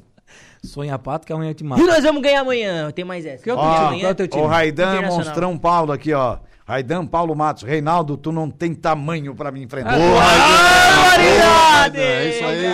Sonha 0.63 0.99
pato 0.99 1.27
que 1.27 1.33
amanhã 1.33 1.51
eu 1.51 1.55
te 1.55 1.63
E 1.63 1.67
mato. 1.67 1.83
nós 1.87 2.03
vamos 2.03 2.23
ganhar 2.23 2.41
amanhã. 2.41 2.91
Tem 2.91 3.05
mais 3.05 3.25
essa. 3.27 3.43
Que 3.43 3.51
outro 3.51 3.65
Ó, 3.67 3.89
time? 3.89 4.01
Qual 4.01 4.09
é 4.09 4.13
o 4.13 4.15
teu 4.15 4.29
time? 4.29 4.43
o 4.43 4.47
Raidan 4.47 4.83
Internacional. 4.97 5.19
Monstrão 5.27 5.59
Paulo 5.59 5.93
aqui, 5.93 6.13
ó. 6.13 6.39
Raidan 6.67 7.07
Paulo 7.07 7.37
Matos. 7.37 7.63
Reinaldo, 7.63 8.17
tu 8.17 8.33
não 8.33 8.51
tem 8.51 8.75
tamanho 8.75 9.35
pra 9.35 9.53
me 9.53 9.63
enfrentar. 9.63 9.99
Barbaridade! 9.99 11.99
É 11.99 12.31
isso 12.31 12.45
aí. 12.45 12.65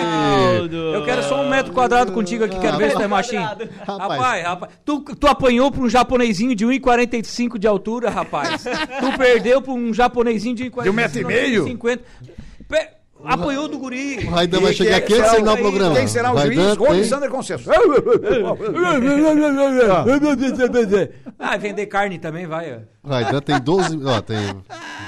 Eu 0.94 1.04
quero 1.04 1.22
só 1.24 1.42
um 1.42 1.50
metro 1.50 1.72
quadrado 1.72 2.12
contigo 2.12 2.44
aqui, 2.44 2.58
quero 2.60 2.78
ver 2.78 2.90
se 2.90 2.96
tu 2.96 3.02
é 3.02 3.08
machinho. 3.08 3.42
Rapaz. 3.42 3.70
Rapaz, 3.88 4.44
rapaz, 4.44 4.72
tu, 4.84 5.00
tu 5.00 5.26
apanhou 5.26 5.72
pra 5.72 5.82
um 5.82 5.88
japonesinho 5.88 6.54
de 6.54 6.64
1,45 6.64 7.58
de 7.58 7.66
altura, 7.66 8.10
rapaz. 8.10 8.62
tu 8.64 9.18
perdeu 9.18 9.60
pra 9.60 9.72
um 9.72 9.92
japonesinho 9.92 10.54
de 10.54 10.70
1,45. 10.70 10.82
De 10.84 10.90
um 10.90 10.92
metro 10.92 11.20
e 11.20 11.24
meio? 11.24 11.64
50. 11.64 12.04
Apanhou 13.24 13.68
do 13.68 13.78
guri. 13.78 14.26
O 14.26 14.30
Raidan 14.30 14.60
vai 14.60 14.72
E 14.72 14.74
chegar 14.74 15.00
quem 15.00 15.02
aqui 15.02 15.14
antes 15.14 15.30
de 15.30 15.30
será 15.30 15.32
terminar 15.36 15.52
o 15.52 15.54
o- 15.54 15.70
programa. 15.70 15.96
Quem 15.96 16.06
será 16.08 16.32
o 16.32 16.36
Raidan 16.36 16.74
juiz? 16.74 17.06
Sander 17.08 17.30
Conceição. 17.30 17.72
Ah, 21.38 21.56
vender 21.56 21.86
carne 21.86 22.18
também, 22.18 22.46
vai. 22.46 22.84
ó. 23.04 23.08
Raidan 23.08 23.40
tem 23.40 23.60
12, 23.60 23.98
ó, 24.04 24.20
tem 24.20 24.36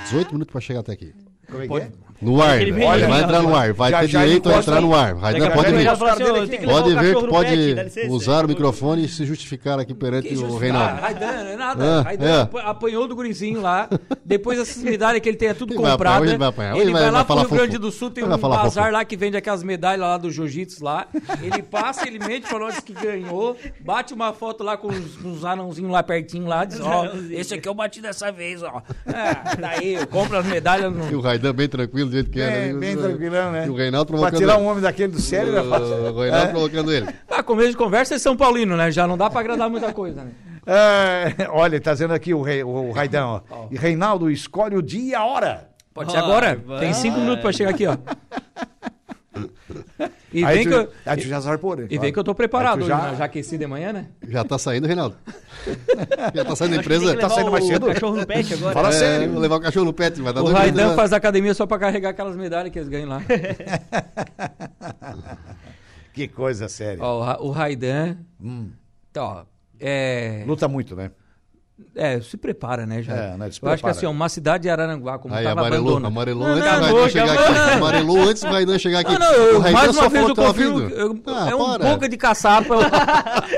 18 0.05 0.33
minutos 0.33 0.53
pra 0.53 0.61
chegar 0.61 0.81
até 0.81 0.92
aqui. 0.92 1.12
Como 1.51 1.62
é 1.62 1.68
que 1.68 1.75
é? 1.75 1.90
No 2.22 2.40
ar, 2.40 2.61
Ele 2.62 2.72
vem 2.72 2.82
Ele 2.88 3.04
aí, 3.04 3.11
vai 3.11 3.22
entrar 3.22 3.42
no 3.42 3.54
ar, 3.54 3.72
vai 3.72 3.90
Já- 3.90 4.00
ter 4.00 4.06
já 4.08 4.20
direito 4.24 4.48
a 4.48 4.58
entrar 4.58 4.80
no 4.80 4.94
ar. 4.94 5.16
Raidan 5.16 5.38
Daqui 5.40 5.52
a 5.52 5.56
pode 5.56 5.70
vir. 5.72 5.76
que 5.78 6.66
levar 6.66 6.82
Pode 6.82 6.94
ver, 6.94 7.14
no 7.14 7.28
pode 7.28 7.74
pet, 7.74 8.08
usar 8.08 8.44
o 8.44 8.48
microfone 8.48 9.04
e 9.04 9.08
se 9.08 9.24
justificar 9.26 9.78
aqui 9.78 9.92
perante 9.92 10.28
Que 10.28 10.37
o 10.37 10.56
Ah, 10.56 10.61
Reinaldo. 10.61 11.00
Raidan, 11.00 11.26
não 11.32 11.50
é 11.50 11.56
nada. 11.56 11.85
Ah, 11.85 12.02
Raidan 12.02 12.26
é. 12.28 12.40
apa- 12.42 12.61
apanhou 12.62 13.08
do 13.08 13.14
gurizinho 13.16 13.61
lá. 13.61 13.88
Depois 14.24 14.58
essas 14.58 14.82
medalhas 14.82 15.20
que 15.20 15.28
ele 15.28 15.37
tem 15.37 15.48
é 15.48 15.54
tudo 15.54 15.72
Ele 15.74 15.82
vai 15.82 15.90
comprada. 15.92 16.16
apanhar, 16.16 16.22
hoje 16.22 16.30
ele 16.32 16.38
vai 16.38 16.48
apanhar. 16.48 16.76
Ele 16.76 16.85
vai- 16.85 16.92
vai, 16.92 17.02
vai 17.02 17.11
lá 17.11 17.24
pro 17.24 17.37
Rio 17.38 17.48
Grande 17.50 17.78
do 17.78 17.90
Sul, 17.90 18.11
tem 18.11 18.24
vai 18.24 18.37
um 18.37 18.40
bazar 18.40 18.92
lá 18.92 19.04
que 19.04 19.16
vende 19.16 19.37
aquelas 19.37 19.62
medalhas 19.62 20.00
lá 20.00 20.16
do 20.16 20.30
jiu-jitsu 20.30 20.85
lá. 20.85 21.06
Ele 21.42 21.62
passa, 21.62 22.06
ele 22.06 22.18
mente, 22.18 22.46
falou 22.46 22.70
diz 22.70 22.80
que 22.80 22.92
ganhou, 22.92 23.56
bate 23.80 24.14
uma 24.14 24.32
foto 24.32 24.62
lá 24.62 24.76
com 24.76 24.88
uns, 24.88 25.44
anãozinhos 25.44 25.90
lá 25.90 26.02
pertinho 26.02 26.46
lá, 26.46 26.64
diz, 26.64 26.78
ó, 26.80 27.06
esse 27.30 27.54
aqui 27.54 27.68
eu 27.68 27.74
bati 27.74 28.00
dessa 28.00 28.30
vez, 28.30 28.62
ó. 28.62 28.80
É, 29.06 29.56
daí 29.56 29.94
eu 29.94 30.06
compro 30.06 30.37
as 30.38 30.46
medalhas 30.46 30.92
no... 30.92 31.11
E 31.11 31.14
o 31.14 31.20
Raidan 31.20 31.52
bem 31.52 31.68
tranquilo, 31.68 32.12
do 32.12 32.16
jeito 32.16 32.31
que 32.31 32.40
é. 32.40 32.51
Bem, 32.51 32.72
né? 32.75 32.79
bem 32.79 32.96
tranquilão, 32.96 33.53
né? 33.53 33.66
E 33.66 33.70
o 33.70 33.75
Reinaldo 33.75 34.09
Pra 34.09 34.16
provocando 34.18 34.38
tirar 34.38 34.55
ele. 34.55 34.62
um 34.62 34.66
homem 34.66 34.83
daquele 34.83 35.12
do 35.12 35.20
sério, 35.20 35.53
né? 35.53 35.61
O 35.61 36.20
Reinaldo 36.20 36.51
provocando 36.51 36.92
ele. 36.92 37.09
Ah, 37.29 37.42
começo 37.42 37.70
de 37.70 37.77
conversa 37.77 38.14
é 38.14 38.18
São 38.18 38.37
Paulino, 38.37 38.77
né? 38.77 38.90
Já 38.90 39.07
não 39.07 39.16
dá 39.16 39.31
pra 39.31 39.40
agradar 39.40 39.70
muita 39.70 39.92
coisa, 39.92 40.22
né? 40.22 40.31
É, 40.66 41.48
olha, 41.51 41.81
tá 41.81 41.92
dizendo 41.92 42.14
aqui 42.14 42.33
o, 42.33 42.42
rei, 42.42 42.62
o 42.62 42.92
Raidan, 42.92 43.27
ó. 43.27 43.40
E 43.70 43.77
Reinaldo, 43.77 44.31
escolhe 44.31 44.77
o 44.77 44.83
dia 44.83 45.11
e 45.11 45.14
a 45.14 45.25
hora. 45.25 45.68
Pode 45.92 46.12
ser 46.12 46.18
agora. 46.18 46.61
vai. 46.64 46.81
Tem 46.81 46.92
cinco 46.92 47.18
minutos 47.18 47.42
pra 47.42 47.53
chegar 47.53 47.70
aqui, 47.70 47.87
ó. 47.87 47.96
E 50.32 50.44
Aí 50.44 50.54
vem 50.58 50.64
tu, 50.64 50.68
que 50.70 50.74
eu... 50.76 50.92
aí 51.04 51.16
tu 51.20 51.28
já 51.28 51.40
zarpou, 51.40 51.76
né? 51.76 51.86
E 51.90 51.98
vem 51.98 52.12
que 52.12 52.18
eu 52.18 52.24
tô 52.24 52.34
preparado 52.34 52.74
Aí 52.74 52.78
tu 52.78 52.84
hoje, 52.84 52.88
já- 52.88 53.10
né? 53.10 53.16
já 53.18 53.24
aqueci 53.26 53.58
de 53.58 53.66
manhã, 53.66 53.92
né? 53.92 54.06
Já 54.26 54.42
tá 54.44 54.56
saindo, 54.58 54.86
Reinaldo? 54.86 55.16
Já 56.34 56.44
tá 56.44 56.56
saindo 56.56 56.74
da 56.74 56.80
empresa? 56.80 57.16
Tá 57.16 57.28
saindo 57.28 57.50
mais 57.52 57.66
cedo? 57.66 57.86
cachorro 57.86 58.16
no 58.16 58.26
pet 58.26 58.54
agora. 58.54 58.72
Fala 58.74 58.88
É, 58.88 58.92
sério. 58.92 59.30
Vou 59.32 59.40
levar 59.40 59.56
o 59.56 59.60
cachorro 59.60 59.84
no 59.84 59.92
pet, 59.92 60.20
vai 60.22 60.32
dar 60.32 60.40
O 60.40 60.44
dois 60.44 60.56
Raidan 60.56 60.94
faz 60.96 61.12
academia 61.12 61.54
só 61.54 61.66
pra 61.66 61.78
carregar 61.78 62.08
aquelas 62.10 62.34
medalhas 62.36 62.72
que 62.72 62.78
eles 62.78 62.88
ganham 62.88 63.08
lá. 63.08 63.22
Que 66.12 66.28
coisa 66.28 66.68
séria. 66.68 67.02
ó, 67.02 67.18
o 67.20 67.22
Ra- 67.22 67.38
o 67.40 67.50
Raidan. 67.50 68.16
Hum. 68.42 68.68
Tá, 69.12 69.24
ó, 69.24 69.44
é, 69.80 70.44
Luta 70.46 70.68
muito, 70.68 70.94
né? 70.94 71.10
É, 71.94 72.20
se 72.20 72.37
prepara, 72.37 72.87
né, 72.87 73.02
já. 73.02 73.14
É, 73.14 73.16
né, 73.16 73.28
se 73.30 73.37
Eu 73.37 73.46
acho 73.46 73.58
que 73.58 73.61
prepara. 73.61 73.90
assim, 73.90 74.06
ó, 74.06 74.11
uma 74.11 74.28
cidade 74.28 74.62
de 74.62 74.70
Araranguá, 74.70 75.18
como 75.18 75.35
Aí, 75.35 75.44
tava 75.44 75.61
amarelou, 75.61 75.96
abandonada. 75.96 76.06
amarelou 76.08 76.48
Não, 76.48 76.54
antes 76.54 76.64
não, 76.64 76.72
do 76.74 76.80
Raidan 76.85 76.96
boca, 76.98 77.11
chegar 77.11 77.26
não, 77.35 77.42
aqui. 77.42 77.52
não. 77.52 77.72
Amarelou 77.72 78.18
antes 78.28 78.42
do 78.42 78.48
Raidan 78.50 78.78
chegar 78.78 78.98
aqui. 79.00 79.12
Não, 79.12 79.18
não, 79.18 79.32
eu, 79.32 79.61
mais 79.61 79.94
só 79.94 80.00
uma 80.02 80.08
vez 80.08 80.28
eu 80.28 80.44
ouvido. 80.44 80.88
eu- 80.90 81.22
Ah, 81.26 81.48
é 81.50 81.54
um 81.54 81.58
para. 81.58 81.85
boca 81.90 82.08
de 82.08 82.16
caçapa. 82.16 82.74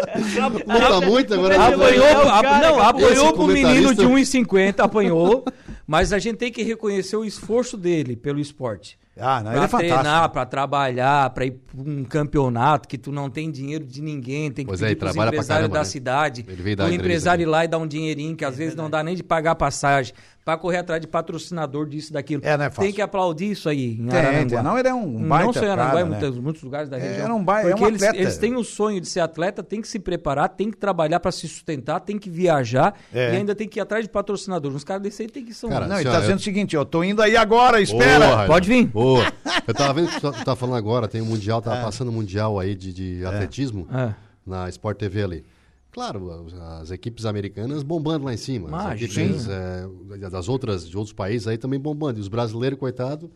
Luta 0.67 1.01
muito 1.07 1.35
agora. 1.35 1.55
apanhou, 1.67 2.07
É 2.07 2.61
não, 2.61 2.81
apanhou 2.81 3.33
pro 3.33 3.47
menino 3.47 3.95
de 3.95 4.07
1,50, 4.07 4.81
apanhou. 4.81 5.45
Mas 5.87 6.13
a 6.13 6.19
gente 6.19 6.37
tem 6.39 6.51
que 6.51 6.63
reconhecer 6.63 7.17
o 7.17 7.25
esforço 7.25 7.77
dele 7.77 8.17
pelo 8.17 8.41
esporte. 8.41 8.99
Ah, 9.17 9.37
não, 9.37 9.43
Pra 9.45 9.53
ele 9.53 9.65
é 9.65 9.69
fantástico. 9.69 10.01
treinar, 10.01 10.29
pra 10.31 10.45
trabalhar, 10.45 11.31
pra 11.31 11.47
ir 11.47 11.53
pra 11.53 11.81
um 11.81 12.03
campeonato 12.05 12.89
que 12.89 12.99
tu 12.99 13.13
não 13.13 13.31
tem 13.31 13.51
dinheiro 13.51 13.85
de 13.85 14.03
ninguém, 14.03 14.51
tem 14.51 14.65
que 14.65 14.69
Pois 14.71 14.81
é, 14.83 14.87
pedir 14.87 14.93
ele 14.93 14.99
pros 15.01 15.13
empresários 15.17 15.47
caramba, 15.47 15.73
da 15.75 15.79
né? 15.81 15.85
cidade. 15.85 16.45
Ele 16.49 16.63
veio 16.63 16.77
dar 16.77 16.85
entrevista 16.85 17.05
empresário 17.07 17.43
ir 17.43 17.47
lá 17.47 17.65
e 17.65 17.69
dar 17.69 17.79
um 17.79 17.87
dinheirinho 17.87 18.35
que 18.35 18.45
às 18.45 18.57
vezes 18.57 18.75
não 18.75 18.91
dá 18.91 19.03
nem 19.05 19.15
de 19.15 19.23
pagar 19.23 19.55
passagem, 19.55 20.13
pra 20.45 20.59
correr 20.59 20.79
atrás 20.79 21.01
de 21.01 21.07
patrocinador 21.07 21.89
disso, 21.89 22.13
daquilo. 22.13 22.43
É, 22.45 22.55
não 22.57 22.65
é 22.67 22.69
fácil. 22.69 22.83
Tem 22.83 22.93
que 22.93 23.01
aplaudir 23.01 23.51
isso 23.53 23.67
aí 23.69 23.93
em 23.99 24.09
Tem, 24.09 24.19
Araranguá. 24.19 24.57
tem. 24.57 24.63
Não, 24.63 24.79
ele 24.79 24.89
é 24.89 24.95
um 24.95 25.27
baita 25.29 25.47
Não 25.47 25.53
só 25.55 25.65
em 25.65 25.69
Araranguá, 25.71 26.01
em 26.01 26.05
né? 26.05 26.19
muitos, 26.21 26.39
muitos 26.39 26.63
lugares 26.63 26.89
da 26.91 26.99
É, 26.99 27.01
região. 27.01 27.25
era 27.25 27.35
um 27.35 27.43
ba- 27.43 27.61
é 27.61 27.71
Porque 27.71 27.85
um 27.85 27.87
eles, 27.89 28.03
atleta. 28.03 28.23
eles 28.23 28.37
têm 28.37 28.55
o 28.57 28.63
sonho 28.65 29.01
de 29.01 29.09
ser 29.09 29.21
atleta, 29.21 29.63
tem 29.63 29.81
que 29.81 29.89
se 29.89 29.99
preparar, 29.99 30.51
tem 30.51 30.71
que 30.71 30.77
trabalhar 30.77 31.19
pra 31.21 31.33
se 31.33 31.49
sustentar, 31.49 32.01
tem 32.01 32.19
que 32.19 32.29
viajar 32.29 32.95
É. 33.15 33.33
e 33.33 33.37
ainda 33.37 33.55
tem 33.55 33.67
que 33.67 33.79
ir 33.79 33.81
atrás 33.83 34.05
de 34.05 34.11
patrocinador. 34.11 34.71
Uns 34.75 34.85
caras 34.85 35.03
desse 35.03 35.23
aí 35.23 35.29
tem 35.29 35.45
que 35.45 35.55
ser 35.55 35.65
um- 35.67 35.71
Cara, 35.71 35.87
Não, 35.87 35.97
ele 35.99 36.11
tá 36.11 36.17
dizendo 36.21 36.33
eu- 36.33 36.37
o 36.37 36.41
seguinte, 36.41 36.77
ó, 36.77 36.85
tô 36.85 37.03
indo 37.03 37.23
aí 37.23 37.37
agora, 37.39 37.81
espera. 37.81 38.47
Pode 38.47 38.69
vir. 38.69 38.91
Boa. 39.05 39.33
Eu 39.67 39.75
tava 39.75 39.95
vendo 39.95 40.09
que 40.09 40.21
tu 40.21 40.33
tá- 40.33 40.45
tá 40.45 40.57
falando 40.57 40.77
agora, 40.77 41.07
tem 41.09 41.21
o 41.21 41.27
Mundial, 41.27 41.61
tava 41.63 41.83
passando 41.83 42.09
o 42.09 42.13
Mundial 42.13 42.59
aí 42.59 42.75
de, 42.75 42.93
de 42.93 43.25
atletismo 43.27 43.87
É. 43.93 44.15
na 44.47 44.69
Sport 44.69 44.99
TV 44.99 45.23
ali. 45.23 45.45
Claro, 45.93 46.31
as, 46.49 46.55
as 46.83 46.91
equipes 46.91 47.25
americanas 47.25 47.83
bombando 47.83 48.25
lá 48.25 48.35
em 48.35 48.37
cima. 48.37 48.69
As 48.69 48.85
Imagina. 49.01 49.23
equipes 49.27 49.49
é, 49.49 50.29
das 50.29 50.49
outras, 50.49 50.89
de 50.89 50.97
outros 50.97 51.13
países 51.15 51.47
aí 51.47 51.57
também 51.57 51.79
bombando. 51.79 52.19
E 52.19 52.21
os 52.21 52.27
brasileiros, 52.29 52.79
coitado, 52.79 53.31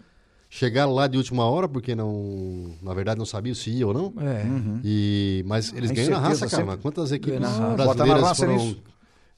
chegaram 0.51 0.93
lá 0.93 1.07
de 1.07 1.17
última 1.17 1.45
hora, 1.45 1.69
porque 1.69 1.95
não, 1.95 2.75
na 2.83 2.93
verdade 2.95 3.17
não 3.19 3.27
sabiam 3.27 3.55
se 3.55 3.71
ia 3.71 3.87
ou 3.87 3.95
não. 3.95 4.13
É. 4.21 4.45
E, 4.85 5.45
mas 5.47 5.73
eles 5.73 5.91
A 5.91 5.95
ganham 5.95 6.11
na 6.11 6.19
raça, 6.19 6.49
cara. 6.49 6.65
sempre. 6.65 6.79
Quantas 6.83 7.13
equipes 7.13 7.39
brasileiras 7.77 8.23
raça 8.23 8.45
foram, 8.47 8.57
nisso. 8.59 8.83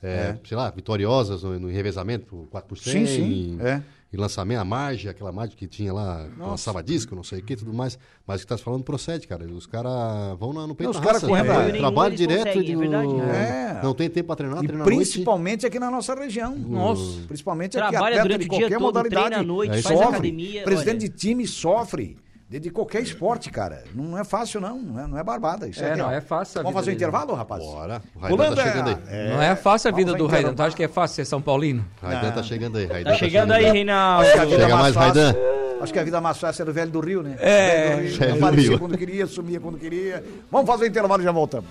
é, 0.03 0.37
sei 0.43 0.57
lá, 0.57 0.71
vitoriosas 0.71 1.43
no, 1.43 1.59
no 1.61 1.69
revezamento, 1.69 2.49
4%. 2.51 2.77
Sim, 2.79 3.05
sim, 3.07 3.59
E, 3.61 3.63
é. 3.63 3.83
E 4.13 4.17
lançamento, 4.17 4.59
a 4.61 4.65
margem, 4.65 5.09
aquela 5.11 5.31
margem 5.31 5.57
que 5.57 5.67
tinha 5.69 5.93
lá, 5.93 6.27
que 6.35 6.41
lançava 6.41 6.83
disco, 6.83 7.15
não 7.15 7.23
sei 7.23 7.39
o 7.39 7.43
que, 7.45 7.55
tudo 7.55 7.73
mais. 7.73 7.97
Mas 8.27 8.41
o 8.41 8.45
que 8.45 8.49
tá 8.49 8.59
falando 8.59 8.83
procede, 8.83 9.27
cara. 9.29 9.45
Os 9.47 9.67
caras 9.67 10.37
vão 10.39 10.53
na- 10.53 10.67
no 10.67 10.75
peito 10.75 10.91
Os 10.91 10.97
da 10.97 11.03
caras 11.03 11.23
raça. 11.23 11.29
correndo 11.29 11.51
É, 11.53 11.79
trabalho 11.79 12.17
direto. 12.17 12.47
conseguem, 12.49 12.73
é 12.75 12.77
verdade, 12.77 13.13
né? 13.15 13.81
Não 13.83 13.95
tem 13.95 14.11
tempo 14.11 14.27
pra 14.27 14.37
treinar, 14.37 14.59
E 14.63 14.67
treina 14.67 14.83
à 14.85 14.87
noite. 14.87 14.97
principalmente 14.97 15.65
aqui 15.67 15.79
na 15.79 15.91
nossa 15.91 16.15
região. 16.15 16.57
Nossa. 16.57 17.21
Principalmente 17.29 17.79
aqui, 17.79 17.91
Trabalha 17.91 18.17
atleta 18.17 18.23
durante 18.29 18.43
de 18.43 18.49
qualquer 18.49 18.69
todo, 18.71 18.81
modalidade. 18.81 19.27
treina 19.27 19.43
à 19.43 19.47
noite, 19.47 19.79
É 19.79 19.83
faz 19.83 19.97
sofre. 19.99 20.09
academia, 20.15 20.63
Presidente 20.65 20.91
olha. 21.05 21.09
de 21.09 21.09
time 21.09 21.47
sofre. 21.47 22.17
De, 22.51 22.59
de 22.59 22.69
qualquer 22.69 23.01
esporte, 23.01 23.49
cara. 23.49 23.85
Não 23.95 24.19
é 24.19 24.25
fácil, 24.25 24.61
não. 24.61 24.77
Não 24.77 25.01
é, 25.01 25.07
não 25.07 25.17
é 25.17 25.23
barbada. 25.23 25.69
Isso 25.69 25.85
É, 25.85 25.91
aqui, 25.91 25.99
não 25.99 26.11
é 26.11 26.21
fácil 26.21 26.61
Vamos 26.65 26.75
fazer 26.75 26.91
um 26.91 26.95
dele. 26.95 26.97
intervalo, 26.97 27.33
rapaz? 27.33 27.63
Bora. 27.63 28.03
O 28.17 28.19
Raidan 28.19 28.55
tá 28.57 28.65
chegando 28.65 28.89
aí. 28.89 28.97
é, 29.09 29.31
Não 29.31 29.41
é 29.43 29.55
fácil 29.55 29.89
a 29.89 29.93
vida 29.95 30.11
vamos 30.11 30.27
do 30.27 30.33
Raidan. 30.33 30.53
Tu 30.55 30.63
acha 30.65 30.77
que 30.77 30.83
é 30.83 30.89
fácil 30.89 31.15
ser 31.15 31.25
São 31.27 31.41
Paulino? 31.41 31.85
Raidan 32.03 32.33
tá 32.33 32.43
chegando 32.43 32.77
aí. 32.79 32.87
Raidan 32.87 33.11
Tá 33.13 33.17
chegando 33.17 33.53
aí, 33.53 33.65
Reinaldo. 33.71 34.25
Acho 34.27 34.33
que 34.35 34.39
a 34.41 34.45
vida 34.45 34.63
Chega 34.63 34.73
é 34.73 34.77
mais, 34.77 34.95
fácil. 34.97 35.23
Raidan. 35.23 35.39
Acho 35.81 35.93
que 35.93 35.99
a 36.01 36.05
vida 36.05 36.21
mais 36.21 36.39
fácil 36.39 36.63
era 36.63 36.71
o 36.73 36.75
velho 36.75 36.91
do 36.91 37.01
Rio, 37.01 37.23
né? 37.23 37.37
É, 37.39 37.97
Velho 37.97 38.11
do 38.11 38.19
velho 38.19 38.33
do 38.33 38.45
Aparecia 38.45 38.79
quando 38.79 38.99
queria, 38.99 39.27
sumia 39.29 39.61
quando 39.61 39.79
queria. 39.79 40.25
Vamos 40.51 40.67
fazer 40.67 40.85
o 40.85 40.89
intervalo 40.89 41.23
e 41.23 41.25
já 41.25 41.31
voltamos. 41.33 41.69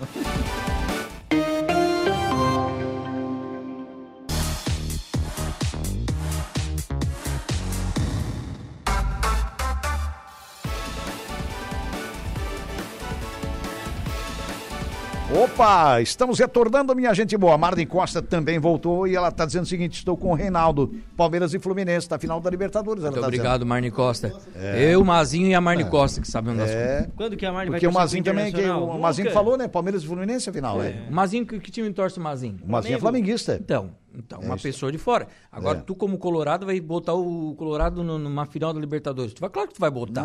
Opa, 15.60 16.00
estamos 16.00 16.40
retornando, 16.40 16.96
minha 16.96 17.14
gente 17.14 17.36
boa. 17.36 17.56
A 17.56 17.58
Marlene 17.58 17.86
Costa 17.86 18.22
também 18.22 18.58
voltou 18.58 19.06
e 19.06 19.14
ela 19.14 19.30
tá 19.30 19.46
dizendo 19.46 19.64
o 19.64 19.68
seguinte: 19.68 19.96
estou 19.96 20.16
com 20.16 20.32
o 20.32 20.34
Reinaldo, 20.34 20.96
Palmeiras 21.18 21.54
e 21.54 21.60
Fluminense, 21.60 22.08
tá 22.08 22.18
final 22.18 22.40
da 22.40 22.50
Libertadores. 22.50 23.04
Ela 23.04 23.12
Muito 23.12 23.20
tá 23.20 23.28
obrigado, 23.28 23.66
Marne 23.66 23.92
Costa. 23.92 24.32
Eu, 24.56 25.04
Mazinho 25.04 25.48
e 25.48 25.54
a 25.54 25.60
Marne 25.60 25.84
Costa, 25.84 26.22
que 26.22 26.28
sabem 26.30 26.56
das 26.56 26.68
dizendo. 26.68 26.86
coisas. 26.86 27.04
É, 27.04 27.10
Quando 27.14 27.36
que 27.36 27.46
a 27.46 27.52
Marne 27.52 27.72
vai 27.72 27.78
porque 27.78 27.88
o 27.88 27.92
torcer 27.92 28.02
Mazinho 28.02 28.24
também, 28.24 28.54
que, 28.54 28.70
o 28.70 28.98
Mazinho 29.00 29.32
falou, 29.32 29.58
né? 29.58 29.68
Palmeiras 29.68 30.02
e 30.02 30.08
Fluminense 30.08 30.50
é 30.50 30.54
final, 30.54 30.78
né? 30.78 31.06
O 31.10 31.14
Mazinho, 31.14 31.46
que, 31.46 31.60
que 31.60 31.72
time 31.72 31.92
torce 31.92 32.18
o 32.18 32.22
Mazinho? 32.22 32.58
O 32.66 32.72
Mazinho 32.72 32.96
é 32.96 33.00
flamenguista. 33.00 33.60
Então, 33.62 33.92
então 34.14 34.40
uma 34.40 34.58
pessoa 34.58 34.92
de 34.92 34.98
fora. 34.98 35.28
Agora, 35.52 35.80
É. 35.80 35.82
tu 35.82 35.96
como 35.96 36.18
Colorado 36.18 36.66
vai 36.66 36.80
botar 36.80 37.14
o 37.14 37.54
Colorado 37.56 38.04
no- 38.04 38.18
numa 38.20 38.46
final 38.46 38.74
da 38.74 38.80
Libertadores. 38.80 39.34
Tu 39.34 39.40
vai, 39.40 39.50
claro 39.50 39.68
que 39.68 39.76
tu 39.76 39.80
vai 39.80 39.90
botar. 39.92 40.24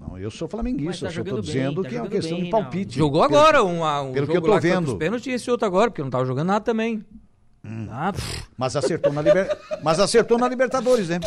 Não, 0.00 0.08
não, 0.08 0.18
eu 0.18 0.30
sou 0.30 0.48
flamenguista, 0.48 1.06
tá 1.06 1.10
eu 1.12 1.14
só 1.14 1.20
tô 1.22 1.24
jogando 1.30 1.42
bem, 1.42 1.52
dizendo 1.52 1.82
tá 1.82 1.88
que 1.88 1.96
é 1.96 2.00
uma 2.02 2.08
questão 2.10 2.36
bem, 2.36 2.44
de 2.44 2.50
palpite. 2.50 2.98
Jogou 2.98 3.22
agora 3.22 3.62
um, 3.64 3.82
um 3.84 4.12
pelo 4.12 4.26
que 4.26 4.36
eu 4.36 4.42
tô 4.42 4.58
vendo. 4.58 4.84
pros 4.86 4.98
pênaltis 4.98 5.26
e 5.26 5.30
esse 5.32 5.50
outro 5.50 5.66
agora, 5.66 5.90
porque 5.90 6.02
não 6.02 6.10
tava 6.10 6.24
jogando 6.24 6.48
nada 6.48 6.64
também. 6.64 7.04
Hum. 7.64 7.88
Ah, 7.90 8.12
Mas 8.56 8.76
acertou 8.76 9.12
na 9.12 9.20
Liber... 9.22 9.48
Mas 9.82 9.98
acertou 9.98 10.38
na 10.38 10.48
Libertadores, 10.48 11.08
né? 11.08 11.18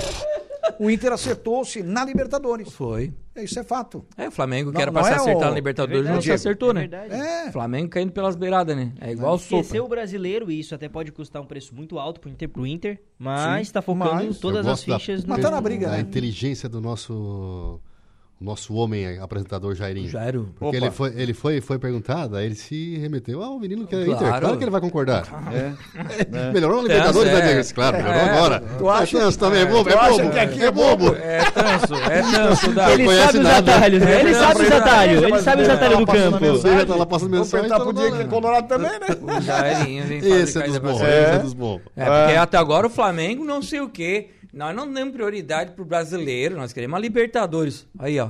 O 0.79 0.89
Inter 0.89 1.11
acertou-se 1.13 1.81
na 1.83 2.03
Libertadores. 2.05 2.71
foi. 2.71 3.13
Isso 3.37 3.57
é 3.57 3.63
fato. 3.63 4.05
É, 4.17 4.27
o 4.27 4.31
Flamengo 4.31 4.69
que 4.69 4.75
Não- 4.75 4.81
era 4.81 4.91
pra 4.91 5.01
não 5.01 5.07
se 5.07 5.13
é 5.13 5.15
acertar 5.17 5.47
o- 5.47 5.49
na 5.51 5.55
Libertadores, 5.55 6.05
É 6.05 6.11
não 6.13 6.21
se 6.21 6.29
acertou, 6.31 6.71
É 6.71 6.73
né? 6.73 6.79
verdade. 6.81 7.13
É. 7.13 7.51
Flamengo 7.51 7.89
caindo 7.89 8.11
pelas 8.11 8.35
beiradas, 8.35 8.75
né? 8.75 8.91
É 8.99 9.11
igual 9.13 9.37
sopa. 9.37 9.61
Esqueceu 9.61 9.85
o 9.85 9.87
brasileiro 9.87 10.51
e 10.51 10.59
isso 10.59 10.75
até 10.75 10.89
pode 10.89 11.11
custar 11.13 11.41
um 11.41 11.45
preço 11.45 11.73
muito 11.73 11.97
alto 11.97 12.19
pro 12.19 12.29
Inter, 12.29 12.49
pro 12.49 12.67
Inter 12.67 12.99
mas 13.17 13.67
Sim, 13.67 13.73
tá 13.73 13.81
focando 13.81 14.13
mas 14.25 14.39
todas 14.39 14.67
as 14.67 14.83
da- 14.83 14.99
fichas 14.99 15.23
Mas 15.23 15.37
no... 15.37 15.43
tá 15.43 15.51
na 15.51 15.61
briga, 15.61 15.87
da 15.87 15.93
né? 15.93 16.01
inteligência 16.01 16.67
do 16.67 16.81
nosso 16.81 17.79
o 18.41 18.45
nosso 18.45 18.73
homem 18.73 19.19
apresentador 19.19 19.75
Jairinho. 19.75 20.07
Jairo. 20.09 20.53
Porque 20.57 20.77
Opa. 20.77 20.85
ele 20.85 20.91
foi, 20.95 21.13
ele 21.17 21.33
foi, 21.33 21.59
foi 21.61 21.77
perguntado, 21.77 22.37
aí 22.37 22.45
ele 22.45 22.55
se 22.55 22.97
remeteu 22.97 23.43
ao 23.43 23.59
menino 23.59 23.85
que 23.85 23.93
é 23.95 24.05
Claro. 24.05 24.11
Inter. 24.25 24.39
Claro 24.39 24.57
que 24.57 24.63
ele 24.63 24.71
vai 24.71 24.79
concordar. 24.81 25.23
É. 25.53 26.51
Melhorou 26.53 26.79
a 26.79 26.83
Libertadores, 26.83 27.31
é. 27.33 27.55
né? 27.55 27.63
Claro, 27.75 27.97
melhorou 27.97 28.21
agora. 28.21 28.63
Tu 28.77 28.89
acha- 28.89 29.17
É, 29.17 29.21
Tanso 29.21 29.39
também 29.39 29.61
é 29.61 29.65
bobo, 29.65 29.89
Tu 29.89 29.95
é 29.95 29.99
acha 29.99 30.09
bobo. 30.23 30.29
que 30.31 30.39
aqui 30.39 30.63
é 30.63 30.71
bobo? 30.71 31.15
É 31.15 31.39
tanso, 31.51 31.95
é 31.95 32.21
tanso. 32.21 32.71
Dá. 32.71 32.91
Ele 32.93 33.07
sabe 33.17 33.37
os 33.39 33.45
atalhos, 33.45 34.01
né? 34.01 34.19
Ele 34.21 34.29
É, 34.29 34.33
sabe 34.33 34.61
os 34.63 34.71
atalhos, 34.71 35.23
ele 35.23 35.39
sabe 35.41 35.61
os 35.61 35.67
ele 35.67 35.73
atalhos 35.73 35.79
tava 35.79 35.97
do 35.97 36.05
passando 36.05 36.31
campo. 36.31 36.45
mensagem. 36.45 36.61
Você 36.61 36.79
já 36.79 36.85
tá 36.85 36.95
lá 36.95 37.05
passando 37.05 37.29
Vou 37.31 37.39
mensagem. 37.39 37.69
perguntar 37.69 37.77
tá 37.77 37.83
pro 37.83 37.93
Diego 38.01 38.15
que 38.15 38.21
é 38.21 38.25
colorado 38.27 38.67
também, 38.67 38.91
né? 38.91 39.07
O 39.37 39.41
Jairinho 39.41 40.03
vem 40.05 40.17
Esse 40.19 40.53
fazer 40.53 40.65
é 40.65 40.67
dos 40.69 40.77
bons, 40.79 40.97
você. 40.99 41.03
esse 41.05 41.31
é 41.35 41.39
dos 41.39 41.53
bons. 41.53 41.81
É, 41.97 42.05
porque 42.05 42.37
até 42.37 42.57
agora 42.57 42.87
o 42.87 42.89
Flamengo 42.89 43.43
não 43.43 43.61
sei 43.61 43.81
o 43.81 43.89
quê. 43.89 44.29
Nós 44.51 44.75
não 44.75 44.91
damos 44.91 45.13
prioridade 45.13 45.71
pro 45.71 45.85
brasileiro, 45.85 46.57
nós 46.57 46.73
queremos 46.73 46.97
a 46.97 46.99
Libertadores. 46.99 47.87
Aí, 47.97 48.19
ó. 48.19 48.29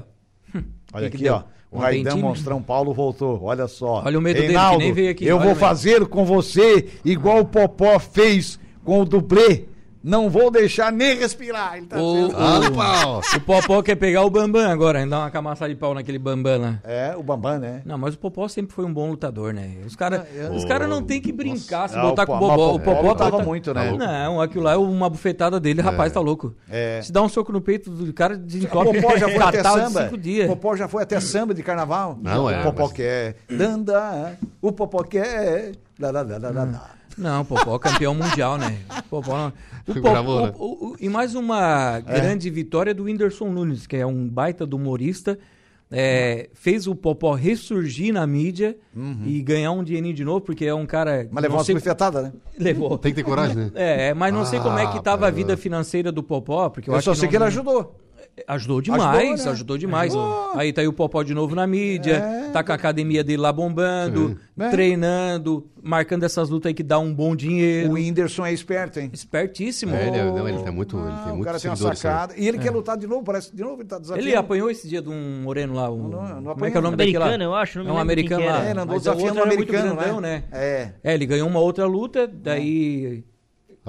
Olha 0.94 1.10
Que 1.10 1.18
que 1.18 1.18
aqui, 1.18 1.24
deu? 1.24 1.34
ó. 1.36 1.44
O 1.72 1.80
Não 1.82 1.90
time? 1.92 2.22
Monstrão 2.24 2.62
Paulo 2.64 2.94
voltou. 2.94 3.44
Olha 3.44 3.68
só. 3.68 4.02
Olha 4.04 4.18
o 4.18 4.22
medo 4.22 4.36
dele, 4.38 4.48
que 4.48 4.54
Reinaldo, 4.54 4.80
nem 4.80 4.92
veio 4.92 5.12
aqui. 5.12 5.26
Eu 5.26 5.38
Olha 5.38 5.46
vou 5.46 5.56
fazer 5.56 6.08
com 6.08 6.26
você 6.26 6.88
igual 7.06 7.42
o 7.42 7.46
Popó 7.46 8.00
fez 8.00 8.60
com 8.84 9.02
o 9.02 9.06
dublê. 9.06 9.66
Não 10.04 10.30
vou 10.30 10.50
deixar 10.50 10.92
nem 10.92 11.18
respirar. 11.18 11.76
Ele 11.78 11.86
tá 11.88 12.02
O, 12.02 12.14
dizendo. 12.28 12.36
Ah, 12.38 12.60
no 12.60 12.72
pau. 12.74 13.22
o 13.36 13.40
Popó 13.42 13.82
quer 13.82 13.96
pegar 13.96 14.24
o 14.24 14.30
Bambam 14.30 14.70
agora, 14.70 15.06
dar 15.06 15.20
uma 15.20 15.30
camaçada 15.32 15.70
de 15.74 15.76
pau 15.80 15.94
naquele 15.94 16.18
Bambam 16.18 16.58
lá. 16.62 16.80
É, 16.86 17.14
o 17.18 17.22
Bambam, 17.24 17.60
né? 17.60 17.82
Não, 17.86 17.98
mas 17.98 18.14
o 18.14 18.18
Popó 18.18 18.48
sempre 18.48 18.74
foi 18.74 18.86
um 18.86 18.94
bom 18.94 19.10
lutador, 19.10 19.54
né? 19.54 19.72
Os 19.86 19.96
caras 19.96 20.22
os 20.56 20.64
Oh, 20.64 20.68
cara 20.68 20.88
não 20.88 21.04
tem 21.04 21.20
que 21.20 21.32
brincar 21.34 21.90
se 21.90 21.96
Não, 21.98 22.04
botar 22.04 22.24
o 22.24 22.28
com 22.28 22.36
o 22.36 22.40
Po- 22.40 22.48
Bobó. 22.48 22.68
mas 22.68 22.76
O 22.76 22.80
Popó 22.80 23.08
lutava 23.10 23.38
tá- 23.40 23.44
muito, 23.44 23.74
né? 23.74 23.92
Não, 23.92 24.40
aquilo 24.42 24.64
lá 24.64 24.74
é 24.74 24.78
uma 24.78 25.10
bufetada 25.10 25.60
dele, 25.60 25.82
rapaz, 25.82 26.14
tá 26.14 26.20
louco. 26.22 26.56
É. 26.70 27.02
Se 27.02 27.12
dá 27.12 27.22
um 27.22 27.28
soco 27.30 27.52
no 27.52 27.60
peito 27.60 27.90
do 27.92 28.14
cara, 28.14 28.36
O 28.36 28.38
desencobre 28.38 29.02
Popó 29.02 29.18
já 29.18 29.28
foi 29.28 29.38
até 29.44 29.64
samba. 29.64 30.04
cinco 30.04 30.16
O 30.16 30.18
dias. 30.18 30.48
Popó 30.48 30.76
já 30.78 30.88
foi 30.88 31.04
até 31.04 31.20
samba 31.20 31.54
de 31.54 31.62
carnaval. 31.62 32.18
Não, 32.22 32.50
é, 32.50 32.62
O 32.62 32.64
Popó 32.64 32.84
mas- 32.84 32.94
quer. 32.94 33.36
Danda. 33.50 34.38
O 34.62 34.72
Popó 34.72 35.04
quer. 35.04 35.74
Lá, 36.00 36.12
lá, 36.12 36.22
lá, 36.22 36.38
lá, 36.38 36.50
lá. 36.64 36.92
Não, 37.20 37.44
Popó 37.46 37.76
é 37.76 37.80
campeão 37.80 38.16
mundial, 38.16 38.58
né? 38.58 38.78
Popó 39.10 39.52
o 39.88 39.94
Popó- 39.94 40.12
bravura. 40.12 40.56
o- 40.58 40.64
o- 40.66 40.90
o- 40.92 40.96
e 41.00 41.10
mais 41.10 41.36
uma 41.36 42.00
grande 42.00 42.50
vitória 42.50 42.94
do 42.94 43.04
Whindersson 43.04 43.50
Nunes, 43.52 43.86
que 43.86 43.98
é 43.98 44.06
um 44.06 44.28
baita 44.28 44.66
do 44.66 44.78
humorista. 44.78 45.38
é, 45.92 46.52
fez 46.54 46.86
o 46.86 46.94
Popó 46.94 47.34
ressurgir 47.34 48.14
na 48.14 48.28
mídia 48.28 48.78
e 49.26 49.42
ganhar 49.42 49.72
um 49.72 49.84
dinheirinho 49.84 50.14
de 50.14 50.24
novo, 50.24 50.40
porque 50.42 50.64
é 50.64 50.72
um 50.72 50.86
cara. 50.86 51.28
Mas 51.32 51.42
levou 51.42 51.56
não 51.56 51.58
uma 51.62 51.64
sei- 51.66 51.74
bufetada, 51.74 52.22
né? 52.22 52.34
Levou. 52.60 52.96
Tem 53.00 53.12
que 53.12 53.16
ter 53.16 53.24
coragem, 53.24 53.56
né? 53.56 53.72
É, 53.74 54.14
mas 54.14 54.32
não 54.32 54.46
sei 54.46 54.60
como 54.60 54.78
é 54.78 54.86
que 54.86 55.00
Ah, 55.00 55.02
tava 55.02 55.26
a 55.28 55.32
vida 55.32 55.58
financeira 55.58 56.12
do 56.12 56.22
Popó, 56.22 56.70
porque 56.70 56.92
eu, 56.92 56.94
Eu, 56.94 56.98
acho 57.00 57.06
só 57.06 57.12
que 57.14 57.18
sei 57.18 57.26
não- 57.26 57.32
que 57.32 57.38
ele 57.38 57.44
ajudou. 57.46 57.96
Ajudou 58.48 58.82
demais, 58.82 59.32
Ajudou, 59.42 59.52
ajudou, 59.54 59.76
né? 59.76 59.80
demais. 59.80 60.16
Ajudou. 60.16 60.52
Aí 60.56 60.74
tá 60.74 60.82
aí 60.82 60.88
o 60.88 60.94
Popó 60.94 61.24
de 61.24 61.34
novo 61.34 61.56
na 61.56 61.66
mídia, 61.68 62.16
É. 62.16 62.50
tá 62.52 62.64
com 62.64 62.72
a 62.72 62.76
academia 62.76 63.24
dele 63.24 63.42
lá 63.42 63.52
bombando, 63.52 64.38
É. 64.60 64.70
treinando, 64.70 65.66
marcando 65.82 66.24
essas 66.24 66.50
lutas 66.50 66.70
aí 66.70 66.74
que 66.74 66.84
dá 66.84 67.00
um 67.00 67.14
bom 67.14 67.36
dinheiro. 67.36 67.90
O 67.90 67.94
Whindersson 67.94 68.46
é 68.46 68.54
esperto, 68.54 69.00
hein? 69.00 69.10
Espertíssimo. 69.14 69.96
É, 69.96 70.08
ele, 70.08 70.18
é- 70.18 70.24
não, 70.26 70.48
ele 70.48 70.60
tem 70.64 70.72
muito, 70.72 70.98
ele 70.98 71.08
Ah, 71.08 71.22
tem 71.24 71.32
o 71.32 71.36
muito 71.36 71.46
cara 71.46 71.60
tem 71.60 71.72
uma 71.72 71.78
né? 71.90 71.96
sacada. 71.96 72.34
E 72.38 72.48
ele 72.48 72.58
quer 72.58 72.72
lutar 72.72 72.98
de 72.98 73.08
novo, 73.08 73.24
parece 73.24 73.50
que 73.50 73.56
de 73.56 73.64
novo 73.64 73.82
ele 73.82 73.88
tá 73.88 73.98
desafiando. 74.00 74.28
Ele 74.30 74.36
apanhou 74.36 74.70
esse 74.70 74.88
dia 74.88 75.02
de 75.02 75.10
um 75.10 75.42
moreno 75.44 75.74
lá. 75.74 75.90
Um, 75.92 76.08
Não, 76.10 76.42
não 76.42 76.54
como 76.54 76.66
é 76.66 76.72
que 76.72 76.78
é 76.78 76.80
o 76.80 76.84
nome 76.84 76.96
Americano, 76.96 77.26
daquele 77.26 77.44
lá? 77.46 77.52
eu 77.52 77.56
acho, 77.56 77.84
não 77.84 77.90
É 77.90 77.94
um 77.94 77.98
americano 77.98 78.46
lá. 78.46 78.66
É, 78.66 78.72
ele 78.72 78.80
andou 78.80 78.96
mas 78.96 78.96
o 78.96 79.00
desafiando 79.00 79.32
o 79.42 79.46
muito 79.46 79.54
americano, 79.54 79.96
grandão, 79.96 80.22
né? 80.22 80.44
né? 80.52 80.60
É. 80.60 80.92
É, 81.04 81.14
ele 81.14 81.26
ganhou 81.26 81.48
uma 81.48 81.60
outra 81.60 81.86
luta, 81.86 82.28
daí 82.28 83.24
Ah, 83.26 83.29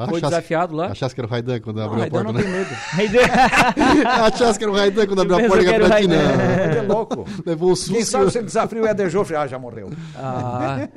foi 0.08 0.18
achasse- 0.18 0.30
desafiado 0.34 0.74
lá. 0.74 0.86
Achasse 0.86 1.14
que 1.14 1.20
era 1.20 1.26
o 1.28 1.30
Raidan 1.30 1.60
quando 1.60 1.76
Não, 1.76 1.84
abriu 1.84 1.98
a 1.98 2.02
Raidan 2.02 2.24
porta, 2.24 2.32
não 2.32 2.40
tem 2.42 2.50
né? 2.50 2.58
medo. 2.58 3.20
Achasse 4.34 4.58
que 4.58 4.64
era 4.64 4.72
o 4.72 4.76
Raidan 4.76 5.06
quando 5.06 5.20
abriu 5.22 5.36
a 5.36 5.40
porta 5.48 5.58
que 5.64 5.70
e 5.70 5.74
era 5.74 5.82
o 5.82 5.86
a 5.86 5.88
Bratina 5.88 6.16
Raidan. 6.16 6.64
Ele 6.64 6.78
é 6.78 6.82
louco. 6.82 7.24
levou 7.46 7.70
um 7.72 7.76
susto. 7.76 7.92
Quem 7.94 8.04
sabe 8.04 8.30
se 8.30 8.38
ele 8.38 8.46
desafia 8.46 8.82
o 8.82 8.86
Éder 8.86 9.10
Joffre? 9.10 9.36
Ah, 9.36 9.46
já 9.46 9.58
morreu. 9.58 9.90
Ah, 10.16 10.88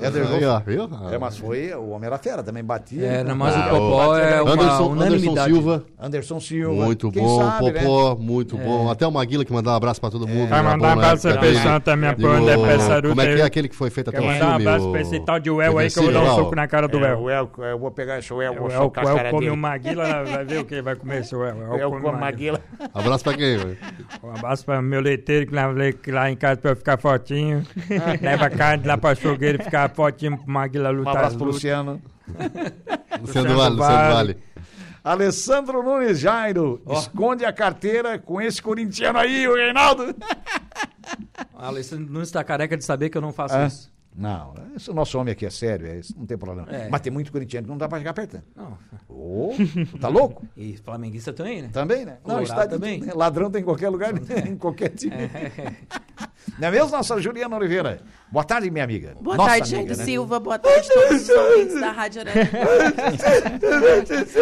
Éder 0.00 0.26
Aí, 0.26 0.44
ó, 0.44 0.60
viu? 0.60 0.88
É, 1.10 1.18
mas 1.18 1.36
foi, 1.36 1.72
o 1.74 1.90
Homem 1.90 2.06
era 2.06 2.18
fera, 2.18 2.42
também 2.42 2.62
batia. 2.64 3.06
é, 3.06 3.20
então. 3.22 3.36
mas 3.36 3.54
Ah, 3.54 3.66
o 3.66 3.70
Popó 3.70 4.16
é 4.16 4.40
uma 4.42 4.52
Anderson, 4.52 4.72
Anderson 4.72 4.88
unanimidade. 4.92 5.52
Silva, 5.52 5.84
Anderson 6.00 6.40
Silva. 6.40 6.84
muito 6.84 7.10
Quem 7.10 7.22
bom. 7.22 7.38
sabe, 7.40 7.70
né? 7.72 7.80
Popó, 7.80 8.16
muito 8.16 8.56
bom. 8.56 8.90
Até 8.90 9.06
o 9.06 9.12
Maguila 9.12 9.44
que 9.44 9.52
mandar 9.52 9.72
um 9.72 9.74
abraço 9.74 10.00
pra 10.00 10.10
todo 10.10 10.26
mundo. 10.26 10.48
Vai 10.48 10.58
era 10.60 10.68
mandar 10.70 10.88
um 10.88 10.92
abraço 10.92 11.28
época 11.28 11.40
pra 11.40 11.48
dele. 11.48 11.58
pessoal 11.62 11.80
também, 11.80 12.10
E 12.10 12.14
pra 12.14 12.30
onde 12.30 12.50
é 12.50 12.56
o- 12.56 12.62
Pessaruta 12.62 13.08
Como 13.08 13.20
é 13.20 13.34
que 13.34 13.40
é 13.40 13.44
aquele 13.44 13.68
que 13.68 13.76
foi 13.76 13.90
feito 13.90 14.08
até 14.10 14.20
o 14.20 14.24
mandar 14.24 14.34
um 14.34 14.50
filme? 14.50 14.66
abraço 14.68 14.90
pra 14.90 15.00
esse 15.00 15.20
tal 15.20 15.38
de 15.40 15.50
Well 15.50 15.78
aí 15.78 15.90
que 15.90 15.98
eu 15.98 16.02
vou 16.04 16.12
dar 16.12 16.22
um 16.22 16.34
soco 16.36 16.54
na 16.56 16.66
cara 16.68 16.88
do 16.88 16.98
É, 17.04 17.10
El. 17.12 17.18
o 17.20 17.30
El, 17.30 17.50
eu 17.58 17.78
vou 17.78 17.90
pegar 17.90 18.18
esse 18.18 18.32
El, 18.42 18.52
O 18.52 18.56
vou 18.56 18.70
socar 18.70 19.04
o 19.04 19.08
a 19.08 19.10
El 19.10 19.16
cara 19.16 19.30
come 19.30 19.40
dele. 19.46 19.52
o 19.52 19.56
Maguila, 19.56 20.24
vai 20.24 20.44
ver 20.44 20.58
o 20.60 20.64
que 20.64 20.74
ele 20.74 20.82
vai 20.82 20.96
comer, 20.96 21.24
come 21.90 22.00
com 22.02 22.08
a 22.08 22.12
o 22.12 22.20
Maguila. 22.20 22.60
Maguila. 22.60 22.60
Abraço 22.94 23.24
pra 23.24 23.34
quem? 23.34 23.56
velho? 23.56 23.76
Um 24.22 24.30
abraço 24.30 24.64
para 24.64 24.80
meu 24.80 25.00
leiteiro 25.00 25.46
que 25.46 25.54
lá 26.10 26.30
em 26.30 26.36
casa 26.36 26.56
pra 26.60 26.70
eu 26.72 26.76
ficar 26.76 26.96
fortinho. 26.98 27.62
Leva 28.22 28.48
carne 28.50 28.86
lá 28.86 28.96
pra 28.96 29.10
açougueiro 29.10 29.60
e 29.60 29.64
ficar 29.64 29.81
fortinho 29.88 30.36
pro 30.38 30.50
Maguila 30.50 30.90
Um 30.90 30.96
lutar. 30.98 31.16
abraço 31.16 31.36
pro. 31.36 31.46
Luciano. 31.52 32.00
Luciano 33.20 33.48
do 33.48 33.56
Vale, 33.56 33.74
Luciano 33.76 34.08
do 34.08 34.14
Vale. 34.14 34.38
Alessandro 35.04 35.82
Nunes 35.82 36.20
Jairo, 36.20 36.80
esconde 36.90 37.44
a 37.44 37.52
carteira 37.52 38.18
com 38.20 38.40
esse 38.40 38.62
corintiano 38.62 39.18
aí, 39.18 39.48
o 39.48 39.54
Reinaldo. 39.56 40.14
Alessandro 41.54 42.12
não 42.12 42.22
está 42.22 42.42
careca 42.44 42.76
de 42.76 42.84
saber 42.84 43.10
que 43.10 43.18
eu 43.18 43.22
não 43.22 43.32
faço 43.32 43.54
É? 43.56 43.66
isso. 43.66 43.90
Não, 44.14 44.52
esse 44.76 44.90
o 44.90 44.94
nosso 44.94 45.18
homem 45.18 45.32
aqui 45.32 45.46
é 45.46 45.50
sério, 45.50 45.86
é, 45.86 45.98
isso 45.98 46.14
não 46.18 46.26
tem 46.26 46.36
problema. 46.36 46.68
É. 46.70 46.86
Mas 46.90 47.00
tem 47.00 47.10
muito 47.10 47.32
corintiano 47.32 47.64
que 47.64 47.70
não 47.70 47.78
dá 47.78 47.88
pra 47.88 47.96
chegar 47.96 48.10
apertando. 48.10 48.42
Não. 48.54 48.76
Ô, 49.08 49.54
tá 49.98 50.08
louco? 50.08 50.46
E 50.54 50.76
flamenguista 50.76 51.32
também, 51.32 51.62
né? 51.62 51.70
Também, 51.72 52.04
né? 52.04 52.18
Não, 52.26 52.42
está 52.42 52.66
também. 52.68 53.00
né? 53.00 53.12
Ladrão 53.14 53.50
tem 53.50 53.62
em 53.62 53.64
qualquer 53.64 53.88
lugar, 53.88 54.12
em 54.46 54.56
qualquer 54.56 54.90
time. 54.90 55.14
Não 56.58 56.68
é 56.68 56.70
mesmo, 56.70 56.90
nossa 56.90 57.20
Juliana 57.20 57.56
Oliveira? 57.56 58.00
Boa 58.30 58.44
tarde, 58.44 58.70
minha 58.70 58.84
amiga. 58.84 59.14
Boa 59.20 59.36
Nossa 59.36 59.50
tarde, 59.50 59.74
amiga, 59.74 59.88
Jair 59.94 59.98
né? 59.98 60.04
Silva. 60.04 60.40
Boa 60.40 60.58
tarde 60.58 60.88
a 60.90 60.94
todos 60.94 61.22
os 61.22 61.28
ouvintes 61.28 61.80
da 61.80 61.90
Rádio 61.92 62.20
Aranha. 62.22 62.50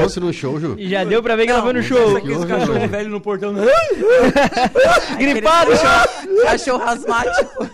Fosse 0.00 0.20
no 0.20 0.32
show, 0.32 0.58
Ju? 0.60 0.76
Já 0.78 1.04
deu 1.04 1.22
pra 1.22 1.36
ver 1.36 1.46
que 1.46 1.52
ela 1.52 1.62
foi 1.62 1.72
no 1.72 1.82
show. 1.82 2.16
Aqueles 2.16 2.44
cachorro 2.44 2.88
velho 2.88 3.08
no 3.10 3.20
portão. 3.20 3.54
Gripado, 5.18 5.70
Cachorro, 5.72 6.42
cachorro 6.44 6.82
asmático. 6.84 7.70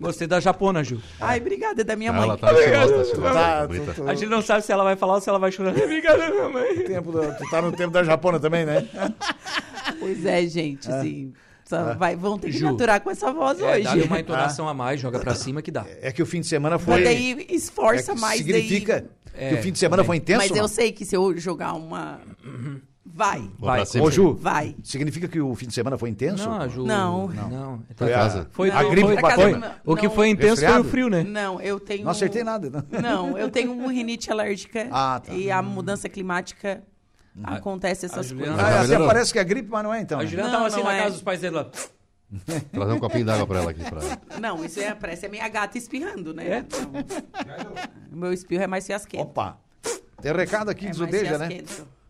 Gostei 0.00 0.26
da 0.26 0.40
japona, 0.40 0.82
Ju. 0.84 1.00
Ai, 1.20 1.38
obrigada, 1.40 1.80
é 1.80 1.84
da 1.84 1.96
minha 1.96 2.12
mãe. 2.12 2.22
Ela 2.24 2.36
tá 2.36 2.48
tá 2.48 2.60
estilosa. 2.60 3.04
Tá, 3.34 3.66
tu, 3.68 3.94
tu- 3.94 4.08
A 4.08 4.14
gente 4.14 4.28
não 4.28 4.42
sabe 4.42 4.62
se 4.62 4.70
ela 4.72 4.84
vai 4.84 4.96
falar 4.96 5.14
ou 5.14 5.20
se 5.20 5.28
ela 5.28 5.38
vai 5.38 5.50
chorar. 5.50 5.70
Obrigada, 5.76 6.28
minha 6.30 6.48
mãe. 6.48 6.74
tempo 6.84 7.12
da- 7.12 7.32
tu 7.34 7.48
tá 7.50 7.62
no 7.62 7.72
tempo 7.72 7.90
da 7.92 8.02
Japona 8.04 8.38
também, 8.38 8.64
né? 8.66 8.86
Pois 9.98 10.24
é, 10.26 10.42
gente, 10.46 10.90
assim. 10.90 11.32
Só 11.64 11.94
vai, 11.94 12.14
vão 12.16 12.38
ter 12.38 12.50
que 12.50 12.58
Ju. 12.58 12.68
aturar 12.68 13.00
com 13.00 13.10
essa 13.10 13.32
voz 13.32 13.60
É, 13.60 13.76
hoje. 13.78 14.02
uma 14.02 14.20
entonação 14.20 14.68
a 14.68 14.74
mais, 14.74 15.00
joga 15.00 15.18
pra 15.18 15.34
cima 15.34 15.62
que 15.62 15.70
dá. 15.70 15.84
É 16.00 16.12
que 16.12 16.22
o 16.22 16.26
fim 16.26 16.40
de 16.40 16.46
semana 16.46 16.76
Mas 16.76 16.84
foi. 16.84 17.04
daí 17.04 17.46
esforça 17.50 18.12
é 18.12 18.14
que 18.14 18.20
mais 18.20 18.38
significa 18.38 19.04
daí. 19.34 19.48
que 19.50 19.54
o 19.54 19.62
fim 19.62 19.72
de 19.72 19.78
semana 19.78 20.04
foi 20.04 20.16
intenso? 20.16 20.38
Mas 20.40 20.50
eu 20.50 20.56
não? 20.62 20.68
sei 20.68 20.92
que 20.92 21.04
se 21.04 21.16
eu 21.16 21.36
jogar 21.38 21.72
uma 21.74 22.20
Vai. 23.06 23.48
Vai. 23.60 23.84
Ô, 24.00 24.10
Ju, 24.10 24.34
Vai. 24.34 24.74
significa 24.82 25.28
que 25.28 25.40
o 25.40 25.54
fim 25.54 25.68
de 25.68 25.74
semana 25.74 25.96
foi 25.96 26.08
intenso? 26.10 26.48
Não, 26.48 26.60
a 26.60 26.66
Ju. 26.66 26.84
Não. 26.84 27.28
Não. 27.28 27.82
Pra 27.94 28.08
casa. 28.08 28.48
Foi, 28.50 28.70
Não, 28.70 28.76
A 28.76 28.82
gripe 28.84 29.20
foi, 29.20 29.30
foi- 29.34 29.52
não. 29.52 29.70
O 29.84 29.94
que 29.94 30.08
Não. 30.08 30.14
foi 30.14 30.28
intenso 30.30 30.56
foi 30.56 30.64
o 30.64 30.66
Resfriado? 30.72 30.88
frio, 30.88 31.08
né? 31.08 31.22
Não, 31.22 31.60
eu 31.60 31.78
tenho. 31.78 32.02
Não 32.02 32.10
acertei 32.10 32.42
nada. 32.42 32.84
Não. 32.90 33.00
Não, 33.30 33.38
eu 33.38 33.48
tenho 33.50 33.72
uma 33.72 33.92
rinite 33.92 34.32
alérgica. 34.32 34.88
Ah, 34.90 35.20
tá. 35.24 35.32
E 35.32 35.48
a 35.48 35.62
mudança 35.62 36.08
climática 36.08 36.82
acontece 37.42 38.06
essas 38.06 38.28
Juliana- 38.28 38.54
coisas. 38.54 38.70
Ah, 38.70 38.76
tá 38.76 38.82
melhorando. 38.82 39.06
parece 39.08 39.32
que 39.32 39.38
é 39.38 39.44
gripe, 39.44 39.68
mas 39.70 39.82
não 39.82 39.92
é 39.94 40.00
então. 40.00 40.20
A? 40.20 40.24
Juliana 40.24 40.48
Não, 40.50 40.56
tava 40.56 40.66
assim 40.68 40.76
não 40.78 40.84
na 40.84 40.94
é. 40.94 40.98
casa 41.02 41.10
dos 41.12 41.22
pais 41.22 41.40
dele 41.40 41.56
lá. 41.56 41.66
Trazer 42.72 42.92
um 42.92 42.98
copinho 42.98 43.24
d'água 43.24 43.46
pra 43.46 43.58
ela 43.60 43.70
aqui. 43.70 43.82
Pra... 43.84 44.38
Não, 44.40 44.64
isso 44.64 44.80
é, 44.80 44.94
parece 44.94 45.26
a 45.26 45.28
minha 45.28 45.48
gata 45.48 45.78
espirrando, 45.78 46.32
né? 46.34 46.48
É? 46.48 46.60
Não. 46.62 48.12
O 48.12 48.16
meu 48.16 48.32
espirro 48.32 48.62
é 48.62 48.66
mais 48.66 48.86
fiasquento. 48.86 49.22
Opa. 49.22 49.58
Tem 50.20 50.32
recado 50.32 50.70
aqui 50.70 50.86
é 50.86 50.90
do 50.90 50.98
mais 50.98 51.12
Zudeja, 51.12 51.38
né? 51.38 51.48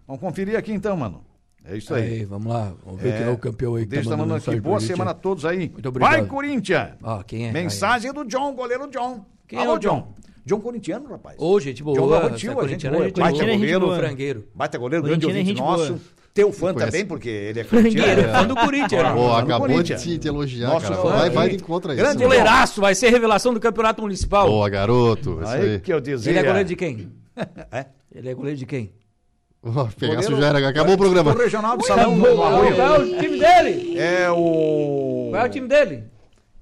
Vamos 0.06 0.20
conferir 0.20 0.56
aqui 0.56 0.72
então, 0.72 0.96
mano. 0.96 1.24
É 1.64 1.76
isso 1.76 1.94
aí. 1.94 2.02
Aí, 2.02 2.24
vamos 2.24 2.52
lá. 2.52 2.72
Vamos 2.84 3.00
ver 3.00 3.14
É, 3.14 3.16
quem 3.18 3.26
é 3.26 3.30
o 3.30 3.38
campeão 3.38 3.74
aí. 3.74 3.84
que 3.84 3.88
Deixa 3.90 4.10
tá 4.10 4.16
mandando 4.16 4.34
aqui. 4.34 4.50
mensagem 4.50 4.60
Boa 4.60 4.80
semana 4.80 5.10
a 5.12 5.14
todos 5.14 5.44
aí. 5.46 5.70
Muito 5.70 5.88
obrigado. 5.88 6.10
Vai, 6.12 6.26
Corinthians! 6.26 6.90
Ah, 7.02 7.24
quem 7.26 7.48
é? 7.48 7.52
Mensagem 7.52 8.12
do 8.12 8.24
John, 8.24 8.54
goleiro 8.54 8.86
John. 8.90 9.24
Quem 9.48 9.58
é 9.58 9.62
Alô, 9.62 9.74
o 9.74 9.78
John? 9.78 10.00
John 10.00 10.14
corintiano, 10.60 11.08
rapaz. 11.08 11.36
Ô, 11.38 11.58
gente 11.58 11.82
boa. 11.82 11.96
John 11.98 12.06
Rotil, 12.06 12.28
a 12.28 12.32
gente 12.36 12.54
corintiana, 12.54 12.96
boa. 12.96 13.06
gente 13.08 13.20
Baita 13.20 13.38
goleiro. 13.38 13.80
boa. 13.86 13.96
Frangueiro. 13.96 14.48
Baita 14.54 14.78
goleiro, 14.78 15.04
grande 15.04 15.26
Corintiano 15.26 15.36
é 15.36 15.40
ouvinte 15.40 15.58
gente 15.58 15.88
boa. 15.88 15.90
nosso. 15.98 16.14
Teu 16.34 16.52
fã 16.52 16.74
também, 16.74 17.06
porque 17.06 17.28
ele 17.28 17.60
é 17.60 17.64
Frangueiro, 17.64 18.00
corintiano. 18.02 18.32
fã 18.38 18.44
do 18.46 18.54
Corinthians. 18.56 19.02
né? 19.04 19.12
Pô, 19.14 19.32
acabou 19.32 19.68
de 19.68 19.74
Corinthians. 19.74 20.02
te, 20.02 20.18
te 20.18 20.26
elogiar, 20.28 20.68
Nosso 20.68 20.88
cara. 20.88 20.96
fã 21.00 21.08
Vai, 21.10 21.30
vai 21.30 21.48
de 21.50 21.56
isso. 21.56 21.64
Grande 21.94 22.18
né? 22.18 22.24
Goleiraço, 22.24 22.80
vai 22.80 22.94
ser 22.94 23.08
revelação 23.10 23.54
do 23.54 23.60
campeonato 23.60 24.02
municipal. 24.02 24.48
Boa, 24.48 24.68
garoto. 24.68 25.38
Isso 25.42 25.50
Aí 25.52 25.70
aí. 25.74 25.80
que 25.80 25.92
eu 25.92 26.00
dizia. 26.00 26.32
Ele 26.32 26.38
é 26.40 26.42
goleiro 26.42 26.68
de 26.68 26.74
quem? 26.76 27.08
É? 27.70 27.86
Ele 28.14 28.28
é 28.28 28.34
goleiro 28.34 28.58
de 28.58 28.66
quem? 28.66 28.92
Goleiro- 29.62 30.40
já 30.40 30.46
era. 30.48 30.68
Acabou 30.68 30.94
o 30.94 30.98
programa. 30.98 31.32
Do 31.32 31.38
regional 31.40 31.76
do 31.76 31.86
Salão 31.86 32.18
do 32.18 32.22
Qual 32.36 32.64
é 32.64 32.98
o 32.98 33.18
time 33.18 33.38
dele? 33.38 33.98
É 33.98 34.30
o... 34.30 35.28
Qual 35.30 35.42
é 35.42 35.46
o 35.46 35.50
time 35.50 35.68
dele? 35.68 36.04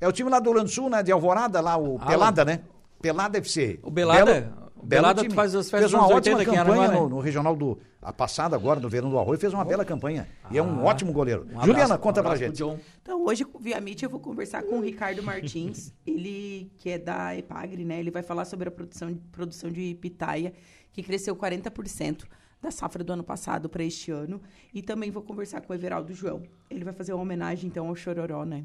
É 0.01 0.07
o 0.09 0.13
time 0.13 0.31
lá 0.31 0.39
do 0.39 0.45
Rio 0.45 0.55
Grande 0.55 0.71
do 0.71 0.75
Sul, 0.75 0.89
né? 0.91 1.03
De 1.03 1.11
Alvorada, 1.11 1.61
lá, 1.61 1.77
o 1.79 1.97
Ah, 2.01 2.07
Pelada, 2.07 2.45
né? 2.45 2.61
Pelada 3.03 3.37
FC. 3.39 3.79
O 3.83 3.91
Belada? 3.91 4.25
Belo- 4.41 4.63
O 4.77 4.87
Belada 4.87 5.23
time. 5.23 5.35
faz 5.35 5.55
as 5.55 5.71
festas 5.71 5.91
Fez 5.91 5.95
uma 6.03 6.09
ótima 6.13 6.39
80 6.39 6.43
aqui 6.43 6.51
em 6.51 6.55
campanha 6.55 6.81
Aranguá, 6.83 7.01
no, 7.01 7.09
né? 7.09 7.15
no 7.15 7.21
regional 7.21 7.55
do... 7.55 7.79
A 8.01 8.13
passada 8.13 8.57
agora, 8.57 8.81
do 8.81 8.89
Verão 8.89 9.11
do 9.11 9.17
Arroio, 9.19 9.39
fez 9.39 9.53
uma 9.55 9.65
bela 9.65 9.85
campanha. 9.85 10.27
E 10.51 10.59
é 10.59 10.63
um 10.63 10.85
ótimo 10.85 11.13
goleiro. 11.13 11.43
Um 11.43 11.51
abraço- 11.51 11.67
Juliana, 11.67 11.95
um 11.95 11.99
conta 11.99 12.21
pra 12.21 12.33
abraço 12.33 12.39
pro 12.39 12.47
gente. 12.49 12.57
John. 12.59 12.79
Então, 13.01 13.25
hoje, 13.25 13.47
via 13.61 13.81
Meet, 13.81 14.03
eu 14.03 14.11
vou 14.11 14.19
conversar 14.19 14.65
com 14.65 14.79
o 14.79 14.81
Ricardo 14.81 15.23
Martins, 15.23 15.93
ele 16.05 16.73
que 16.79 16.91
é 16.91 16.99
da 16.99 17.37
Epagre, 17.37 17.85
né? 17.85 18.01
Ele 18.01 18.11
vai 18.11 18.25
falar 18.25 18.45
sobre 18.45 18.67
a 18.69 18.73
produção, 18.73 19.15
produção 19.31 19.71
de 19.71 19.95
pitaia, 20.01 20.53
que 20.93 21.01
cresceu 21.01 21.37
40% 21.37 22.25
da 22.61 22.73
safra 22.73 23.05
do 23.05 23.13
ano 23.13 23.23
passado 23.23 23.69
para 23.69 23.85
este 23.85 24.11
ano. 24.11 24.41
E 24.75 24.83
também 24.83 25.13
vou 25.13 25.23
conversar 25.23 25.61
com 25.61 25.73
o 25.73 25.77
Everaldo 25.77 26.13
João. 26.13 26.43
Ele 26.69 26.83
vai 26.85 26.93
fazer 26.93 27.13
uma 27.13 27.23
homenagem, 27.23 27.69
então, 27.69 27.87
ao 27.87 27.95
Chororó, 27.95 28.45
né? 28.45 28.65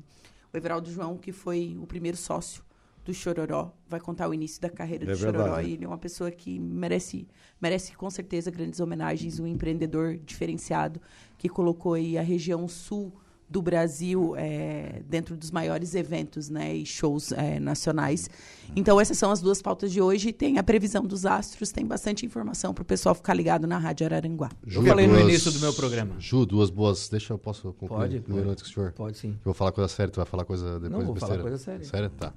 O 0.52 0.58
Everaldo 0.58 0.90
João, 0.90 1.16
que 1.16 1.32
foi 1.32 1.78
o 1.80 1.86
primeiro 1.86 2.18
sócio 2.18 2.64
do 3.08 3.14
Chororó, 3.14 3.72
vai 3.88 4.02
contar 4.02 4.28
o 4.28 4.34
início 4.34 4.62
da 4.62 4.70
carreira 4.70 5.06
É 5.06 5.08
do 5.08 5.18
Chororó. 5.18 5.44
verdade. 5.46 5.70
E 5.70 5.74
ele 5.74 5.86
é 5.86 5.88
uma 5.88 5.98
pessoa 5.98 6.30
que 6.30 6.60
merece, 6.60 7.26
merece 7.62 7.94
com 7.96 8.10
certeza 8.10 8.52
grandes 8.52 8.82
homenagens, 8.82 9.40
um 9.40 9.48
empreendedor 9.48 10.18
diferenciado 10.18 11.00
que 11.38 11.48
colocou 11.48 11.94
aí 11.94 12.18
a 12.18 12.22
região 12.22 12.68
sul 12.68 13.14
do 13.50 13.62
Brasil 13.62 14.34
é, 14.36 15.02
dentro 15.08 15.38
dos 15.38 15.52
maiores 15.52 15.96
eventos 15.96 16.50
né, 16.50 16.76
e 16.76 16.86
shows 16.86 17.32
é, 17.32 17.62
nacionais. 17.62 18.30
Então, 18.76 19.00
essas 19.00 19.18
são 19.18 19.32
as 19.32 19.40
duas 19.40 19.62
pautas 19.62 19.90
de 19.90 20.02
hoje. 20.02 20.34
Tem 20.34 20.58
a 20.58 20.64
previsão 20.64 21.02
dos 21.06 21.26
astros, 21.26 21.72
tem 21.72 21.86
bastante 21.86 22.26
informação 22.26 22.74
para 22.74 22.82
o 22.82 22.86
pessoal 22.86 23.16
ficar 23.16 23.34
ligado 23.34 23.66
na 23.66 23.78
Rádio 23.78 24.06
Araranguá. 24.06 24.50
Ju, 24.66 24.84
falei 24.86 25.08
no 25.08 25.14
duas- 25.14 25.30
início 25.30 25.50
do 25.54 25.62
meu 25.62 25.74
programa. 25.74 26.16
Ju, 26.20 26.46
duas 26.46 26.70
boas. 26.70 27.08
Deixa 27.08 27.32
eu 27.32 27.38
posso 27.38 27.72
concluir 27.72 28.00
Pode, 28.02 28.20
primeiro 28.20 28.48
pode. 28.48 28.52
antes 28.52 28.64
que 28.66 28.70
o 28.70 28.74
senhor. 28.74 28.92
Pode 28.92 29.18
sim. 29.18 29.30
Eu 29.30 29.40
vou 29.46 29.54
falar 29.54 29.72
coisa 29.72 29.88
séria, 29.88 30.12
tu 30.12 30.18
vai 30.18 30.26
falar 30.26 30.44
coisa 30.44 30.74
depois 30.82 30.92
Não, 30.92 31.06
vou 31.06 31.14
besteira. 31.14 31.38
falar 31.38 31.50
coisa 31.50 31.64
séria. 31.64 31.86
Sério? 31.86 32.10
Tá. 32.10 32.34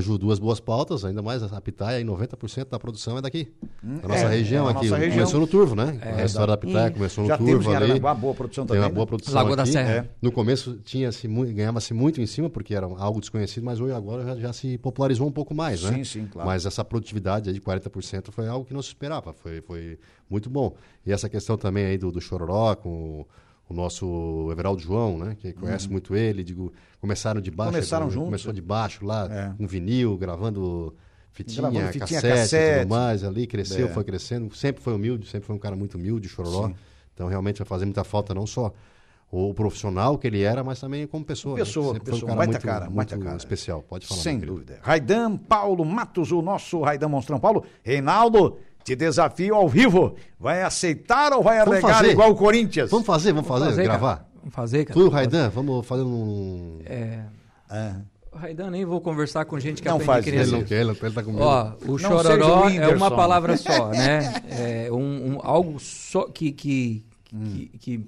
Ju, 0.00 0.18
duas 0.18 0.40
boas 0.40 0.58
pautas, 0.58 1.04
ainda 1.04 1.22
mais 1.22 1.42
a 1.44 1.60
pitaia, 1.60 1.98
aí 1.98 2.04
90% 2.04 2.68
da 2.68 2.78
produção 2.78 3.18
é 3.18 3.22
daqui. 3.22 3.52
da 3.80 4.08
nossa 4.08 4.24
é, 4.24 4.28
região 4.28 4.68
é 4.68 4.72
da 4.72 4.78
aqui. 4.78 4.88
nossa 4.88 5.00
região. 5.00 5.18
Começou 5.18 5.40
no 5.40 5.46
Turvo, 5.46 5.76
né? 5.76 6.00
a 6.02 6.24
história 6.24 6.48
da 6.48 6.56
pitaia 6.56 6.90
começou 6.90 7.22
no 7.22 7.28
Já 7.28 7.38
Turvo 7.38 7.70
ali. 7.70 7.84
Araranguá 7.84 8.14
boa 8.14 8.34
produção 8.34 8.66
Tem 8.66 8.74
também. 8.74 8.82
uma 8.82 8.94
boa 8.94 9.04
né? 9.04 9.08
produção 9.08 9.34
Lagoa 9.34 9.56
da 9.56 9.62
aqui. 9.62 9.72
Serra. 9.72 9.92
É. 9.92 10.08
No 10.20 10.32
começo 10.32 10.78
tinha-se 10.84 11.28
ganhava-se 11.28 11.94
muito 11.94 12.20
em 12.20 12.26
cima, 12.26 12.50
porque 12.50 12.74
era 12.74 12.86
algo 12.86 13.20
desconhecido, 13.20 13.62
mas 13.62 13.78
hoje 13.78 13.94
agora 13.94 14.24
já, 14.24 14.36
já 14.36 14.52
se 14.52 14.76
popularizou 14.78 15.28
um 15.28 15.32
pouco 15.32 15.54
mais, 15.54 15.82
né? 15.84 15.98
Sim, 15.98 16.04
sim, 16.04 16.26
claro. 16.26 16.48
Mas 16.48 16.66
essa 16.66 16.84
produtividade 16.84 17.48
aí 17.48 17.54
de 17.54 17.60
40% 17.60 18.32
foi 18.32 18.48
algo 18.48 18.64
que 18.64 18.74
não 18.74 18.82
se 18.82 18.88
esperava, 18.88 19.32
foi, 19.32 19.60
foi 19.60 19.98
muito 20.28 20.50
bom. 20.50 20.74
E 21.06 21.12
essa 21.12 21.28
questão 21.28 21.56
também 21.56 21.86
aí 21.86 21.96
do, 21.96 22.10
do 22.10 22.20
Chororó, 22.20 22.74
com 22.74 23.20
o, 23.20 23.26
o 23.68 23.74
nosso 23.74 24.48
Everaldo 24.52 24.80
João, 24.80 25.18
né? 25.18 25.36
Que 25.38 25.52
conhece 25.52 25.90
muito 25.90 26.14
ele, 26.14 26.44
digo, 26.44 26.72
começaram 27.00 27.40
de 27.40 27.50
baixo. 27.50 27.70
Uhum. 27.70 27.74
Começaram 27.76 28.06
né, 28.06 28.12
juntos. 28.12 28.26
Começou 28.26 28.52
de 28.52 28.62
baixo 28.62 29.04
lá, 29.04 29.28
É. 29.30 29.54
com 29.56 29.66
vinil, 29.66 30.16
gravando 30.16 30.94
fitinha, 31.32 31.68
Gravando 31.68 31.86
fitinha, 31.92 32.00
cassete, 32.20 32.26
e 32.26 32.30
cassete. 32.30 32.80
tudo 32.82 32.88
mais 32.90 33.24
ali, 33.24 33.46
cresceu, 33.46 33.86
É. 33.86 33.90
foi 33.90 34.04
crescendo, 34.04 34.54
sempre 34.54 34.82
foi 34.82 34.94
humilde, 34.94 35.26
sempre 35.28 35.46
foi 35.46 35.56
um 35.56 35.58
cara 35.58 35.74
muito 35.76 35.96
humilde, 35.98 36.28
Chororó. 36.28 36.70
Então 37.12 37.26
realmente 37.28 37.58
vai 37.58 37.66
fazer 37.66 37.84
muita 37.84 38.04
falta 38.04 38.32
não 38.34 38.46
só 38.46 38.72
o 39.30 39.52
profissional 39.52 40.16
que 40.16 40.26
ele 40.28 40.42
era, 40.42 40.62
mas 40.62 40.78
também 40.80 41.06
como 41.06 41.24
pessoa. 41.24 41.56
né? 41.58 41.64
Pessoa, 41.64 41.94
Sempre 41.94 42.12
pessoa, 42.12 42.32
um 42.32 42.36
cara 42.36 42.46
muito, 42.46 42.60
cara, 42.64 42.90
muito 42.90 43.18
cara. 43.18 43.36
especial. 43.36 43.82
Pode 43.82 44.06
falar. 44.06 44.20
Sem 44.20 44.38
dúvida. 44.38 44.78
Raidan 44.82 45.36
Paulo 45.36 45.84
Matos, 45.84 46.30
o 46.30 46.40
nosso 46.40 46.80
Raidan 46.82 47.08
Monstrão 47.08 47.40
Paulo. 47.40 47.64
Reinaldo, 47.82 48.58
te 48.86 48.94
desafio 48.96 49.54
ao 49.56 49.68
vivo. 49.68 50.14
Vai 50.38 50.62
aceitar 50.62 51.32
ou 51.32 51.42
vai 51.42 51.58
Vamos 51.58 51.74
arregar 51.74 51.94
fazer. 51.98 52.10
igual 52.12 52.30
o 52.30 52.36
Corinthians? 52.36 52.88
Vamos 52.90 53.04
fazer, 53.06 53.32
vamos 53.32 53.48
fazer, 53.48 53.64
Fazer, 53.66 53.84
cara. 53.86 53.98
gravar. 53.98 54.28
Vamos 54.38 54.54
fazer, 54.54 54.84
cara. 54.84 54.94
Tu 54.98 55.04
e 55.04 55.08
o 55.08 55.10
Raidan, 55.10 55.48
vamos 55.50 55.84
fazer 55.86 56.02
um. 56.02 56.78
É, 56.86 57.24
É. 57.68 57.94
o 58.32 58.36
Raidan, 58.38 58.70
nem 58.70 58.84
vou 58.84 59.00
conversar 59.00 59.44
com 59.44 59.58
gente 59.58 59.82
que 59.82 59.88
Não 59.88 59.96
aprende 59.96 60.06
faz 60.12 60.24
criança. 60.24 60.50
Ele 60.50 60.58
não 60.58 60.64
quer, 60.64 60.80
ele, 60.82 60.90
ele 61.02 61.14
tá 61.14 61.22
com 61.24 61.32
medo. 61.32 61.42
Ó, 61.42 61.72
o 61.82 61.90
Não 61.92 61.98
chororó 61.98 62.66
o 62.66 62.70
é 62.70 62.88
uma 62.94 63.10
palavra 63.10 63.56
só, 63.56 63.88
né? 63.96 64.42
É 64.48 64.88
um, 64.92 65.32
um- 65.34 65.38
algo 65.42 65.80
só 65.80 66.26
que 66.28 66.52
que, 66.52 67.04
que, 67.24 67.70
que 67.80 68.06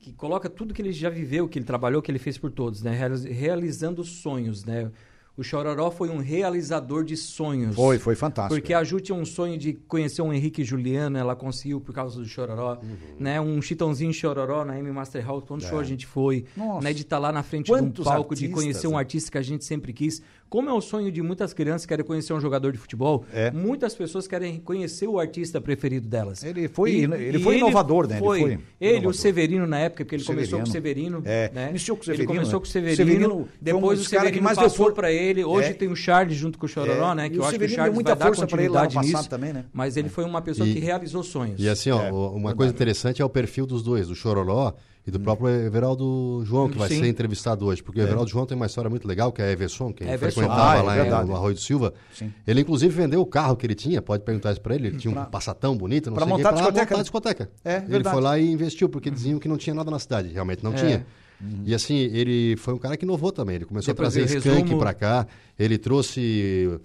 que 0.00 0.12
coloca 0.14 0.48
tudo 0.48 0.72
que 0.72 0.80
ele 0.80 0.92
já 0.92 1.10
viveu, 1.10 1.46
que 1.48 1.58
ele 1.58 1.66
trabalhou, 1.66 2.00
que 2.00 2.10
ele 2.10 2.18
fez 2.18 2.38
por 2.38 2.50
todos, 2.50 2.82
né? 2.82 2.92
Realiz- 2.94 3.24
Realizando 3.24 4.02
sonhos, 4.04 4.64
né? 4.64 4.90
O 5.38 5.42
Chororó 5.44 5.88
foi 5.90 6.08
um 6.10 6.18
realizador 6.18 7.04
de 7.04 7.16
sonhos. 7.16 7.76
Foi, 7.76 7.96
foi 7.96 8.16
fantástico. 8.16 8.54
Porque 8.60 8.74
a 8.74 8.82
Ju 8.82 8.98
tinha 9.00 9.16
um 9.16 9.24
sonho 9.24 9.56
de 9.56 9.72
conhecer 9.72 10.20
um 10.20 10.32
Henrique 10.32 10.64
Juliano, 10.64 11.16
ela 11.16 11.36
conseguiu 11.36 11.80
por 11.80 11.94
causa 11.94 12.18
do 12.18 12.26
Chororó, 12.26 12.78
Uhum. 12.82 12.96
né? 13.20 13.40
Um 13.40 13.62
Chitãozinho 13.62 14.12
Chororó 14.12 14.64
na 14.64 14.76
M 14.76 14.90
Master 14.90 15.24
House, 15.24 15.44
quando 15.46 15.62
show 15.62 15.78
a 15.78 15.84
gente 15.84 16.06
foi, 16.06 16.44
É. 16.56 16.60
Nossa. 16.60 16.80
né? 16.82 16.92
De 16.92 17.02
estar 17.02 17.18
lá 17.20 17.30
na 17.30 17.44
frente 17.44 17.70
Quantos 17.70 17.94
de 17.94 18.00
um 18.00 18.04
palco, 18.04 18.34
de 18.34 18.46
artistas, 18.46 18.64
conhecer 18.64 18.86
um 18.88 18.92
né? 18.92 18.96
artista 18.98 19.30
que 19.30 19.38
a 19.38 19.42
gente 19.42 19.64
sempre 19.64 19.92
quis. 19.92 20.20
Como 20.48 20.70
é 20.70 20.72
o 20.72 20.80
sonho 20.80 21.12
de 21.12 21.20
muitas 21.22 21.52
crianças 21.52 21.82
que 21.84 21.88
querem 21.90 22.04
conhecer 22.04 22.32
um 22.32 22.40
jogador 22.40 22.72
de 22.72 22.78
futebol, 22.78 23.24
É. 23.32 23.50
muitas 23.50 23.94
pessoas 23.94 24.26
querem 24.26 24.58
conhecer 24.58 25.06
o 25.06 25.18
artista 25.18 25.60
preferido 25.60 26.08
delas. 26.08 26.42
Ele 26.42 26.68
foi- 26.68 26.92
ele 26.92 27.38
foi 27.38 27.58
inovador, 27.58 28.06
né? 28.08 28.16
Ele 28.16 28.24
Foi. 28.24 28.40
foi 28.40 28.50
Ele, 28.80 28.90
inovador. 28.92 29.10
o 29.10 29.14
Severino 29.14 29.66
na 29.66 29.78
época, 29.78 30.04
porque 30.04 30.16
ele 30.16 30.24
começou 30.24 30.58
com 30.58 30.64
o 30.64 30.66
Severino. 30.66 31.18
Severino. 31.18 31.22
É, 31.26 31.50
né? 31.54 31.68
iniciou 31.70 31.96
com 31.96 32.02
o 32.02 32.04
Ele 32.04 32.12
Severino, 32.16 32.28
começou 32.34 32.52
né? 32.54 32.58
com 32.60 32.64
o 32.64 32.68
Severino, 32.68 32.96
Severino 32.96 33.28
foi 33.30 33.42
um 33.42 33.48
depois 33.60 33.82
o 33.82 33.86
caras 33.88 34.06
que 34.06 34.08
Severino 34.16 34.42
mais 34.44 34.58
passou 34.58 34.86
for- 34.86 34.92
para 34.94 35.12
ele. 35.12 35.44
Hoje 35.44 35.68
É. 35.68 35.72
tem 35.74 35.88
o 35.88 35.96
Charles 35.96 36.36
junto 36.36 36.58
com 36.58 36.64
o 36.64 36.68
Chororó, 36.68 37.12
É. 37.12 37.14
né? 37.14 37.26
E 37.26 37.30
Que 37.30 37.36
o 37.36 37.40
eu 37.40 37.42
acho 37.42 37.50
que 37.50 37.56
o 37.56 37.60
Severino 37.60 37.76
Charles 37.76 37.94
muita 37.94 38.10
vai 38.14 38.18
dar 38.18 38.26
força 38.26 38.40
ele 38.40 38.44
no 38.46 38.50
continuidade 38.50 38.94
passado 38.94 39.16
nisso. 39.16 39.28
também, 39.30 39.52
né? 39.52 39.64
Mas 39.72 39.96
ele 39.98 40.08
foi 40.08 40.24
uma 40.24 40.40
pessoa 40.40 40.66
E- 40.68 40.72
que 40.74 40.80
realizou 40.80 41.22
sonhos. 41.22 41.60
E 41.62 41.68
assim, 41.68 41.90
ó, 41.90 42.00
É, 42.02 42.12
o- 42.12 42.30
uma 42.32 42.54
coisa 42.54 42.72
interessante 42.72 43.20
é 43.20 43.24
o 43.24 43.28
perfil 43.28 43.66
dos 43.66 43.82
dois, 43.82 44.08
do 44.08 44.14
Chororó 44.14 44.72
e 45.08 45.10
do 45.10 45.18
próprio 45.18 45.48
Everaldo 45.48 46.42
João, 46.44 46.68
que 46.68 46.76
vai 46.76 46.86
Sim. 46.88 47.00
ser 47.00 47.08
entrevistado 47.08 47.64
hoje. 47.64 47.82
Porque 47.82 47.98
o 47.98 48.02
Everaldo 48.04 48.30
João 48.30 48.44
tem 48.44 48.54
uma 48.54 48.66
história 48.66 48.90
muito 48.90 49.08
legal, 49.08 49.32
que 49.32 49.40
é 49.40 49.46
a 49.46 49.50
Everson, 49.50 49.90
que 49.92 50.04
Everson. 50.04 50.40
frequentava 50.42 50.90
Ah, 50.92 50.96
é 50.96 51.10
lá 51.10 51.24
no 51.24 51.34
Arroio 51.34 51.54
do 51.54 51.60
Silva. 51.60 51.94
Sim. 52.12 52.30
Ele, 52.46 52.60
inclusive, 52.60 52.94
vendeu 52.94 53.20
o 53.22 53.26
carro 53.26 53.56
que 53.56 53.64
ele 53.66 53.74
tinha, 53.74 54.02
pode 54.02 54.22
perguntar 54.22 54.52
isso 54.52 54.60
pra 54.60 54.74
ele, 54.74 54.88
ele 54.88 54.98
tinha 54.98 55.18
um 55.18 55.24
passatão 55.24 55.74
bonito, 55.76 56.10
não 56.10 56.14
pra 56.16 56.26
sei 56.26 56.32
montar 56.36 56.48
a 56.50 56.52
pra 56.52 56.60
discoteca, 56.60 56.84
montar 56.84 56.98
a 56.98 57.02
discoteca. 57.02 57.50
É, 57.64 57.76
ele 57.78 57.86
verdade. 57.86 58.14
foi 58.14 58.22
lá 58.22 58.38
e 58.38 58.52
investiu, 58.52 58.88
porque 58.88 59.10
diziam 59.10 59.38
que 59.38 59.48
não 59.48 59.56
tinha 59.56 59.72
nada 59.74 59.90
na 59.90 59.98
cidade, 59.98 60.28
realmente 60.28 60.62
não 60.62 60.74
tinha. 60.74 61.06
E 61.64 61.72
assim, 61.74 61.94
ele 61.96 62.56
foi 62.56 62.74
um 62.74 62.78
cara 62.78 62.96
que 62.96 63.04
inovou 63.04 63.30
também. 63.30 63.56
Ele 63.56 63.64
começou 63.64 63.94
Depois 63.94 64.08
a 64.08 64.18
trazer 64.20 64.34
eu 64.34 64.38
Skank 64.40 64.62
resumo- 64.62 64.78
pra 64.80 64.92
cá, 64.92 65.24
ele 65.56 65.78
trouxe 65.78 66.78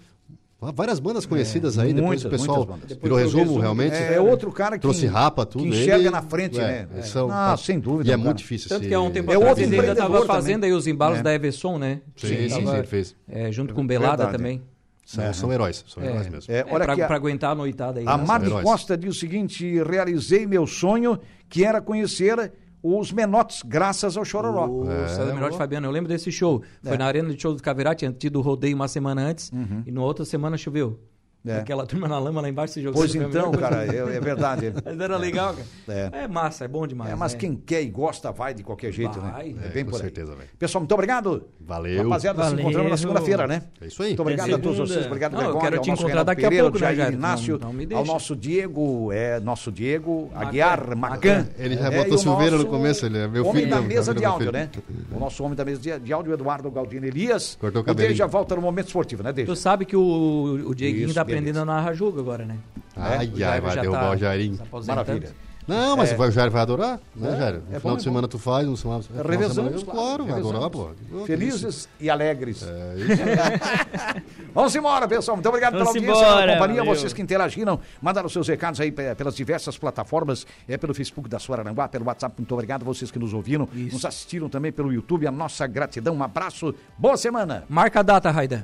várias 0.72 1.00
bandas 1.00 1.26
conhecidas 1.26 1.78
aí, 1.78 1.94
depois 1.94 2.24
muitas, 2.24 2.26
o 2.26 2.30
pessoal 2.30 2.80
virou 3.02 3.18
resumo, 3.18 3.44
resumo- 3.44 3.60
realmente. 3.60 3.96
É, 3.96 4.20
outro 4.22 4.52
cara 4.52 4.78
que, 4.78 4.82
Trouxe 4.82 5.06
rapa, 5.08 5.46
tudo. 5.46 5.64
que 5.64 5.70
enxerga 5.70 5.96
ele- 5.96 6.10
na 6.10 6.22
frente, 6.22 6.60
é, 6.60 6.88
né? 6.92 7.02
são- 7.02 7.30
Ah, 7.32 7.56
sem 7.58 7.80
dúvida. 7.80 8.10
E 8.10 8.14
é 8.14 8.16
um 8.16 8.20
muito 8.20 8.28
cara- 8.28 8.38
difícil 8.38 8.70
Tanto 8.70 8.88
que 8.88 8.94
há 8.94 9.02
um 9.02 9.12
tempo 9.12 9.32
É 9.32 9.36
atrás 9.36 9.58
ele 9.58 9.80
ainda 9.80 9.92
estava 9.92 10.26
fazendo 10.26 10.56
também. 10.62 10.72
aí 10.72 10.76
os 10.78 10.88
embalos 10.88 11.20
É. 11.20 11.22
da 11.24 11.34
Everson, 11.34 11.78
né? 11.78 12.02
Sim, 12.16 12.28
Ele 12.28 12.50
sim, 12.50 12.64
tava, 12.64 12.78
ele 12.78 12.88
fez. 12.88 13.16
é, 13.30 13.52
junto 13.52 13.74
com 13.74 13.86
Belada 13.86 14.18
Verdade. 14.24 14.38
também. 14.38 14.62
São, 15.06 15.34
são 15.34 15.52
heróis, 15.52 15.84
são 15.88 16.02
heróis 16.02 16.30
mesmo. 16.30 16.52
É, 16.54 16.60
É, 16.60 16.66
olha 16.70 16.86
pra, 16.86 16.94
aqui, 16.94 17.02
a- 17.02 17.08
pra 17.08 17.16
aguentar 17.18 17.52
a 17.52 17.56
noitada 17.56 18.00
aí. 18.00 18.06
A 18.08 18.18
né? 18.18 18.46
Heróis. 18.46 18.64
Costa 18.64 18.98
diz 18.98 19.16
o 19.16 19.20
seguinte: 19.20 19.84
realizei 19.84 20.48
meu 20.48 20.66
sonho, 20.66 21.20
que 21.50 21.66
era 21.66 21.82
conhecer 21.82 22.54
os 22.84 23.12
menotes, 23.14 23.64
graças 23.66 24.18
ao 24.18 24.26
Chororó. 24.26 24.68
O 24.68 24.92
É, 24.92 25.08
César 25.08 25.34
Melhor 25.34 25.50
de 25.52 25.58
Fabiano, 25.58 25.88
eu 25.88 25.92
lembro 25.92 26.10
desse 26.10 26.32
show. 26.32 26.62
Foi 26.84 26.98
na 26.98 27.06
arena 27.06 27.34
de 27.34 27.42
show 27.42 27.56
do 27.56 27.64
Caverá, 27.64 27.96
tinha 27.96 28.12
tido 28.12 28.40
o 28.40 28.42
rodeio 28.42 28.76
uma 28.76 28.88
semana 28.90 29.22
antes 29.26 29.50
Uhum. 29.52 29.84
e 29.86 29.92
na 29.92 30.02
outra 30.02 30.26
semana 30.26 30.58
choveu. 30.58 31.00
É. 31.46 31.58
Aquela 31.58 31.86
turma 31.86 32.08
na 32.08 32.18
lama 32.18 32.40
lá 32.42 32.48
embaixo 32.48 32.74
se 32.76 32.82
jogando. 32.82 32.96
Pois 32.96 33.14
a 33.14 33.18
então, 33.18 33.52
cara, 33.52 33.86
é, 33.86 33.98
é 33.98 34.20
verdade. 34.20 34.74
Mas 34.84 35.00
era 35.00 35.18
legal, 35.18 35.54
cara. 35.54 35.68
É. 36.14 36.24
É. 36.24 36.28
massa, 36.28 36.64
é 36.64 36.68
bom 36.68 36.88
demais. 36.88 37.12
É, 37.12 37.16
mas 37.16 37.34
né? 37.34 37.40
quem 37.40 37.56
quer 37.56 37.82
e 37.82 37.90
gosta 37.90 38.32
vai 38.32 38.54
de 38.54 38.64
qualquer 38.64 38.92
jeito, 38.94 39.20
Vai. 39.20 39.50
né? 39.50 39.64
É, 39.66 39.70
bem 39.70 39.84
com 39.84 39.92
por 39.92 40.00
certeza, 40.00 40.34
velho. 40.36 40.50
Pessoal, 40.58 40.82
muito 40.82 40.94
obrigado. 40.94 41.44
Valeu. 41.60 42.04
Rapaziada, 42.04 42.44
se 42.44 42.50
Valeu. 42.50 42.62
encontramos 42.62 42.92
na 42.92 42.98
segunda-feira, 42.98 43.46
né? 43.48 43.64
É 43.82 43.88
isso 43.88 44.02
aí. 44.02 44.10
Muito 44.10 44.22
obrigado 44.22 44.56
a 44.56 44.60
todos 44.60 44.78
vocês. 44.78 45.06
Obrigado, 45.06 45.34
Não, 45.34 45.40
eu 45.40 45.46
Gregório, 45.48 45.62
quero 45.66 45.78
ao 45.78 45.84
te 45.84 45.92
encontrar 45.92 46.08
Renato 46.10 46.26
daqui 46.26 46.42
a 46.46 46.50
Pereira, 46.50 46.64
pouco, 46.72 46.78
ao 46.78 46.82
né, 46.90 46.96
Jair 46.96 47.08
Jair? 47.08 47.18
Inácio, 47.18 47.54
Não- 47.60 47.68
não 47.68 47.74
me 47.74 47.84
ao 47.84 47.90
deixa. 47.90 48.04
nosso 48.06 48.36
Diego, 48.36 49.12
é, 49.12 49.40
nosso 49.42 49.72
Diego 49.72 50.30
Macan. 50.34 50.48
Aguiar 50.48 50.96
Macan. 50.96 51.48
Ele 51.58 51.76
já 51.76 51.88
É, 51.92 51.98
botou 51.98 52.16
o 52.16 52.18
Silveira 52.18 52.58
no 52.58 52.66
começo, 52.66 53.06
ele 53.06 53.18
é 53.18 53.28
meu 53.28 53.46
homem 53.46 53.64
filho 53.64 53.70
da 53.70 53.82
mesmo, 53.82 53.90
mesa 53.90 54.14
de 54.14 54.24
áudio, 54.26 54.52
né? 54.52 54.70
O 55.12 55.20
nosso 55.20 55.44
homem 55.44 55.56
da 55.56 55.66
mesa 55.66 55.82
de, 56.00 56.14
áudio, 56.14 56.34
Eduardo 56.34 56.72
Galdino 56.72 57.06
Elias. 57.06 57.58
Cortou 57.60 57.84
o 57.86 57.92
o 57.92 57.94
Deja 57.94 58.26
volta 58.28 58.56
no 58.56 58.62
momento 58.62 58.88
esportivo, 58.88 59.24
né, 59.24 59.34
Deja? 59.34 59.48
Tu 59.48 59.56
sabe 59.56 59.86
que 59.86 59.96
o, 59.96 60.74
Dieguinho 60.74 61.14
tá 61.14 61.26
aprendendo 61.34 61.60
a 61.60 61.66
narrar 61.66 61.94
jogo 61.94 62.20
agora, 62.20 62.46
né? 62.46 62.58
Ai, 62.96 63.10
O 63.28 63.30
ai, 63.32 63.32
Jair 63.36 63.62
vai 63.62 63.76
já 63.76 63.82
derrubar 63.82 64.02
tá 64.02 64.12
o 64.12 64.18
Jairinho. 64.18 64.60
Maravilha. 64.88 65.30
Não, 65.66 65.96
mas 65.96 66.12
o 66.12 66.30
Jair 66.32 66.52
vai 66.52 66.62
adorar, 66.62 67.00
né, 67.16 67.34
É, 67.36 67.38
Jair? 67.40 67.56
é 67.56 67.58
No 67.58 67.62
bom, 67.62 67.80
final 67.80 67.94
é 67.94 67.98
de 67.98 68.04
semana 68.04 68.28
tu 68.28 68.38
faz, 68.38 68.68
um 68.68 68.76
semana... 68.76 69.02
final 69.02 69.24
de 69.24 69.30
Revezamos, 69.30 69.56
semana- 69.80 69.86
claro, 69.86 70.26
Claro, 70.26 70.26
vai 70.26 70.40
adorar, 70.40 70.70
pô. 70.70 70.88
revezamos. 70.90 71.26
Felizes 71.26 71.90
e 72.02 72.10
alegres. 72.10 72.64
É 72.64 72.96
isso. 72.98 73.24
Vamos 74.54 74.76
embora, 74.76 75.08
pessoal. 75.08 75.38
Muito 75.38 75.48
obrigado 75.48 75.72
pela 75.72 75.86
Vamos 75.86 75.96
audiência, 75.96 76.22
pela 76.24 76.36
embora, 76.42 76.54
companhia. 76.54 76.82
valeu. 76.84 76.96
Vocês 76.96 77.14
que 77.14 77.22
interagiram, 77.22 77.80
mandaram 78.02 78.28
seus 78.28 78.46
recados 78.48 78.80
aí 78.82 78.92
pe- 78.92 79.16
pelas 79.16 79.36
diversas 79.36 79.78
plataformas, 79.78 80.46
é 80.68 80.78
pelo 80.78 80.94
Facebook 80.94 81.30
da 81.30 81.40
Suaranguá, 81.40 81.88
pelo 81.88 82.06
WhatsApp. 82.06 82.36
Muito 82.38 82.52
obrigado. 82.54 82.84
Vocês 82.84 83.10
que 83.10 83.18
nos 83.18 83.34
ouviram, 83.34 83.68
nos 83.74 84.04
assistiram 84.06 84.50
também 84.50 84.72
pelo 84.72 84.92
YouTube. 84.92 85.26
A 85.26 85.32
nossa 85.32 85.66
gratidão. 85.66 86.14
Um 86.16 86.24
abraço. 86.24 86.76
Boa 86.98 87.16
semana. 87.16 87.64
Marca 87.70 88.02
a 88.02 88.04
data, 88.04 88.30
Raidan. 88.32 88.64